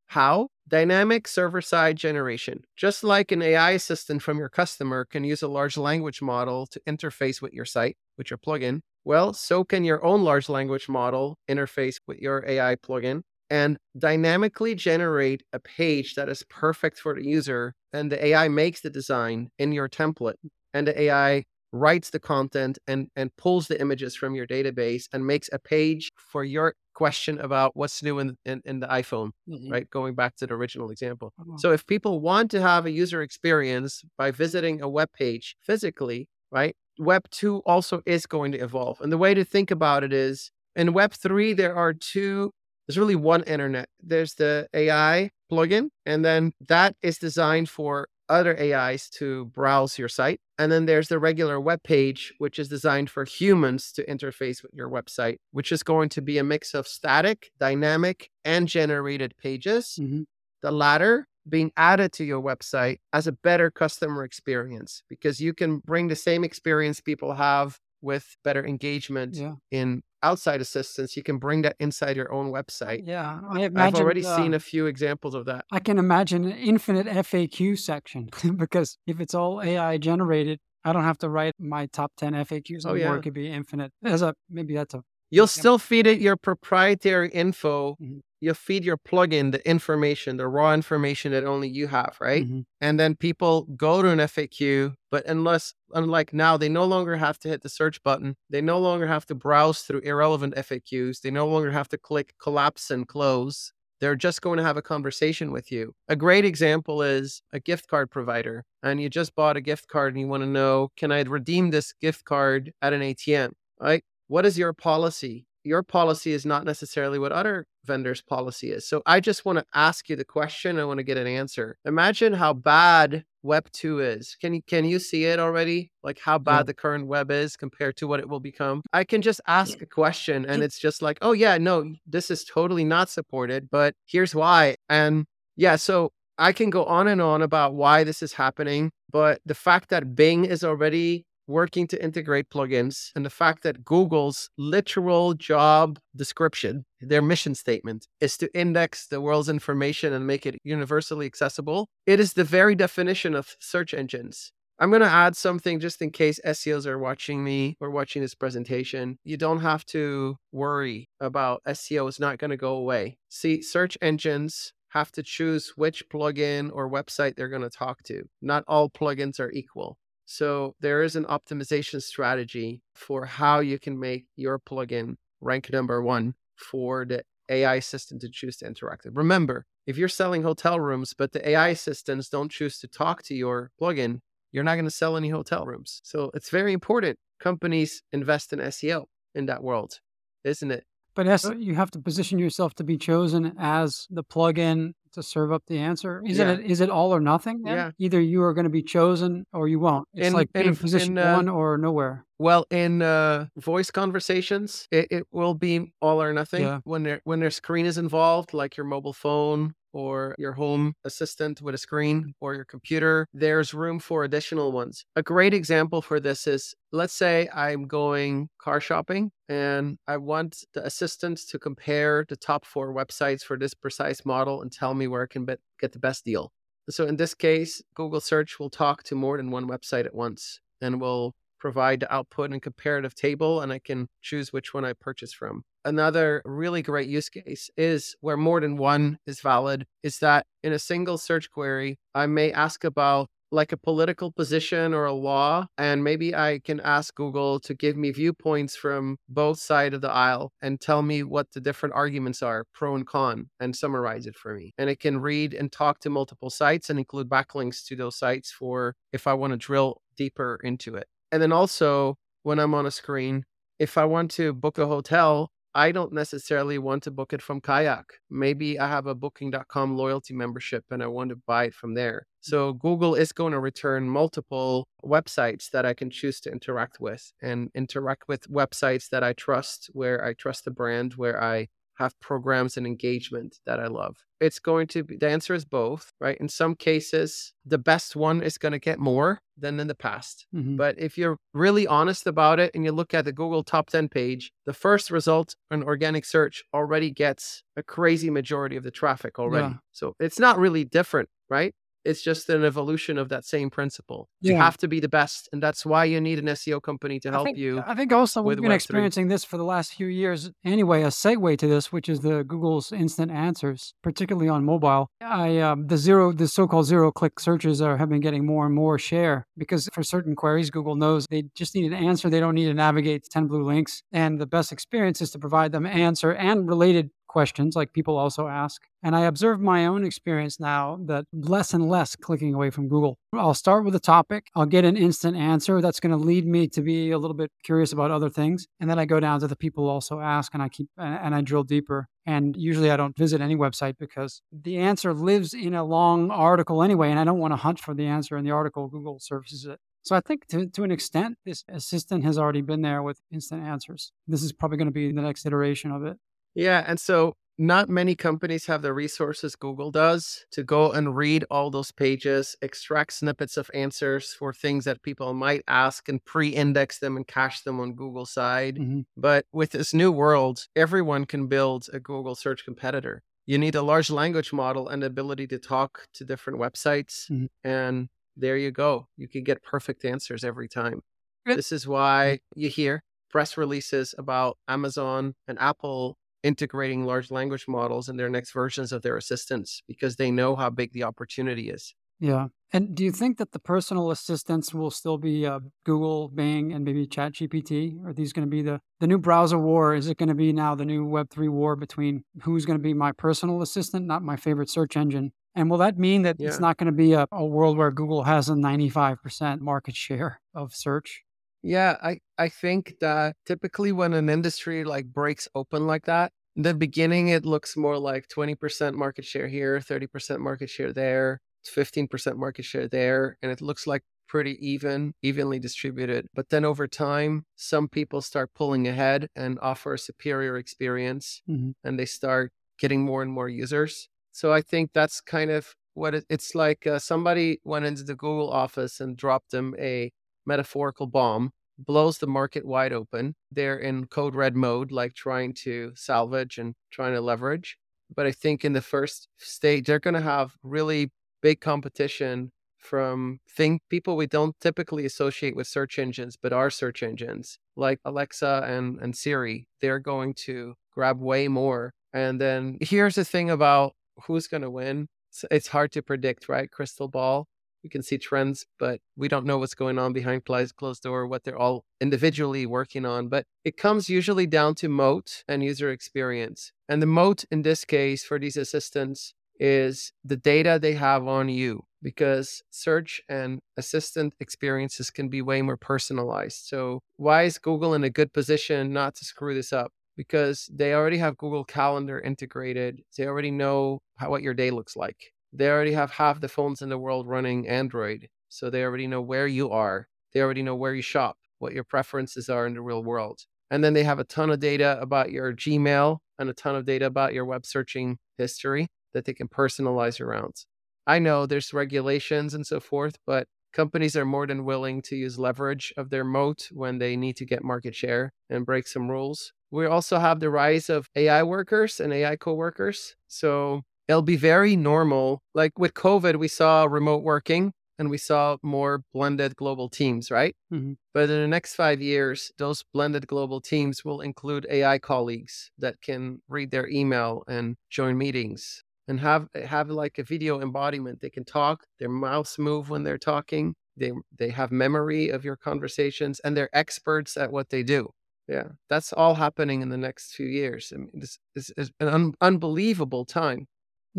How? 0.07 0.47
Dynamic 0.67 1.27
server 1.27 1.61
side 1.61 1.97
generation. 1.97 2.63
Just 2.77 3.03
like 3.03 3.33
an 3.33 3.41
AI 3.41 3.71
assistant 3.71 4.21
from 4.21 4.37
your 4.37 4.47
customer 4.47 5.03
can 5.03 5.25
use 5.25 5.43
a 5.43 5.49
large 5.49 5.75
language 5.75 6.21
model 6.21 6.67
to 6.67 6.79
interface 6.87 7.41
with 7.41 7.53
your 7.53 7.65
site, 7.65 7.97
with 8.17 8.31
your 8.31 8.37
plugin, 8.37 8.79
well, 9.03 9.33
so 9.33 9.63
can 9.63 9.83
your 9.83 10.03
own 10.05 10.23
large 10.23 10.47
language 10.47 10.87
model 10.87 11.37
interface 11.49 11.99
with 12.07 12.19
your 12.19 12.45
AI 12.47 12.75
plugin 12.75 13.23
and 13.49 13.77
dynamically 13.97 14.73
generate 14.75 15.43
a 15.51 15.59
page 15.59 16.15
that 16.15 16.29
is 16.29 16.43
perfect 16.49 16.97
for 16.99 17.15
the 17.15 17.25
user. 17.25 17.73
And 17.91 18.11
the 18.11 18.23
AI 18.23 18.47
makes 18.47 18.81
the 18.81 18.89
design 18.89 19.49
in 19.57 19.71
your 19.71 19.89
template, 19.89 20.35
and 20.73 20.87
the 20.87 21.01
AI 21.01 21.43
writes 21.71 22.09
the 22.09 22.19
content 22.19 22.79
and, 22.87 23.07
and 23.15 23.35
pulls 23.37 23.67
the 23.67 23.79
images 23.79 24.15
from 24.15 24.35
your 24.35 24.47
database 24.47 25.05
and 25.13 25.25
makes 25.25 25.49
a 25.53 25.59
page 25.59 26.11
for 26.17 26.43
your 26.43 26.73
question 26.93 27.39
about 27.39 27.75
what's 27.75 28.03
new 28.03 28.19
in, 28.19 28.35
in, 28.45 28.61
in 28.65 28.79
the 28.79 28.87
iPhone, 28.87 29.31
mm-hmm. 29.47 29.71
right? 29.71 29.89
Going 29.89 30.15
back 30.15 30.35
to 30.37 30.47
the 30.47 30.53
original 30.53 30.89
example. 30.89 31.31
Oh. 31.39 31.55
So 31.57 31.71
if 31.71 31.85
people 31.85 32.19
want 32.19 32.51
to 32.51 32.61
have 32.61 32.85
a 32.85 32.91
user 32.91 33.21
experience 33.21 34.03
by 34.17 34.31
visiting 34.31 34.81
a 34.81 34.89
web 34.89 35.09
page 35.13 35.55
physically, 35.61 36.27
right? 36.51 36.75
Web 36.97 37.29
2 37.31 37.61
also 37.65 38.01
is 38.05 38.25
going 38.25 38.51
to 38.51 38.57
evolve. 38.57 38.99
And 38.99 39.11
the 39.11 39.17
way 39.17 39.33
to 39.33 39.45
think 39.45 39.71
about 39.71 40.03
it 40.03 40.11
is 40.11 40.51
in 40.75 40.93
Web 40.93 41.13
3, 41.13 41.53
there 41.53 41.75
are 41.75 41.93
two 41.93 42.51
there's 42.89 42.97
really 42.97 43.15
one 43.15 43.43
internet. 43.43 43.87
There's 44.01 44.33
the 44.33 44.67
AI 44.73 45.29
plugin, 45.51 45.89
and 46.07 46.25
then 46.25 46.53
that 46.67 46.95
is 47.03 47.19
designed 47.19 47.69
for 47.69 48.07
other 48.29 48.57
AIs 48.59 49.09
to 49.09 49.45
browse 49.45 49.97
your 49.97 50.07
site. 50.07 50.39
And 50.57 50.71
then 50.71 50.85
there's 50.85 51.07
the 51.07 51.19
regular 51.19 51.59
web 51.59 51.83
page, 51.83 52.33
which 52.37 52.59
is 52.59 52.69
designed 52.69 53.09
for 53.09 53.25
humans 53.25 53.91
to 53.93 54.05
interface 54.05 54.61
with 54.61 54.71
your 54.73 54.89
website, 54.89 55.37
which 55.51 55.71
is 55.71 55.83
going 55.83 56.09
to 56.09 56.21
be 56.21 56.37
a 56.37 56.43
mix 56.43 56.73
of 56.73 56.87
static, 56.87 57.51
dynamic, 57.59 58.29
and 58.45 58.67
generated 58.67 59.33
pages. 59.41 59.97
Mm-hmm. 59.99 60.23
The 60.61 60.71
latter 60.71 61.27
being 61.47 61.71
added 61.77 62.11
to 62.13 62.23
your 62.23 62.41
website 62.41 62.99
as 63.13 63.27
a 63.27 63.31
better 63.31 63.71
customer 63.71 64.23
experience 64.23 65.03
because 65.09 65.39
you 65.39 65.53
can 65.53 65.79
bring 65.79 66.07
the 66.07 66.15
same 66.15 66.43
experience 66.43 67.01
people 67.01 67.33
have 67.33 67.79
with 68.01 68.35
better 68.43 68.65
engagement 68.65 69.35
yeah. 69.35 69.53
in 69.71 70.01
outside 70.23 70.61
assistance, 70.61 71.15
you 71.15 71.23
can 71.23 71.37
bring 71.37 71.61
that 71.63 71.75
inside 71.79 72.15
your 72.15 72.31
own 72.31 72.51
website. 72.51 73.01
Yeah, 73.05 73.39
I 73.49 73.61
imagine, 73.61 73.77
I've 73.77 73.95
already 73.95 74.25
uh, 74.25 74.35
seen 74.35 74.53
a 74.53 74.59
few 74.59 74.85
examples 74.85 75.35
of 75.35 75.45
that. 75.45 75.65
I 75.71 75.79
can 75.79 75.97
imagine 75.97 76.45
an 76.45 76.57
infinite 76.57 77.07
FAQ 77.07 77.77
section 77.77 78.29
because 78.57 78.97
if 79.07 79.19
it's 79.19 79.33
all 79.33 79.61
AI 79.61 79.97
generated, 79.97 80.59
I 80.83 80.93
don't 80.93 81.03
have 81.03 81.17
to 81.19 81.29
write 81.29 81.53
my 81.59 81.87
top 81.87 82.13
ten 82.17 82.33
FAQs 82.33 82.85
oh, 82.85 82.91
anymore. 82.91 83.13
Yeah. 83.13 83.19
It 83.19 83.23
could 83.23 83.33
be 83.33 83.51
infinite. 83.51 83.91
As 84.03 84.21
a 84.21 84.33
maybe 84.49 84.75
that's 84.75 84.93
a. 84.93 85.03
You'll 85.29 85.47
still 85.47 85.77
feed 85.77 86.07
it 86.07 86.19
your 86.19 86.37
proprietary 86.37 87.29
info 87.29 87.97
mm-hmm 88.01 88.19
you 88.41 88.53
feed 88.53 88.85
your 88.85 88.97
plugin 88.97 89.51
the 89.51 89.67
information, 89.69 90.37
the 90.37 90.47
raw 90.47 90.73
information 90.73 91.31
that 91.31 91.43
only 91.43 91.67
you 91.67 91.87
have, 91.87 92.17
right? 92.19 92.43
Mm-hmm. 92.43 92.61
And 92.81 92.99
then 92.99 93.15
people 93.15 93.63
go 93.75 94.01
to 94.01 94.09
an 94.09 94.19
FAQ, 94.19 94.93
but 95.11 95.25
unless, 95.25 95.73
unlike 95.93 96.33
now, 96.33 96.55
they 96.57 96.69
no 96.69 96.85
longer 96.85 97.17
have 97.17 97.37
to 97.39 97.49
hit 97.49 97.61
the 97.61 97.69
search 97.69 98.01
button. 98.03 98.35
They 98.49 98.61
no 98.61 98.79
longer 98.79 99.07
have 99.07 99.25
to 99.27 99.35
browse 99.35 99.81
through 99.81 99.99
irrelevant 99.99 100.55
FAQs. 100.55 101.21
They 101.21 101.31
no 101.31 101.47
longer 101.47 101.71
have 101.71 101.89
to 101.89 101.97
click 101.97 102.33
collapse 102.41 102.91
and 102.91 103.07
close. 103.07 103.73
They're 103.99 104.15
just 104.15 104.41
going 104.41 104.57
to 104.57 104.63
have 104.63 104.77
a 104.77 104.81
conversation 104.81 105.51
with 105.51 105.71
you. 105.71 105.93
A 106.07 106.15
great 106.15 106.45
example 106.45 107.01
is 107.01 107.41
a 107.51 107.59
gift 107.59 107.89
card 107.89 108.09
provider, 108.09 108.63
and 108.81 109.01
you 109.01 109.09
just 109.09 109.35
bought 109.35 109.57
a 109.57 109.61
gift 109.61 109.89
card 109.89 110.13
and 110.13 110.21
you 110.21 110.27
want 110.27 110.43
to 110.43 110.49
know, 110.49 110.89
can 110.95 111.11
I 111.11 111.21
redeem 111.23 111.71
this 111.71 111.93
gift 111.99 112.23
card 112.23 112.71
at 112.81 112.93
an 112.93 113.01
ATM? 113.01 113.51
Right? 113.81 114.03
What 114.29 114.45
is 114.45 114.57
your 114.57 114.71
policy? 114.71 115.45
your 115.63 115.83
policy 115.83 116.31
is 116.31 116.45
not 116.45 116.65
necessarily 116.65 117.19
what 117.19 117.31
other 117.31 117.67
vendors' 117.85 118.21
policy 118.21 118.71
is. 118.71 118.87
So 118.87 119.01
I 119.05 119.19
just 119.19 119.45
want 119.45 119.59
to 119.59 119.65
ask 119.73 120.09
you 120.09 120.15
the 120.15 120.25
question. 120.25 120.79
I 120.79 120.85
want 120.85 120.99
to 120.99 121.03
get 121.03 121.17
an 121.17 121.27
answer. 121.27 121.77
Imagine 121.85 122.33
how 122.33 122.53
bad 122.53 123.23
Web 123.43 123.69
2 123.71 123.99
is. 123.99 124.35
Can 124.41 124.53
you 124.53 124.61
can 124.67 124.85
you 124.85 124.99
see 124.99 125.25
it 125.25 125.39
already? 125.39 125.91
Like 126.03 126.19
how 126.19 126.37
bad 126.37 126.59
yeah. 126.59 126.63
the 126.63 126.73
current 126.73 127.07
web 127.07 127.31
is 127.31 127.55
compared 127.55 127.95
to 127.97 128.07
what 128.07 128.19
it 128.19 128.27
will 128.27 128.39
become? 128.39 128.81
I 128.93 129.03
can 129.03 129.21
just 129.21 129.41
ask 129.47 129.81
a 129.81 129.85
question 129.85 130.45
and 130.45 130.61
it's 130.63 130.79
just 130.79 131.01
like, 131.01 131.17
"Oh 131.21 131.31
yeah, 131.31 131.57
no, 131.57 131.93
this 132.05 132.29
is 132.31 132.43
totally 132.43 132.83
not 132.83 133.09
supported, 133.09 133.69
but 133.69 133.93
here's 134.05 134.35
why." 134.35 134.75
And 134.89 135.25
yeah, 135.55 135.77
so 135.77 136.11
I 136.37 136.51
can 136.51 136.69
go 136.69 136.85
on 136.85 137.07
and 137.07 137.21
on 137.21 137.41
about 137.41 137.75
why 137.75 138.03
this 138.03 138.21
is 138.21 138.33
happening, 138.33 138.91
but 139.11 139.41
the 139.45 139.55
fact 139.55 139.89
that 139.89 140.15
Bing 140.15 140.45
is 140.45 140.63
already 140.63 141.25
working 141.49 141.87
to 141.87 142.01
integrate 142.01 142.49
plugins 142.49 143.09
and 143.15 143.25
the 143.25 143.29
fact 143.29 143.63
that 143.63 143.83
Google's 143.83 144.49
literal 144.57 145.33
job 145.33 145.99
description, 146.15 146.85
their 147.01 147.23
mission 147.23 147.55
statement, 147.55 148.07
is 148.21 148.37
to 148.37 148.55
index 148.57 149.07
the 149.07 149.19
world's 149.19 149.49
information 149.49 150.13
and 150.13 150.27
make 150.27 150.45
it 150.45 150.57
universally 150.63 151.25
accessible. 151.25 151.89
It 152.05 152.19
is 152.19 152.33
the 152.33 152.43
very 152.43 152.75
definition 152.75 153.33
of 153.33 153.55
search 153.59 153.93
engines. 153.93 154.51
I'm 154.81 154.91
going 154.91 155.01
to 155.01 155.07
add 155.07 155.35
something 155.35 155.81
just 155.81 156.01
in 156.01 156.11
case 156.11 156.39
SEOs 156.45 156.85
are 156.85 156.99
watching 156.99 157.43
me 157.43 157.75
or 157.81 157.89
watching 157.89 158.21
this 158.21 158.35
presentation. 158.35 159.17
You 159.25 159.35
don't 159.35 159.59
have 159.59 159.83
to 159.87 160.37
worry 160.53 161.09
about 161.19 161.61
SEO 161.67 162.07
is 162.07 162.19
not 162.19 162.37
going 162.37 162.51
to 162.51 162.57
go 162.57 162.75
away. 162.75 163.17
See, 163.27 163.61
search 163.61 163.97
engines 164.01 164.71
have 164.89 165.11
to 165.13 165.23
choose 165.23 165.73
which 165.75 166.07
plugin 166.09 166.69
or 166.71 166.89
website 166.89 167.35
they're 167.35 167.49
going 167.49 167.63
to 167.63 167.69
talk 167.69 168.03
to. 168.03 168.23
Not 168.41 168.63
all 168.67 168.89
plugins 168.89 169.39
are 169.39 169.51
equal. 169.51 169.97
So 170.31 170.75
there 170.79 171.01
is 171.01 171.15
an 171.15 171.25
optimization 171.25 172.03
strategy 172.03 172.83
for 172.93 173.25
how 173.25 173.61
you 173.61 173.79
can 173.79 173.99
make 173.99 174.25
your 174.35 174.59
plugin 174.59 175.15
rank 175.41 175.71
number 175.73 176.03
one 176.03 176.35
for 176.55 177.03
the 177.03 177.23
AI 177.49 177.73
assistant 177.75 178.21
to 178.21 178.29
choose 178.29 178.57
to 178.57 178.67
interact 178.67 179.05
with. 179.05 179.15
Remember, 179.15 179.65
if 179.87 179.97
you're 179.97 180.07
selling 180.07 180.43
hotel 180.43 180.79
rooms, 180.79 181.15
but 181.17 181.31
the 181.31 181.49
AI 181.49 181.69
assistants 181.69 182.29
don't 182.29 182.51
choose 182.51 182.77
to 182.77 182.87
talk 182.87 183.23
to 183.23 183.33
your 183.33 183.71
plugin, 183.81 184.19
you're 184.51 184.63
not 184.63 184.75
going 184.75 184.85
to 184.85 184.91
sell 184.91 185.17
any 185.17 185.29
hotel 185.29 185.65
rooms. 185.65 185.99
So 186.03 186.29
it's 186.35 186.51
very 186.51 186.73
important 186.73 187.17
companies 187.39 188.03
invest 188.11 188.53
in 188.53 188.59
SEO 188.59 189.05
in 189.33 189.47
that 189.47 189.63
world, 189.63 189.99
isn't 190.43 190.69
it? 190.69 190.83
But 191.15 191.25
yes, 191.25 191.49
you 191.57 191.73
have 191.73 191.89
to 191.91 191.99
position 191.99 192.37
yourself 192.37 192.75
to 192.75 192.83
be 192.83 192.99
chosen 192.99 193.55
as 193.57 194.05
the 194.11 194.23
plugin 194.23 194.93
to 195.13 195.23
serve 195.23 195.51
up 195.51 195.63
the 195.67 195.77
answer? 195.77 196.21
Is 196.25 196.37
yeah. 196.37 196.51
it 196.51 196.59
is 196.61 196.81
it 196.81 196.89
all 196.89 197.13
or 197.13 197.19
nothing? 197.19 197.63
Then? 197.63 197.75
Yeah. 197.75 197.91
Either 197.97 198.19
you 198.19 198.43
are 198.43 198.53
going 198.53 198.65
to 198.65 198.69
be 198.69 198.83
chosen 198.83 199.45
or 199.53 199.67
you 199.67 199.79
won't. 199.79 200.07
It's 200.13 200.27
in, 200.27 200.33
like 200.33 200.51
being 200.53 200.67
in, 200.67 200.75
position 200.75 201.17
in, 201.17 201.25
uh, 201.25 201.35
one 201.35 201.49
or 201.49 201.77
nowhere. 201.77 202.25
Well, 202.37 202.65
in 202.71 203.01
uh, 203.01 203.47
voice 203.57 203.91
conversations, 203.91 204.87
it, 204.91 205.07
it, 205.11 205.27
will 205.31 205.53
be 205.55 205.91
all 206.01 206.21
or 206.21 206.33
nothing. 206.33 206.63
Yeah. 206.63 206.79
When 206.83 207.03
there 207.03 207.21
when 207.23 207.39
their 207.39 207.51
screen 207.51 207.85
is 207.85 207.97
involved, 207.97 208.53
like 208.53 208.77
your 208.77 208.85
mobile 208.85 209.13
phone 209.13 209.75
or 209.93 210.35
your 210.37 210.53
home 210.53 210.93
assistant 211.03 211.61
with 211.61 211.75
a 211.75 211.77
screen 211.77 212.33
or 212.39 212.55
your 212.55 212.65
computer, 212.65 213.27
there's 213.33 213.73
room 213.73 213.99
for 213.99 214.23
additional 214.23 214.71
ones. 214.71 215.05
A 215.15 215.23
great 215.23 215.53
example 215.53 216.01
for 216.01 216.19
this 216.19 216.47
is 216.47 216.73
let's 216.91 217.13
say 217.13 217.47
I'm 217.53 217.87
going 217.87 218.49
car 218.59 218.81
shopping 218.81 219.31
and 219.47 219.97
I 220.07 220.17
want 220.17 220.63
the 220.73 220.85
assistant 220.85 221.39
to 221.49 221.59
compare 221.59 222.25
the 222.27 222.35
top 222.35 222.65
four 222.65 222.93
websites 222.93 223.43
for 223.43 223.57
this 223.57 223.73
precise 223.73 224.25
model 224.25 224.61
and 224.61 224.71
tell 224.71 224.93
me 224.93 225.07
where 225.07 225.23
I 225.23 225.27
can 225.27 225.45
bet, 225.45 225.59
get 225.79 225.91
the 225.91 225.99
best 225.99 226.25
deal. 226.25 226.51
So 226.89 227.05
in 227.05 227.17
this 227.17 227.35
case, 227.35 227.81
Google 227.93 228.19
search 228.19 228.59
will 228.59 228.69
talk 228.69 229.03
to 229.03 229.15
more 229.15 229.37
than 229.37 229.51
one 229.51 229.67
website 229.67 230.05
at 230.05 230.15
once 230.15 230.59
and 230.81 230.99
will 230.99 231.35
provide 231.59 232.05
output 232.09 232.51
and 232.51 232.61
comparative 232.61 233.15
table 233.15 233.61
and 233.61 233.71
I 233.71 233.79
can 233.79 234.07
choose 234.21 234.53
which 234.53 234.73
one 234.73 234.85
I 234.85 234.93
purchase 234.93 235.33
from. 235.33 235.63
Another 235.85 236.41
really 236.45 236.81
great 236.81 237.09
use 237.09 237.29
case 237.29 237.69
is 237.77 238.15
where 238.21 238.37
more 238.37 238.59
than 238.59 238.77
one 238.77 239.17
is 239.25 239.41
valid 239.41 239.85
is 240.03 240.19
that 240.19 240.45
in 240.63 240.73
a 240.73 240.79
single 240.79 241.17
search 241.17 241.49
query, 241.51 241.97
I 242.13 242.25
may 242.25 242.51
ask 242.51 242.83
about 242.83 243.29
like 243.51 243.71
a 243.71 243.77
political 243.77 244.31
position 244.31 244.93
or 244.93 245.05
a 245.05 245.13
law 245.13 245.65
and 245.77 246.03
maybe 246.03 246.35
i 246.35 246.59
can 246.63 246.79
ask 246.81 247.15
google 247.15 247.59
to 247.59 247.73
give 247.73 247.97
me 247.97 248.11
viewpoints 248.11 248.75
from 248.75 249.17
both 249.27 249.59
sides 249.59 249.95
of 249.95 250.01
the 250.01 250.11
aisle 250.11 250.51
and 250.61 250.79
tell 250.79 251.01
me 251.01 251.23
what 251.23 251.51
the 251.53 251.59
different 251.59 251.95
arguments 251.95 252.43
are 252.43 252.65
pro 252.73 252.95
and 252.95 253.07
con 253.07 253.49
and 253.59 253.75
summarize 253.75 254.27
it 254.27 254.35
for 254.35 254.53
me 254.53 254.71
and 254.77 254.89
it 254.89 254.99
can 254.99 255.19
read 255.19 255.53
and 255.53 255.71
talk 255.71 255.99
to 255.99 256.09
multiple 256.09 256.49
sites 256.49 256.89
and 256.89 256.99
include 256.99 257.27
backlinks 257.29 257.83
to 257.83 257.95
those 257.95 258.17
sites 258.17 258.51
for 258.51 258.95
if 259.11 259.25
i 259.25 259.33
want 259.33 259.51
to 259.51 259.57
drill 259.57 260.01
deeper 260.15 260.59
into 260.63 260.95
it 260.95 261.07
and 261.31 261.41
then 261.41 261.51
also 261.51 262.17
when 262.43 262.59
I'm 262.59 262.73
on 262.73 262.85
a 262.85 262.91
screen, 262.91 263.45
if 263.79 263.97
I 263.97 264.05
want 264.05 264.31
to 264.31 264.53
book 264.53 264.77
a 264.77 264.87
hotel, 264.87 265.51
I 265.75 265.91
don't 265.91 266.13
necessarily 266.13 266.79
want 266.79 267.03
to 267.03 267.11
book 267.11 267.31
it 267.31 267.41
from 267.41 267.61
Kayak. 267.61 268.05
Maybe 268.29 268.79
I 268.79 268.87
have 268.87 269.05
a 269.05 269.13
booking.com 269.13 269.95
loyalty 269.95 270.33
membership 270.33 270.83
and 270.89 271.03
I 271.03 271.07
want 271.07 271.29
to 271.29 271.35
buy 271.35 271.65
it 271.65 271.75
from 271.75 271.93
there. 271.93 272.25
So 272.41 272.73
Google 272.73 273.13
is 273.15 273.31
going 273.31 273.53
to 273.53 273.59
return 273.59 274.09
multiple 274.09 274.87
websites 275.05 275.69
that 275.71 275.85
I 275.85 275.93
can 275.93 276.09
choose 276.09 276.39
to 276.41 276.51
interact 276.51 276.99
with 276.99 277.31
and 277.41 277.69
interact 277.75 278.27
with 278.27 278.49
websites 278.49 279.09
that 279.09 279.23
I 279.23 279.33
trust, 279.33 279.89
where 279.93 280.25
I 280.25 280.33
trust 280.33 280.65
the 280.65 280.71
brand, 280.71 281.13
where 281.13 281.41
I 281.41 281.67
have 281.99 282.19
programs 282.19 282.77
and 282.77 282.87
engagement 282.87 283.59
that 283.65 283.79
I 283.79 283.87
love. 283.87 284.15
It's 284.39 284.57
going 284.59 284.87
to 284.87 285.03
be 285.03 285.17
the 285.17 285.29
answer 285.29 285.53
is 285.53 285.65
both, 285.65 286.13
right? 286.21 286.37
In 286.39 286.47
some 286.47 286.75
cases, 286.75 287.53
the 287.65 287.77
best 287.77 288.15
one 288.15 288.41
is 288.41 288.57
going 288.57 288.71
to 288.71 288.79
get 288.79 288.99
more 288.99 289.41
than 289.57 289.79
in 289.79 289.87
the 289.87 289.95
past. 289.95 290.47
Mhm. 290.55 290.77
But 290.77 290.97
if 290.97 291.17
you're 291.17 291.37
really 291.53 291.85
honest 291.85 292.25
about 292.25 292.59
it 292.59 292.71
and 292.73 292.85
you 292.85 292.93
look 292.93 293.13
at 293.13 293.25
the 293.25 293.33
Google 293.33 293.63
top 293.63 293.89
10 293.89 294.07
page, 294.07 294.51
the 294.65 294.73
first 294.73 295.11
result 295.11 295.55
in 295.69 295.83
organic 295.83 296.23
search 296.23 296.63
already 296.73 297.11
gets 297.11 297.63
a 297.75 297.83
crazy 297.83 298.29
majority 298.29 298.77
of 298.77 298.83
the 298.83 298.91
traffic 298.91 299.37
already. 299.37 299.73
Yeah. 299.73 299.79
So 299.91 300.15
it's 300.19 300.39
not 300.39 300.57
really 300.57 300.85
different, 300.85 301.27
right? 301.49 301.73
It's 302.09 302.21
just 302.21 302.49
an 302.49 302.65
evolution 302.65 303.17
of 303.17 303.29
that 303.29 303.45
same 303.45 303.69
principle. 303.69 304.29
You 304.41 304.55
have 304.55 304.77
to 304.77 304.87
be 304.87 304.99
the 304.99 305.09
best. 305.09 305.47
And 305.51 305.61
that's 305.61 305.85
why 305.85 306.05
you 306.05 306.19
need 306.19 306.39
an 306.39 306.45
SEO 306.45 306.81
company 306.81 307.19
to 307.21 307.29
I 307.29 307.31
help 307.31 307.45
think, 307.45 307.57
you. 307.57 307.83
I 307.85 307.93
think 307.93 308.11
also 308.11 308.41
we've 308.41 308.57
been 308.57 308.71
Web3. 308.71 308.75
experiencing 308.75 309.27
this 309.27 309.43
for 309.45 309.57
the 309.57 309.63
last 309.63 309.93
few 309.93 310.07
years 310.07 310.51
anyway. 310.65 311.03
A 311.03 311.07
segue 311.07 311.57
to 311.59 311.67
this, 311.67 311.91
which 311.91 312.09
is 312.09 312.21
the 312.21 312.43
Google's 312.43 312.91
instant 312.91 313.31
answers, 313.31 313.93
particularly 314.01 314.49
on 314.49 314.65
mobile. 314.65 315.11
I 315.21 315.59
um, 315.59 315.87
the 315.87 315.97
zero, 315.97 316.31
the 316.31 316.47
so-called 316.47 316.87
zero-click 316.87 317.39
searches 317.39 317.81
are 317.81 317.97
have 317.97 318.09
been 318.09 318.21
getting 318.21 318.45
more 318.45 318.65
and 318.65 318.73
more 318.73 318.97
share 318.97 319.45
because 319.57 319.87
for 319.93 320.03
certain 320.03 320.35
queries, 320.35 320.69
Google 320.71 320.95
knows 320.95 321.25
they 321.29 321.43
just 321.55 321.75
need 321.75 321.85
an 321.91 321.93
answer. 321.93 322.29
They 322.29 322.39
don't 322.39 322.55
need 322.55 322.65
to 322.65 322.73
navigate 322.73 323.27
ten 323.29 323.47
blue 323.47 323.63
links, 323.63 324.01
and 324.11 324.39
the 324.39 324.47
best 324.47 324.71
experience 324.71 325.21
is 325.21 325.29
to 325.31 325.39
provide 325.39 325.71
them 325.71 325.85
answer 325.85 326.31
and 326.33 326.67
related 326.67 327.11
questions 327.29 327.75
like 327.75 327.93
people 327.93 328.17
also 328.17 328.49
ask. 328.49 328.81
And 329.01 329.15
I 329.15 329.21
observe 329.21 329.61
my 329.61 329.85
own 329.85 330.03
experience 330.03 330.59
now 330.59 330.99
that 331.05 331.23
less 331.31 331.73
and 331.73 331.87
less 331.87 332.17
clicking 332.17 332.53
away 332.53 332.69
from 332.69 332.89
Google. 332.89 333.17
I'll 333.33 333.53
start 333.53 333.85
with 333.85 333.95
a 333.95 333.99
topic, 333.99 334.47
I'll 334.55 334.65
get 334.65 334.83
an 334.83 334.97
instant 334.97 335.37
answer 335.37 335.79
that's 335.79 336.01
going 336.01 336.11
to 336.11 336.17
lead 336.17 336.45
me 336.45 336.67
to 336.67 336.81
be 336.81 337.11
a 337.11 337.17
little 337.17 337.37
bit 337.37 337.51
curious 337.63 337.93
about 337.93 338.11
other 338.11 338.29
things. 338.29 338.67
And 338.81 338.89
then 338.89 338.99
I 338.99 339.05
go 339.05 339.21
down 339.21 339.39
to 339.39 339.47
the 339.47 339.55
people 339.55 339.87
also 339.87 340.19
ask 340.19 340.53
and 340.53 340.61
I 340.61 340.67
keep 340.67 340.89
and 340.97 341.33
I 341.33 341.39
drill 341.39 341.63
deeper. 341.63 342.07
And 342.25 342.57
usually 342.57 342.91
I 342.91 342.97
don't 342.97 343.17
visit 343.17 343.39
any 343.39 343.55
website 343.55 343.97
because 343.97 344.41
the 344.51 344.77
answer 344.77 345.13
lives 345.13 345.53
in 345.53 345.73
a 345.73 345.85
long 345.85 346.29
article 346.31 346.83
anyway. 346.83 347.09
And 347.09 347.19
I 347.19 347.23
don't 347.23 347.39
want 347.39 347.53
to 347.53 347.57
hunt 347.57 347.79
for 347.79 347.93
the 347.93 348.05
answer 348.05 348.35
in 348.35 348.43
the 348.43 348.51
article. 348.51 348.87
Google 348.87 349.19
surfaces 349.19 349.65
it. 349.65 349.79
So 350.01 350.15
I 350.15 350.21
think 350.21 350.47
to, 350.47 350.67
to 350.67 350.83
an 350.83 350.91
extent, 350.91 351.37
this 351.45 351.63
assistant 351.69 352.23
has 352.23 352.37
already 352.37 352.61
been 352.61 352.81
there 352.81 353.03
with 353.03 353.19
instant 353.31 353.63
answers. 353.63 354.11
This 354.27 354.43
is 354.43 354.51
probably 354.51 354.77
going 354.77 354.87
to 354.87 354.93
be 354.93 355.11
the 355.11 355.21
next 355.21 355.45
iteration 355.45 355.91
of 355.91 356.03
it. 356.03 356.17
Yeah. 356.59 356.83
And 356.87 356.99
so 356.99 357.35
not 357.57 357.89
many 357.89 358.15
companies 358.15 358.65
have 358.67 358.81
the 358.81 358.93
resources 358.93 359.55
Google 359.55 359.91
does 359.91 360.45
to 360.51 360.63
go 360.63 360.91
and 360.91 361.15
read 361.15 361.45
all 361.51 361.69
those 361.71 361.91
pages, 361.91 362.55
extract 362.61 363.13
snippets 363.13 363.57
of 363.57 363.71
answers 363.73 364.33
for 364.33 364.53
things 364.53 364.85
that 364.85 365.03
people 365.03 365.33
might 365.33 365.63
ask 365.67 366.09
and 366.09 366.23
pre 366.25 366.49
index 366.49 366.99
them 366.99 367.17
and 367.17 367.27
cache 367.27 367.61
them 367.61 367.79
on 367.79 367.93
Google 367.95 368.25
side. 368.25 368.79
Mhm. 368.79 369.05
But 369.17 369.45
with 369.53 369.71
this 369.71 369.93
new 369.93 370.11
world, 370.11 370.67
everyone 370.75 371.25
can 371.25 371.47
build 371.47 371.87
a 371.93 371.99
Google 371.99 372.35
search 372.35 372.65
competitor. 372.65 373.23
You 373.45 373.57
need 373.57 373.75
a 373.75 373.81
large 373.81 374.09
language 374.09 374.53
model 374.53 374.89
and 374.89 375.01
the 375.03 375.07
ability 375.07 375.47
to 375.47 375.59
talk 375.59 376.07
to 376.13 376.25
different 376.25 376.59
websites. 376.59 377.29
Mhm. 377.29 377.47
And 377.63 378.09
there 378.37 378.57
you 378.57 378.71
go. 378.71 379.07
You 379.17 379.27
can 379.29 379.43
get 379.43 379.63
perfect 379.63 380.05
answers 380.05 380.43
every 380.45 380.69
time. 380.69 381.01
This 381.45 381.71
is 381.71 381.87
why 381.87 382.39
you 382.55 382.69
hear 382.69 383.03
press 383.31 383.57
releases 383.57 384.15
about 384.17 384.57
Amazon 384.67 385.35
and 385.47 385.59
Apple 385.59 386.17
integrating 386.43 387.05
large 387.05 387.31
language 387.31 387.67
models 387.67 388.09
in 388.09 388.17
their 388.17 388.29
next 388.29 388.51
versions 388.51 388.91
of 388.91 389.01
their 389.01 389.17
assistants 389.17 389.81
because 389.87 390.15
they 390.15 390.31
know 390.31 390.55
how 390.55 390.69
big 390.69 390.93
the 390.93 391.03
opportunity 391.03 391.69
is. 391.69 391.93
Yeah. 392.19 392.47
And 392.71 392.93
do 392.93 393.03
you 393.03 393.11
think 393.11 393.37
that 393.37 393.51
the 393.51 393.59
personal 393.59 394.11
assistants 394.11 394.73
will 394.73 394.91
still 394.91 395.17
be 395.17 395.45
uh, 395.45 395.59
Google, 395.85 396.27
Bing, 396.27 396.71
and 396.71 396.85
maybe 396.85 397.07
ChatGPT? 397.07 398.05
Are 398.05 398.13
these 398.13 398.33
going 398.33 398.45
to 398.45 398.49
be 398.49 398.61
the, 398.61 398.81
the 398.99 399.07
new 399.07 399.17
browser 399.17 399.57
war? 399.57 399.95
Is 399.95 400.07
it 400.07 400.17
going 400.17 400.29
to 400.29 400.35
be 400.35 400.53
now 400.53 400.75
the 400.75 400.85
new 400.85 401.07
Web3 401.07 401.49
war 401.49 401.75
between 401.75 402.25
who's 402.43 402.65
going 402.65 402.77
to 402.77 402.83
be 402.83 402.93
my 402.93 403.11
personal 403.11 403.61
assistant, 403.61 404.05
not 404.05 404.21
my 404.21 404.35
favorite 404.35 404.69
search 404.69 404.95
engine? 404.95 405.31
And 405.55 405.69
will 405.69 405.79
that 405.79 405.97
mean 405.97 406.21
that 406.23 406.35
it's 406.39 406.59
not 406.59 406.77
going 406.77 406.85
to 406.85 406.91
be 406.91 407.13
a, 407.13 407.27
a 407.31 407.43
world 407.43 407.77
where 407.77 407.89
Google 407.89 408.23
has 408.23 408.49
a 408.49 408.53
95% 408.53 409.61
market 409.61 409.95
share 409.95 410.41
of 410.53 410.75
search? 410.75 411.23
Yeah, 411.61 411.97
I, 412.01 412.19
I 412.37 412.49
think 412.49 412.95
that 413.01 413.35
typically 413.45 413.91
when 413.91 414.13
an 414.13 414.29
industry 414.29 414.83
like 414.83 415.07
breaks 415.07 415.47
open 415.55 415.87
like 415.87 416.05
that, 416.05 416.31
in 416.55 416.63
the 416.63 416.73
beginning 416.73 417.27
it 417.29 417.45
looks 417.45 417.75
more 417.77 417.97
like 417.97 418.27
20% 418.29 418.95
market 418.97 419.25
share 419.25 419.47
here, 419.47 419.79
30% 419.81 420.41
market 420.41 420.69
share 420.69 420.93
there, 420.93 421.41
15% 421.65 422.37
market 422.37 422.63
share 422.65 422.87
there, 422.87 423.37
and 423.41 423.51
it 423.51 423.61
looks 423.61 423.85
like 423.87 424.03
pretty 424.27 424.57
even, 424.65 425.13
evenly 425.21 425.59
distributed. 425.59 426.27
But 426.33 426.49
then 426.49 426.63
over 426.63 426.87
time, 426.87 427.45
some 427.55 427.87
people 427.89 428.21
start 428.21 428.53
pulling 428.53 428.87
ahead 428.87 429.27
and 429.35 429.59
offer 429.61 429.93
a 429.95 429.99
superior 429.99 430.55
experience 430.57 431.41
Mhm. 431.47 431.73
and 431.83 431.99
they 431.99 432.05
start 432.05 432.51
getting 432.77 433.03
more 433.03 433.21
and 433.21 433.31
more 433.31 433.49
users. 433.49 434.07
So 434.31 434.53
I 434.53 434.61
think 434.61 434.91
that's 434.93 435.19
kind 435.21 435.51
of 435.51 435.75
what 435.93 436.13
it, 436.15 436.25
it's 436.29 436.55
like. 436.55 436.85
Uh, 436.87 436.99
somebody 436.99 437.59
went 437.63 437.85
into 437.85 438.03
the 438.03 438.15
Google 438.15 438.49
office 438.49 438.99
and 439.01 439.17
dropped 439.17 439.51
them 439.51 439.75
a 439.79 440.11
metaphorical 440.53 441.07
bomb, 441.07 441.51
blows 441.77 442.17
the 442.17 442.27
market 442.39 442.65
wide 442.65 442.93
open. 442.93 443.35
They're 443.51 443.77
in 443.77 444.07
code 444.07 444.35
red 444.35 444.55
mode, 444.55 444.91
like 444.91 445.13
trying 445.13 445.53
to 445.65 445.91
salvage 445.95 446.57
and 446.57 446.75
trying 446.91 447.13
to 447.13 447.21
leverage. 447.21 447.77
But 448.13 448.25
I 448.25 448.31
think 448.31 448.65
in 448.65 448.73
the 448.73 448.81
first 448.81 449.27
stage, 449.37 449.85
they're 449.85 449.99
going 450.07 450.15
to 450.15 450.31
have 450.35 450.55
really 450.63 451.11
big 451.41 451.61
competition 451.61 452.51
from 452.77 453.39
think 453.57 453.81
people 453.89 454.15
we 454.15 454.25
don't 454.25 454.55
typically 454.61 455.05
associate 455.05 455.55
with 455.55 455.67
search 455.67 455.99
engines, 455.99 456.37
but 456.41 456.53
are 456.53 456.69
search 456.69 457.03
engines 457.03 457.59
like 457.75 457.99
Alexa 458.05 458.65
and, 458.65 458.99
and 459.01 459.15
Siri. 459.15 459.67
They're 459.81 459.99
going 459.99 460.33
to 460.45 460.75
grab 460.93 461.19
way 461.19 461.47
more. 461.47 461.93
And 462.13 462.41
then 462.41 462.77
here's 462.81 463.15
the 463.15 463.25
thing 463.25 463.49
about 463.49 463.93
who's 464.25 464.47
going 464.47 464.63
to 464.63 464.71
win. 464.71 465.07
It's, 465.29 465.45
it's 465.51 465.67
hard 465.67 465.91
to 465.91 466.01
predict, 466.01 466.49
right? 466.49 466.71
Crystal 466.71 467.07
ball. 467.07 467.47
We 467.83 467.89
can 467.89 468.03
see 468.03 468.17
trends, 468.17 468.65
but 468.77 468.99
we 469.15 469.27
don't 469.27 469.45
know 469.45 469.57
what's 469.57 469.75
going 469.75 469.97
on 469.97 470.13
behind 470.13 470.45
closed 470.45 471.01
door, 471.01 471.27
what 471.27 471.43
they're 471.43 471.57
all 471.57 471.85
individually 472.01 472.65
working 472.65 473.05
on. 473.05 473.29
But 473.29 473.45
it 473.63 473.77
comes 473.77 474.09
usually 474.09 474.47
down 474.47 474.75
to 474.75 474.89
moat 474.89 475.43
and 475.47 475.63
user 475.63 475.91
experience. 475.91 476.71
And 476.87 477.01
the 477.01 477.07
moat 477.07 477.45
in 477.51 477.61
this 477.61 477.85
case 477.85 478.23
for 478.23 478.39
these 478.39 478.57
assistants 478.57 479.33
is 479.59 480.13
the 480.23 480.37
data 480.37 480.79
they 480.81 480.93
have 480.93 481.27
on 481.27 481.49
you 481.49 481.83
because 482.01 482.63
search 482.69 483.21
and 483.27 483.59
assistant 483.77 484.33
experiences 484.39 485.09
can 485.09 485.29
be 485.29 485.41
way 485.41 485.61
more 485.61 485.77
personalized. 485.77 486.65
So, 486.65 487.01
why 487.17 487.43
is 487.43 487.57
Google 487.57 487.93
in 487.93 488.03
a 488.03 488.09
good 488.09 488.33
position 488.33 488.93
not 488.93 489.15
to 489.15 489.25
screw 489.25 489.53
this 489.53 489.73
up? 489.73 489.91
Because 490.15 490.69
they 490.73 490.93
already 490.93 491.17
have 491.17 491.37
Google 491.37 491.63
Calendar 491.63 492.19
integrated. 492.19 493.01
They 493.17 493.25
already 493.25 493.51
know 493.51 494.01
how, 494.17 494.29
what 494.29 494.41
your 494.41 494.53
day 494.53 494.71
looks 494.71 494.95
like. 494.95 495.17
They 495.53 495.69
already 495.69 495.93
have 495.93 496.11
half 496.11 496.41
the 496.41 496.47
phones 496.47 496.81
in 496.81 496.89
the 496.89 496.97
world 496.97 497.27
running 497.27 497.67
Android. 497.67 498.29
So, 498.49 498.69
they 498.69 498.83
already 498.83 499.07
know 499.07 499.21
where 499.21 499.47
you 499.47 499.71
are. 499.71 500.07
They 500.33 500.41
already 500.41 500.63
know 500.63 500.75
where 500.75 500.93
you 500.93 501.01
shop, 501.01 501.37
what 501.59 501.73
your 501.73 501.83
preferences 501.83 502.49
are 502.49 502.65
in 502.67 502.73
the 502.73 502.81
real 502.81 503.03
world. 503.03 503.45
And 503.71 503.83
then 503.83 503.93
they 503.93 504.03
have 504.03 504.19
a 504.19 504.23
ton 504.23 504.49
of 504.49 504.59
data 504.59 504.99
about 504.99 505.31
your 505.31 505.53
Gmail 505.53 506.19
and 506.39 506.49
a 506.49 506.53
ton 506.53 506.75
of 506.75 506.85
data 506.85 507.05
about 507.05 507.33
your 507.33 507.45
web 507.45 507.65
searching 507.65 508.17
history 508.37 508.87
that 509.13 509.25
they 509.25 509.33
can 509.33 509.47
personalize 509.47 510.19
around. 510.21 510.65
I 511.05 511.19
know 511.19 511.45
there's 511.45 511.73
regulations 511.73 512.53
and 512.53 512.65
so 512.65 512.79
forth, 512.79 513.17
but 513.25 513.47
companies 513.73 514.15
are 514.15 514.25
more 514.25 514.47
than 514.47 514.65
willing 514.65 515.01
to 515.03 515.15
use 515.15 515.39
leverage 515.39 515.93
of 515.97 516.09
their 516.09 516.23
moat 516.23 516.69
when 516.71 516.97
they 516.99 517.15
need 517.15 517.35
to 517.37 517.45
get 517.45 517.63
market 517.63 517.95
share 517.95 518.31
and 518.49 518.65
break 518.65 518.87
some 518.87 519.09
rules. 519.09 519.53
We 519.71 519.85
also 519.85 520.17
have 520.17 520.39
the 520.39 520.49
rise 520.49 520.89
of 520.89 521.09
AI 521.15 521.43
workers 521.43 521.99
and 521.99 522.11
AI 522.11 522.35
co-workers. 522.35 523.15
So 523.27 523.83
it'll 524.09 524.23
be 524.23 524.37
very 524.37 524.75
normal. 524.77 525.41
Like 525.55 525.79
with 525.79 525.95
COVID, 525.95 526.37
we 526.37 526.49
saw 526.49 526.85
remote 526.85 527.23
working 527.23 527.73
and 527.99 528.09
we 528.11 528.19
saw 528.19 528.57
more 528.63 529.03
blended 529.13 529.55
global 529.57 529.89
teams, 529.89 530.31
right? 530.31 530.55
Mhm. 530.73 530.97
But 531.13 531.29
in 531.29 531.41
the 531.41 531.47
next 531.47 531.75
five 531.75 532.01
years, 532.01 532.51
those 532.57 532.83
blended 532.93 533.27
global 533.27 533.61
teams 533.61 534.05
will 534.05 534.21
include 534.21 534.67
AI 534.69 534.99
colleagues 534.99 535.71
that 535.79 536.01
can 536.01 536.41
read 536.49 536.71
their 536.71 536.87
email 536.89 537.43
and 537.47 537.77
join 537.89 538.17
meetings 538.17 538.83
and 539.07 539.19
have 539.21 539.47
have 539.55 539.89
like 539.89 540.17
a 540.19 540.23
video 540.23 540.61
embodiment. 540.61 541.21
They 541.21 541.29
can 541.31 541.45
talk, 541.45 541.85
their 541.99 542.09
mouths 542.09 542.57
move 542.59 542.89
when 542.89 543.03
they're 543.03 543.17
talking. 543.17 543.75
They 543.97 544.11
they 544.37 544.49
have 544.51 544.71
memory 544.71 545.29
of 545.29 545.43
your 545.45 545.57
conversations 545.57 546.39
and 546.41 546.55
they're 546.57 546.69
experts 546.75 547.37
at 547.37 547.51
what 547.51 547.69
they 547.69 547.83
do. 547.83 548.11
Yeah, 548.47 548.69
that's 548.89 549.13
all 549.13 549.35
happening 549.35 549.81
in 549.81 549.89
the 549.89 549.97
next 549.97 550.33
few 550.33 550.47
years. 550.47 550.91
I 550.93 550.97
mean, 550.99 551.11
this, 551.13 551.37
this 551.55 551.71
is 551.77 551.91
an 551.99 552.07
un- 552.07 552.33
unbelievable 552.41 553.25
time. 553.25 553.67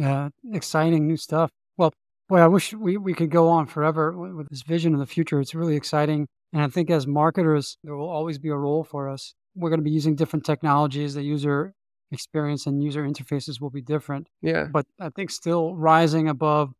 Yeah, 0.01 0.31
exciting 0.53 1.07
new 1.07 1.17
stuff. 1.17 1.51
Well, 1.77 1.93
boy, 2.29 2.39
I 2.39 2.47
wish 2.47 2.73
we, 2.73 2.97
we 2.97 3.13
could 3.13 3.31
go 3.31 3.49
on 3.49 3.67
forever 3.67 4.17
with, 4.17 4.49
this 4.49 4.63
vision 4.63 4.95
of 4.95 5.01
the 5.01 5.07
future. 5.07 5.41
It's 5.41 5.55
really 5.55 5.77
exciting. 5.77 6.27
And 6.53 6.63
I 6.63 6.69
think 6.69 6.91
as 6.91 7.07
marketers, 7.07 7.77
there 7.85 7.95
will 7.95 8.09
always 8.09 8.39
be 8.39 8.49
a 8.49 8.57
role 8.57 8.83
for 8.83 9.09
us. 9.09 9.35
we're 9.55 9.69
going 9.71 9.81
to 9.81 9.85
be 9.85 9.91
using 9.91 10.17
different 10.17 10.45
technologies. 10.47 11.15
The 11.15 11.23
user 11.23 11.75
experience 12.13 12.67
and 12.67 12.83
user 12.83 13.07
interfaces 13.07 13.61
will 13.61 13.71
be 13.71 13.83
different. 13.83 14.29
Yeah. 14.43 14.67
But 14.73 14.87
I 14.99 15.11
think 15.11 15.31
still 15.31 15.77
rising 15.77 16.29
above, 16.29 16.73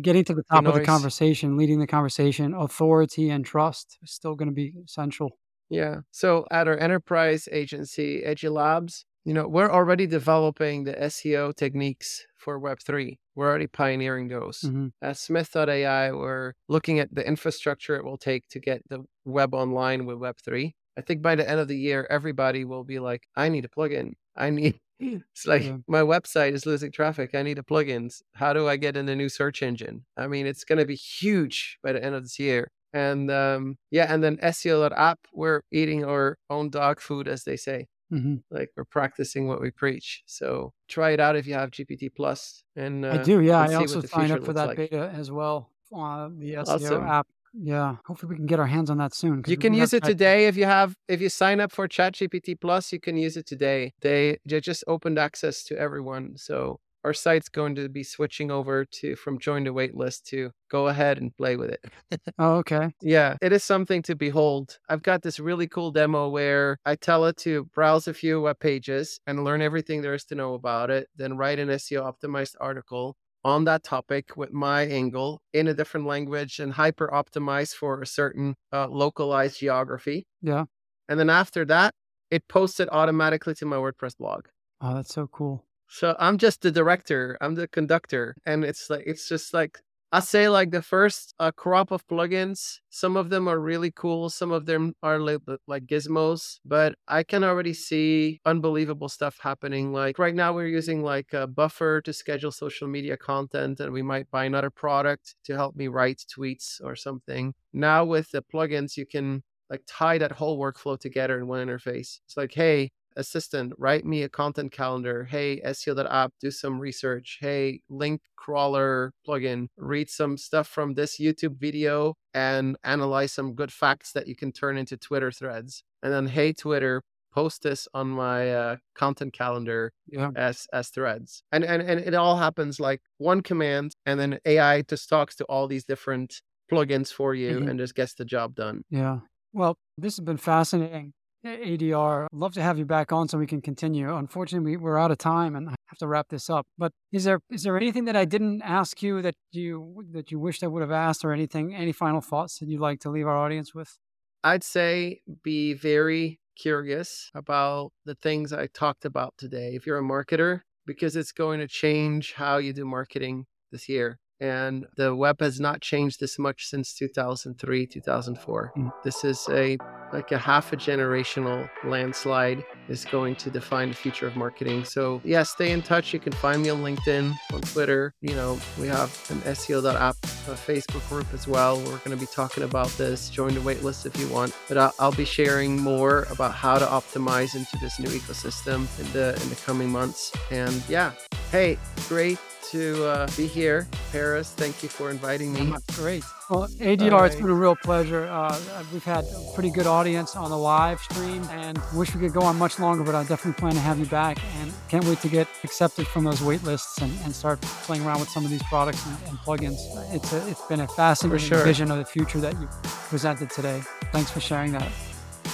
getting 0.00 0.24
to 0.24 0.34
the 0.34 0.42
top 0.42 0.66
of 0.66 0.74
the 0.74 0.84
conversation, 0.84 1.56
leading 1.56 1.78
the 1.78 1.86
conversation, 1.86 2.54
authority 2.54 3.30
and 3.30 3.44
trust 3.44 3.98
is 4.02 4.10
still 4.10 4.34
going 4.34 4.48
to 4.48 4.54
be 4.54 4.74
essential. 4.84 5.38
Yeah. 5.70 6.00
So 6.10 6.46
at 6.50 6.68
our 6.68 6.76
enterprise 6.76 7.48
agency, 7.50 8.22
Edgy 8.24 8.48
Labs, 8.48 9.06
you 9.24 9.32
know, 9.34 9.48
we're 9.48 9.70
already 9.70 10.06
developing 10.06 10.84
the 10.84 10.94
SEO 10.94 11.54
techniques 11.54 12.26
for 12.36 12.60
Web3. 12.60 13.18
We're 13.34 13.48
already 13.48 13.66
pioneering 13.66 14.28
those. 14.28 14.60
Mhm. 14.60 14.92
At 15.02 15.16
Smyth.ai, 15.16 16.12
we're 16.12 16.52
looking 16.68 16.98
at 17.00 17.14
the 17.14 17.26
infrastructure 17.26 17.96
it 17.96 18.04
will 18.04 18.18
take 18.18 18.48
to 18.48 18.60
get 18.60 18.82
the 18.88 19.04
web 19.24 19.54
online 19.54 20.04
with 20.06 20.18
Web3. 20.18 20.74
I 20.96 21.00
think 21.00 21.22
by 21.22 21.34
the 21.34 21.48
end 21.48 21.58
of 21.60 21.68
the 21.68 21.76
year, 21.78 22.06
everybody 22.10 22.64
will 22.64 22.84
be 22.84 22.98
like, 23.00 23.26
I 23.34 23.48
need 23.48 23.64
a 23.64 23.68
plugin. 23.68 24.12
I 24.36 24.50
need, 24.50 24.78
it's 25.00 25.46
like 25.46 25.64
Yeah. 25.64 25.78
my 25.88 26.00
website 26.02 26.52
is 26.52 26.66
losing 26.66 26.92
traffic. 26.92 27.34
I 27.34 27.42
need 27.42 27.58
a 27.58 27.62
plugin. 27.62 28.12
How 28.34 28.52
do 28.52 28.68
I 28.68 28.76
get 28.76 28.96
in 28.96 29.06
the 29.06 29.16
new 29.16 29.28
search 29.28 29.62
engine? 29.62 30.04
I 30.16 30.26
mean, 30.28 30.46
it's 30.46 30.64
going 30.64 30.78
to 30.78 30.84
be 30.86 30.94
huge 30.96 31.78
by 31.82 31.92
the 31.92 32.04
end 32.04 32.14
of 32.14 32.22
this 32.22 32.38
year. 32.38 32.70
And 32.92 33.28
um, 33.30 33.76
yeah, 33.90 34.06
and 34.12 34.22
then 34.22 34.36
SEO.app, 34.38 35.18
we're 35.32 35.62
eating 35.72 36.04
our 36.04 36.36
own 36.48 36.70
dog 36.70 37.00
food, 37.00 37.26
as 37.26 37.42
they 37.42 37.56
say. 37.56 37.88
Mhm. 38.12 38.42
Like 38.50 38.70
we're 38.76 38.84
practicing 38.84 39.48
what 39.48 39.60
we 39.60 39.70
preach. 39.70 40.22
So 40.26 40.72
try 40.88 41.10
it 41.10 41.20
out 41.20 41.36
if 41.36 41.46
you 41.46 41.54
have 41.54 41.70
GPT 41.70 42.14
Plus. 42.14 42.64
And 42.76 43.04
uh, 43.04 43.18
I 43.20 43.22
do. 43.22 43.40
Yeah. 43.40 43.60
I 43.60 43.74
also 43.74 44.00
signed 44.02 44.32
up 44.32 44.44
for 44.44 44.52
that 44.52 44.68
like. 44.68 44.76
beta 44.76 45.10
as 45.14 45.30
well. 45.30 45.70
Uh, 45.94 46.28
the 46.38 46.54
SEO 46.54 46.68
Awesome. 46.68 47.02
app. 47.04 47.26
Yeah. 47.56 47.96
Hopefully 48.04 48.30
we 48.30 48.36
can 48.36 48.46
get 48.46 48.58
our 48.58 48.66
hands 48.66 48.90
on 48.90 48.98
that 48.98 49.14
soon. 49.14 49.42
You 49.46 49.56
can 49.56 49.72
use 49.74 49.92
it 49.92 50.02
today 50.02 50.48
if 50.48 50.56
you 50.56 50.64
have 50.64 50.96
if 51.08 51.20
you 51.20 51.28
sign 51.28 51.60
up 51.60 51.70
for 51.70 51.86
ChatGPT 51.86 52.60
Plus. 52.60 52.92
You 52.92 52.98
can 52.98 53.16
use 53.16 53.36
it 53.36 53.46
today. 53.46 53.94
They 54.00 54.38
they 54.44 54.60
just 54.60 54.82
opened 54.88 55.18
access 55.18 55.62
to 55.64 55.78
everyone. 55.78 56.36
So 56.36 56.80
our 57.04 57.12
site's 57.12 57.48
going 57.48 57.74
to 57.74 57.88
be 57.88 58.02
switching 58.02 58.50
over 58.50 58.84
to 58.84 59.14
from 59.16 59.38
join 59.38 59.64
the 59.64 59.70
waitlist 59.70 60.24
to 60.24 60.50
go 60.70 60.88
ahead 60.88 61.18
and 61.18 61.36
play 61.36 61.56
with 61.56 61.70
it. 61.70 61.80
Oh, 62.38 62.56
okay. 62.56 62.90
Yeah, 63.00 63.36
it 63.40 63.52
is 63.52 63.62
something 63.62 64.02
to 64.02 64.16
behold. 64.16 64.78
I've 64.88 65.02
got 65.02 65.22
this 65.22 65.38
really 65.38 65.68
cool 65.68 65.92
demo 65.92 66.28
where 66.28 66.78
I 66.84 66.96
tell 66.96 67.26
it 67.26 67.36
to 67.38 67.66
browse 67.74 68.08
a 68.08 68.14
few 68.14 68.40
web 68.40 68.58
pages 68.58 69.20
and 69.26 69.44
learn 69.44 69.62
everything 69.62 70.02
there 70.02 70.14
is 70.14 70.24
to 70.26 70.34
know 70.34 70.54
about 70.54 70.90
it, 70.90 71.08
then 71.16 71.36
write 71.36 71.58
an 71.58 71.68
SEO 71.68 72.02
optimized 72.02 72.56
article 72.60 73.16
on 73.44 73.64
that 73.64 73.84
topic 73.84 74.36
with 74.36 74.52
my 74.52 74.82
angle 74.82 75.42
in 75.52 75.68
a 75.68 75.74
different 75.74 76.06
language 76.06 76.58
and 76.58 76.72
hyper 76.72 77.08
optimized 77.12 77.74
for 77.74 78.00
a 78.00 78.06
certain 78.06 78.56
uh, 78.72 78.88
localized 78.88 79.60
geography. 79.60 80.26
Yeah. 80.42 80.64
And 81.08 81.20
then 81.20 81.30
after 81.30 81.64
that, 81.66 81.94
it 82.30 82.48
posts 82.48 82.80
it 82.80 82.88
automatically 82.90 83.54
to 83.54 83.66
my 83.66 83.76
WordPress 83.76 84.16
blog. 84.16 84.46
Oh, 84.80 84.94
that's 84.94 85.14
so 85.14 85.28
cool. 85.28 85.64
So 85.94 86.16
I'm 86.18 86.38
just 86.38 86.60
the 86.62 86.72
director, 86.72 87.38
I'm 87.40 87.54
the 87.54 87.68
conductor. 87.68 88.34
And 88.44 88.64
it's 88.64 88.90
like, 88.90 89.04
it's 89.06 89.28
just 89.28 89.54
like, 89.54 89.78
I 90.10 90.18
say 90.18 90.48
like 90.48 90.72
the 90.72 90.82
first 90.82 91.34
uh, 91.38 91.52
crop 91.52 91.92
of 91.92 92.04
plugins, 92.08 92.78
some 92.90 93.16
of 93.16 93.30
them 93.30 93.46
are 93.46 93.60
really 93.60 93.92
cool. 93.92 94.28
Some 94.28 94.50
of 94.50 94.66
them 94.66 94.94
are 95.04 95.20
li- 95.20 95.38
li- 95.46 95.56
like 95.68 95.86
gizmos, 95.86 96.58
but 96.64 96.96
I 97.06 97.22
can 97.22 97.44
already 97.44 97.74
see 97.74 98.40
unbelievable 98.44 99.08
stuff 99.08 99.38
happening. 99.40 99.92
Like 99.92 100.18
right 100.18 100.34
now, 100.34 100.52
we're 100.52 100.66
using 100.66 101.04
like 101.04 101.32
a 101.32 101.46
buffer 101.46 102.00
to 102.00 102.12
schedule 102.12 102.50
social 102.50 102.88
media 102.88 103.16
content, 103.16 103.78
and 103.78 103.92
we 103.92 104.02
might 104.02 104.28
buy 104.32 104.46
another 104.46 104.70
product 104.70 105.36
to 105.44 105.54
help 105.54 105.76
me 105.76 105.86
write 105.86 106.24
tweets 106.28 106.80
or 106.82 106.96
something. 106.96 107.54
Now 107.72 108.04
with 108.04 108.32
the 108.32 108.42
plugins, 108.42 108.96
you 108.96 109.06
can 109.06 109.44
like 109.70 109.82
tie 109.86 110.18
that 110.18 110.32
whole 110.32 110.58
workflow 110.58 110.98
together 110.98 111.38
in 111.38 111.46
one 111.46 111.64
interface. 111.64 112.18
It's 112.26 112.36
like, 112.36 112.52
hey, 112.52 112.90
assistant, 113.16 113.72
write 113.78 114.04
me 114.04 114.22
a 114.22 114.28
content 114.28 114.72
calendar. 114.72 115.24
Hey, 115.24 115.60
SEO.app, 115.64 116.32
do 116.40 116.50
some 116.50 116.78
research. 116.78 117.38
Hey, 117.40 117.80
link 117.88 118.20
crawler 118.36 119.12
plugin, 119.26 119.68
read 119.76 120.10
some 120.10 120.36
stuff 120.36 120.68
from 120.68 120.94
this 120.94 121.18
YouTube 121.18 121.58
video 121.58 122.14
and 122.34 122.76
analyze 122.84 123.32
some 123.32 123.54
good 123.54 123.72
facts 123.72 124.12
that 124.12 124.26
you 124.26 124.36
can 124.36 124.52
turn 124.52 124.76
into 124.76 124.96
Twitter 124.96 125.30
threads. 125.32 125.82
And 126.02 126.12
then, 126.12 126.26
hey, 126.26 126.52
Twitter, 126.52 127.02
post 127.32 127.62
this 127.62 127.88
on 127.94 128.10
my 128.10 128.50
uh, 128.52 128.76
content 128.94 129.32
calendar 129.32 129.92
Yeah. 130.06 130.30
as 130.36 130.66
as 130.72 130.88
threads. 130.90 131.42
And, 131.50 131.64
and 131.64 131.82
and 131.82 131.98
it 132.00 132.14
all 132.14 132.36
happens 132.36 132.78
like 132.78 133.00
one 133.18 133.40
command, 133.42 133.92
and 134.06 134.20
then 134.20 134.38
AI 134.44 134.82
just 134.82 135.08
talks 135.08 135.34
to 135.36 135.44
all 135.46 135.66
these 135.66 135.84
different 135.84 136.40
plugins 136.70 137.12
for 137.12 137.34
you 137.34 137.58
Mhm. 137.60 137.70
and 137.70 137.78
just 137.78 137.94
gets 137.94 138.14
the 138.14 138.24
job 138.24 138.54
done. 138.54 138.82
Yeah. 138.90 139.20
Well, 139.52 139.76
this 139.98 140.16
has 140.16 140.24
been 140.24 140.36
fascinating. 140.36 141.12
ADR, 141.44 142.24
I'd 142.32 142.36
love 142.36 142.54
to 142.54 142.62
have 142.62 142.78
you 142.78 142.84
back 142.84 143.12
on 143.12 143.28
so 143.28 143.38
we 143.38 143.46
can 143.46 143.60
continue. 143.60 144.14
Unfortunately, 144.14 144.76
we, 144.76 144.76
we're 144.76 144.98
out 144.98 145.10
of 145.10 145.18
time 145.18 145.54
and 145.54 145.68
I 145.68 145.74
have 145.86 145.98
to 145.98 146.06
wrap 146.06 146.28
this 146.28 146.48
up. 146.48 146.66
But 146.78 146.92
is 147.12 147.24
there 147.24 147.40
is 147.50 147.62
there 147.62 147.76
anything 147.76 148.06
that 148.06 148.16
I 148.16 148.24
didn't 148.24 148.62
ask 148.62 149.02
you 149.02 149.22
that 149.22 149.34
you 149.52 150.04
that 150.12 150.30
you 150.30 150.38
wished 150.38 150.62
I 150.62 150.66
would 150.66 150.82
have 150.82 150.90
asked, 150.90 151.24
or 151.24 151.32
anything? 151.32 151.74
Any 151.74 151.92
final 151.92 152.20
thoughts 152.20 152.58
that 152.58 152.68
you'd 152.68 152.80
like 152.80 153.00
to 153.00 153.10
leave 153.10 153.26
our 153.26 153.36
audience 153.36 153.74
with? 153.74 153.96
I'd 154.42 154.64
say 154.64 155.20
be 155.42 155.74
very 155.74 156.40
curious 156.56 157.30
about 157.34 157.92
the 158.04 158.14
things 158.14 158.52
I 158.52 158.66
talked 158.66 159.04
about 159.04 159.34
today. 159.38 159.74
If 159.74 159.86
you're 159.86 159.98
a 159.98 160.02
marketer, 160.02 160.60
because 160.86 161.16
it's 161.16 161.32
going 161.32 161.60
to 161.60 161.68
change 161.68 162.34
how 162.34 162.58
you 162.58 162.72
do 162.72 162.84
marketing 162.84 163.46
this 163.70 163.88
year. 163.88 164.18
And 164.40 164.86
the 164.96 165.14
web 165.14 165.40
has 165.40 165.60
not 165.60 165.80
changed 165.80 166.20
this 166.20 166.38
much 166.38 166.66
since 166.66 166.94
2003, 166.94 167.86
2004. 167.86 168.72
Mm. 168.76 168.92
This 169.02 169.24
is 169.24 169.46
a 169.50 169.78
like 170.12 170.30
a 170.30 170.38
half 170.38 170.72
a 170.72 170.76
generational 170.76 171.68
landslide 171.82 172.64
is 172.88 173.04
going 173.04 173.34
to 173.34 173.50
define 173.50 173.88
the 173.88 173.94
future 173.94 174.26
of 174.26 174.36
marketing. 174.36 174.84
So 174.84 175.20
yeah, 175.24 175.42
stay 175.42 175.72
in 175.72 175.82
touch. 175.82 176.12
You 176.12 176.20
can 176.20 176.32
find 176.32 176.62
me 176.62 176.70
on 176.70 176.82
LinkedIn, 176.82 177.34
on 177.52 177.60
Twitter. 177.62 178.14
You 178.20 178.34
know, 178.34 178.60
we 178.78 178.86
have 178.86 179.10
an 179.30 179.40
SEO.app 179.40 180.16
a 180.46 180.54
Facebook 180.54 181.06
group 181.08 181.26
as 181.32 181.48
well. 181.48 181.78
We're 181.78 181.98
going 181.98 182.10
to 182.10 182.16
be 182.16 182.26
talking 182.26 182.64
about 182.64 182.88
this. 182.90 183.30
Join 183.30 183.54
the 183.54 183.60
waitlist 183.60 184.06
if 184.06 184.16
you 184.18 184.28
want. 184.28 184.54
But 184.68 184.78
I'll, 184.78 184.94
I'll 184.98 185.12
be 185.12 185.24
sharing 185.24 185.80
more 185.80 186.26
about 186.30 186.54
how 186.54 186.78
to 186.78 186.84
optimize 186.84 187.56
into 187.56 187.76
this 187.78 187.98
new 187.98 188.08
ecosystem 188.08 188.86
in 189.00 189.12
the 189.12 189.40
in 189.42 189.48
the 189.48 189.58
coming 189.64 189.90
months. 189.90 190.32
And 190.50 190.82
yeah, 190.88 191.12
hey, 191.50 191.78
great 192.08 192.38
to 192.70 193.04
uh, 193.06 193.28
be 193.36 193.46
here, 193.46 193.86
Paris. 194.12 194.52
Thank 194.52 194.82
you 194.82 194.88
for 194.88 195.10
inviting 195.10 195.52
me. 195.52 195.72
Great. 195.94 196.24
Well, 196.50 196.68
ADR, 196.68 197.26
It's 197.26 197.36
been 197.36 197.48
a 197.48 197.54
real 197.54 197.76
pleasure. 197.76 198.26
Uh, 198.26 198.58
we've 198.92 199.04
had 199.04 199.24
a 199.24 199.52
pretty 199.54 199.70
good 199.70 199.86
audience 199.86 200.36
on 200.36 200.50
the 200.50 200.58
live 200.58 201.00
stream 201.00 201.42
and 201.50 201.80
wish 201.94 202.14
we 202.14 202.20
could 202.20 202.32
go 202.32 202.42
on 202.42 202.56
much 202.56 202.78
longer, 202.78 203.02
but 203.02 203.14
I 203.14 203.22
definitely 203.24 203.58
plan 203.58 203.72
to 203.72 203.80
have 203.80 203.98
you 203.98 204.06
back 204.06 204.38
and 204.60 204.72
can't 204.88 205.04
wait 205.04 205.20
to 205.20 205.28
get 205.28 205.48
accepted 205.64 206.06
from 206.06 206.24
those 206.24 206.42
wait 206.42 206.62
lists 206.64 206.98
and, 206.98 207.12
and 207.24 207.34
start 207.34 207.60
playing 207.62 208.04
around 208.04 208.20
with 208.20 208.28
some 208.28 208.44
of 208.44 208.50
these 208.50 208.62
products 208.64 209.04
and, 209.06 209.16
and 209.28 209.38
plugins. 209.38 209.78
It's, 210.14 210.32
a, 210.32 210.48
it's 210.48 210.66
been 210.66 210.80
a 210.80 210.88
fascinating 210.88 211.48
sure. 211.48 211.64
vision 211.64 211.90
of 211.90 211.98
the 211.98 212.04
future 212.04 212.40
that 212.40 212.52
you 212.60 212.68
presented 213.08 213.50
today. 213.50 213.82
Thanks 214.12 214.30
for 214.30 214.40
sharing 214.40 214.72
that. 214.72 214.90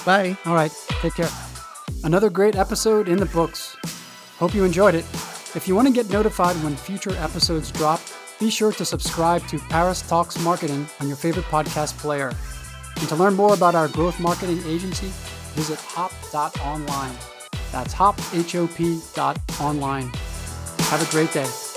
Bye. 0.05 0.37
All 0.45 0.55
right, 0.55 0.71
take 1.01 1.15
care. 1.15 1.29
Another 2.03 2.29
great 2.29 2.55
episode 2.55 3.07
in 3.07 3.17
the 3.17 3.27
books. 3.27 3.77
Hope 4.37 4.53
you 4.53 4.63
enjoyed 4.63 4.95
it. 4.95 5.05
If 5.53 5.67
you 5.67 5.75
want 5.75 5.89
to 5.89 5.93
get 5.93 6.09
notified 6.09 6.55
when 6.63 6.77
future 6.77 7.11
episodes 7.17 7.71
drop, 7.71 7.99
be 8.39 8.49
sure 8.49 8.71
to 8.71 8.85
subscribe 8.85 9.45
to 9.47 9.59
Paris 9.59 10.01
Talks 10.01 10.39
Marketing 10.39 10.87
on 11.01 11.09
your 11.09 11.17
favorite 11.17 11.45
podcast 11.45 11.97
player. 11.97 12.33
And 12.97 13.09
to 13.09 13.15
learn 13.17 13.35
more 13.35 13.53
about 13.53 13.75
our 13.75 13.89
growth 13.89 14.17
marketing 14.17 14.61
agency, 14.65 15.11
visit 15.53 15.77
hop.online. 15.79 17.15
That's 17.73 17.91
hop, 17.91 18.17
H 18.33 18.55
O 18.55 18.67
P 18.67 19.01
dot 19.13 19.39
online. 19.59 20.09
Have 20.89 21.05
a 21.05 21.11
great 21.11 21.33
day. 21.33 21.70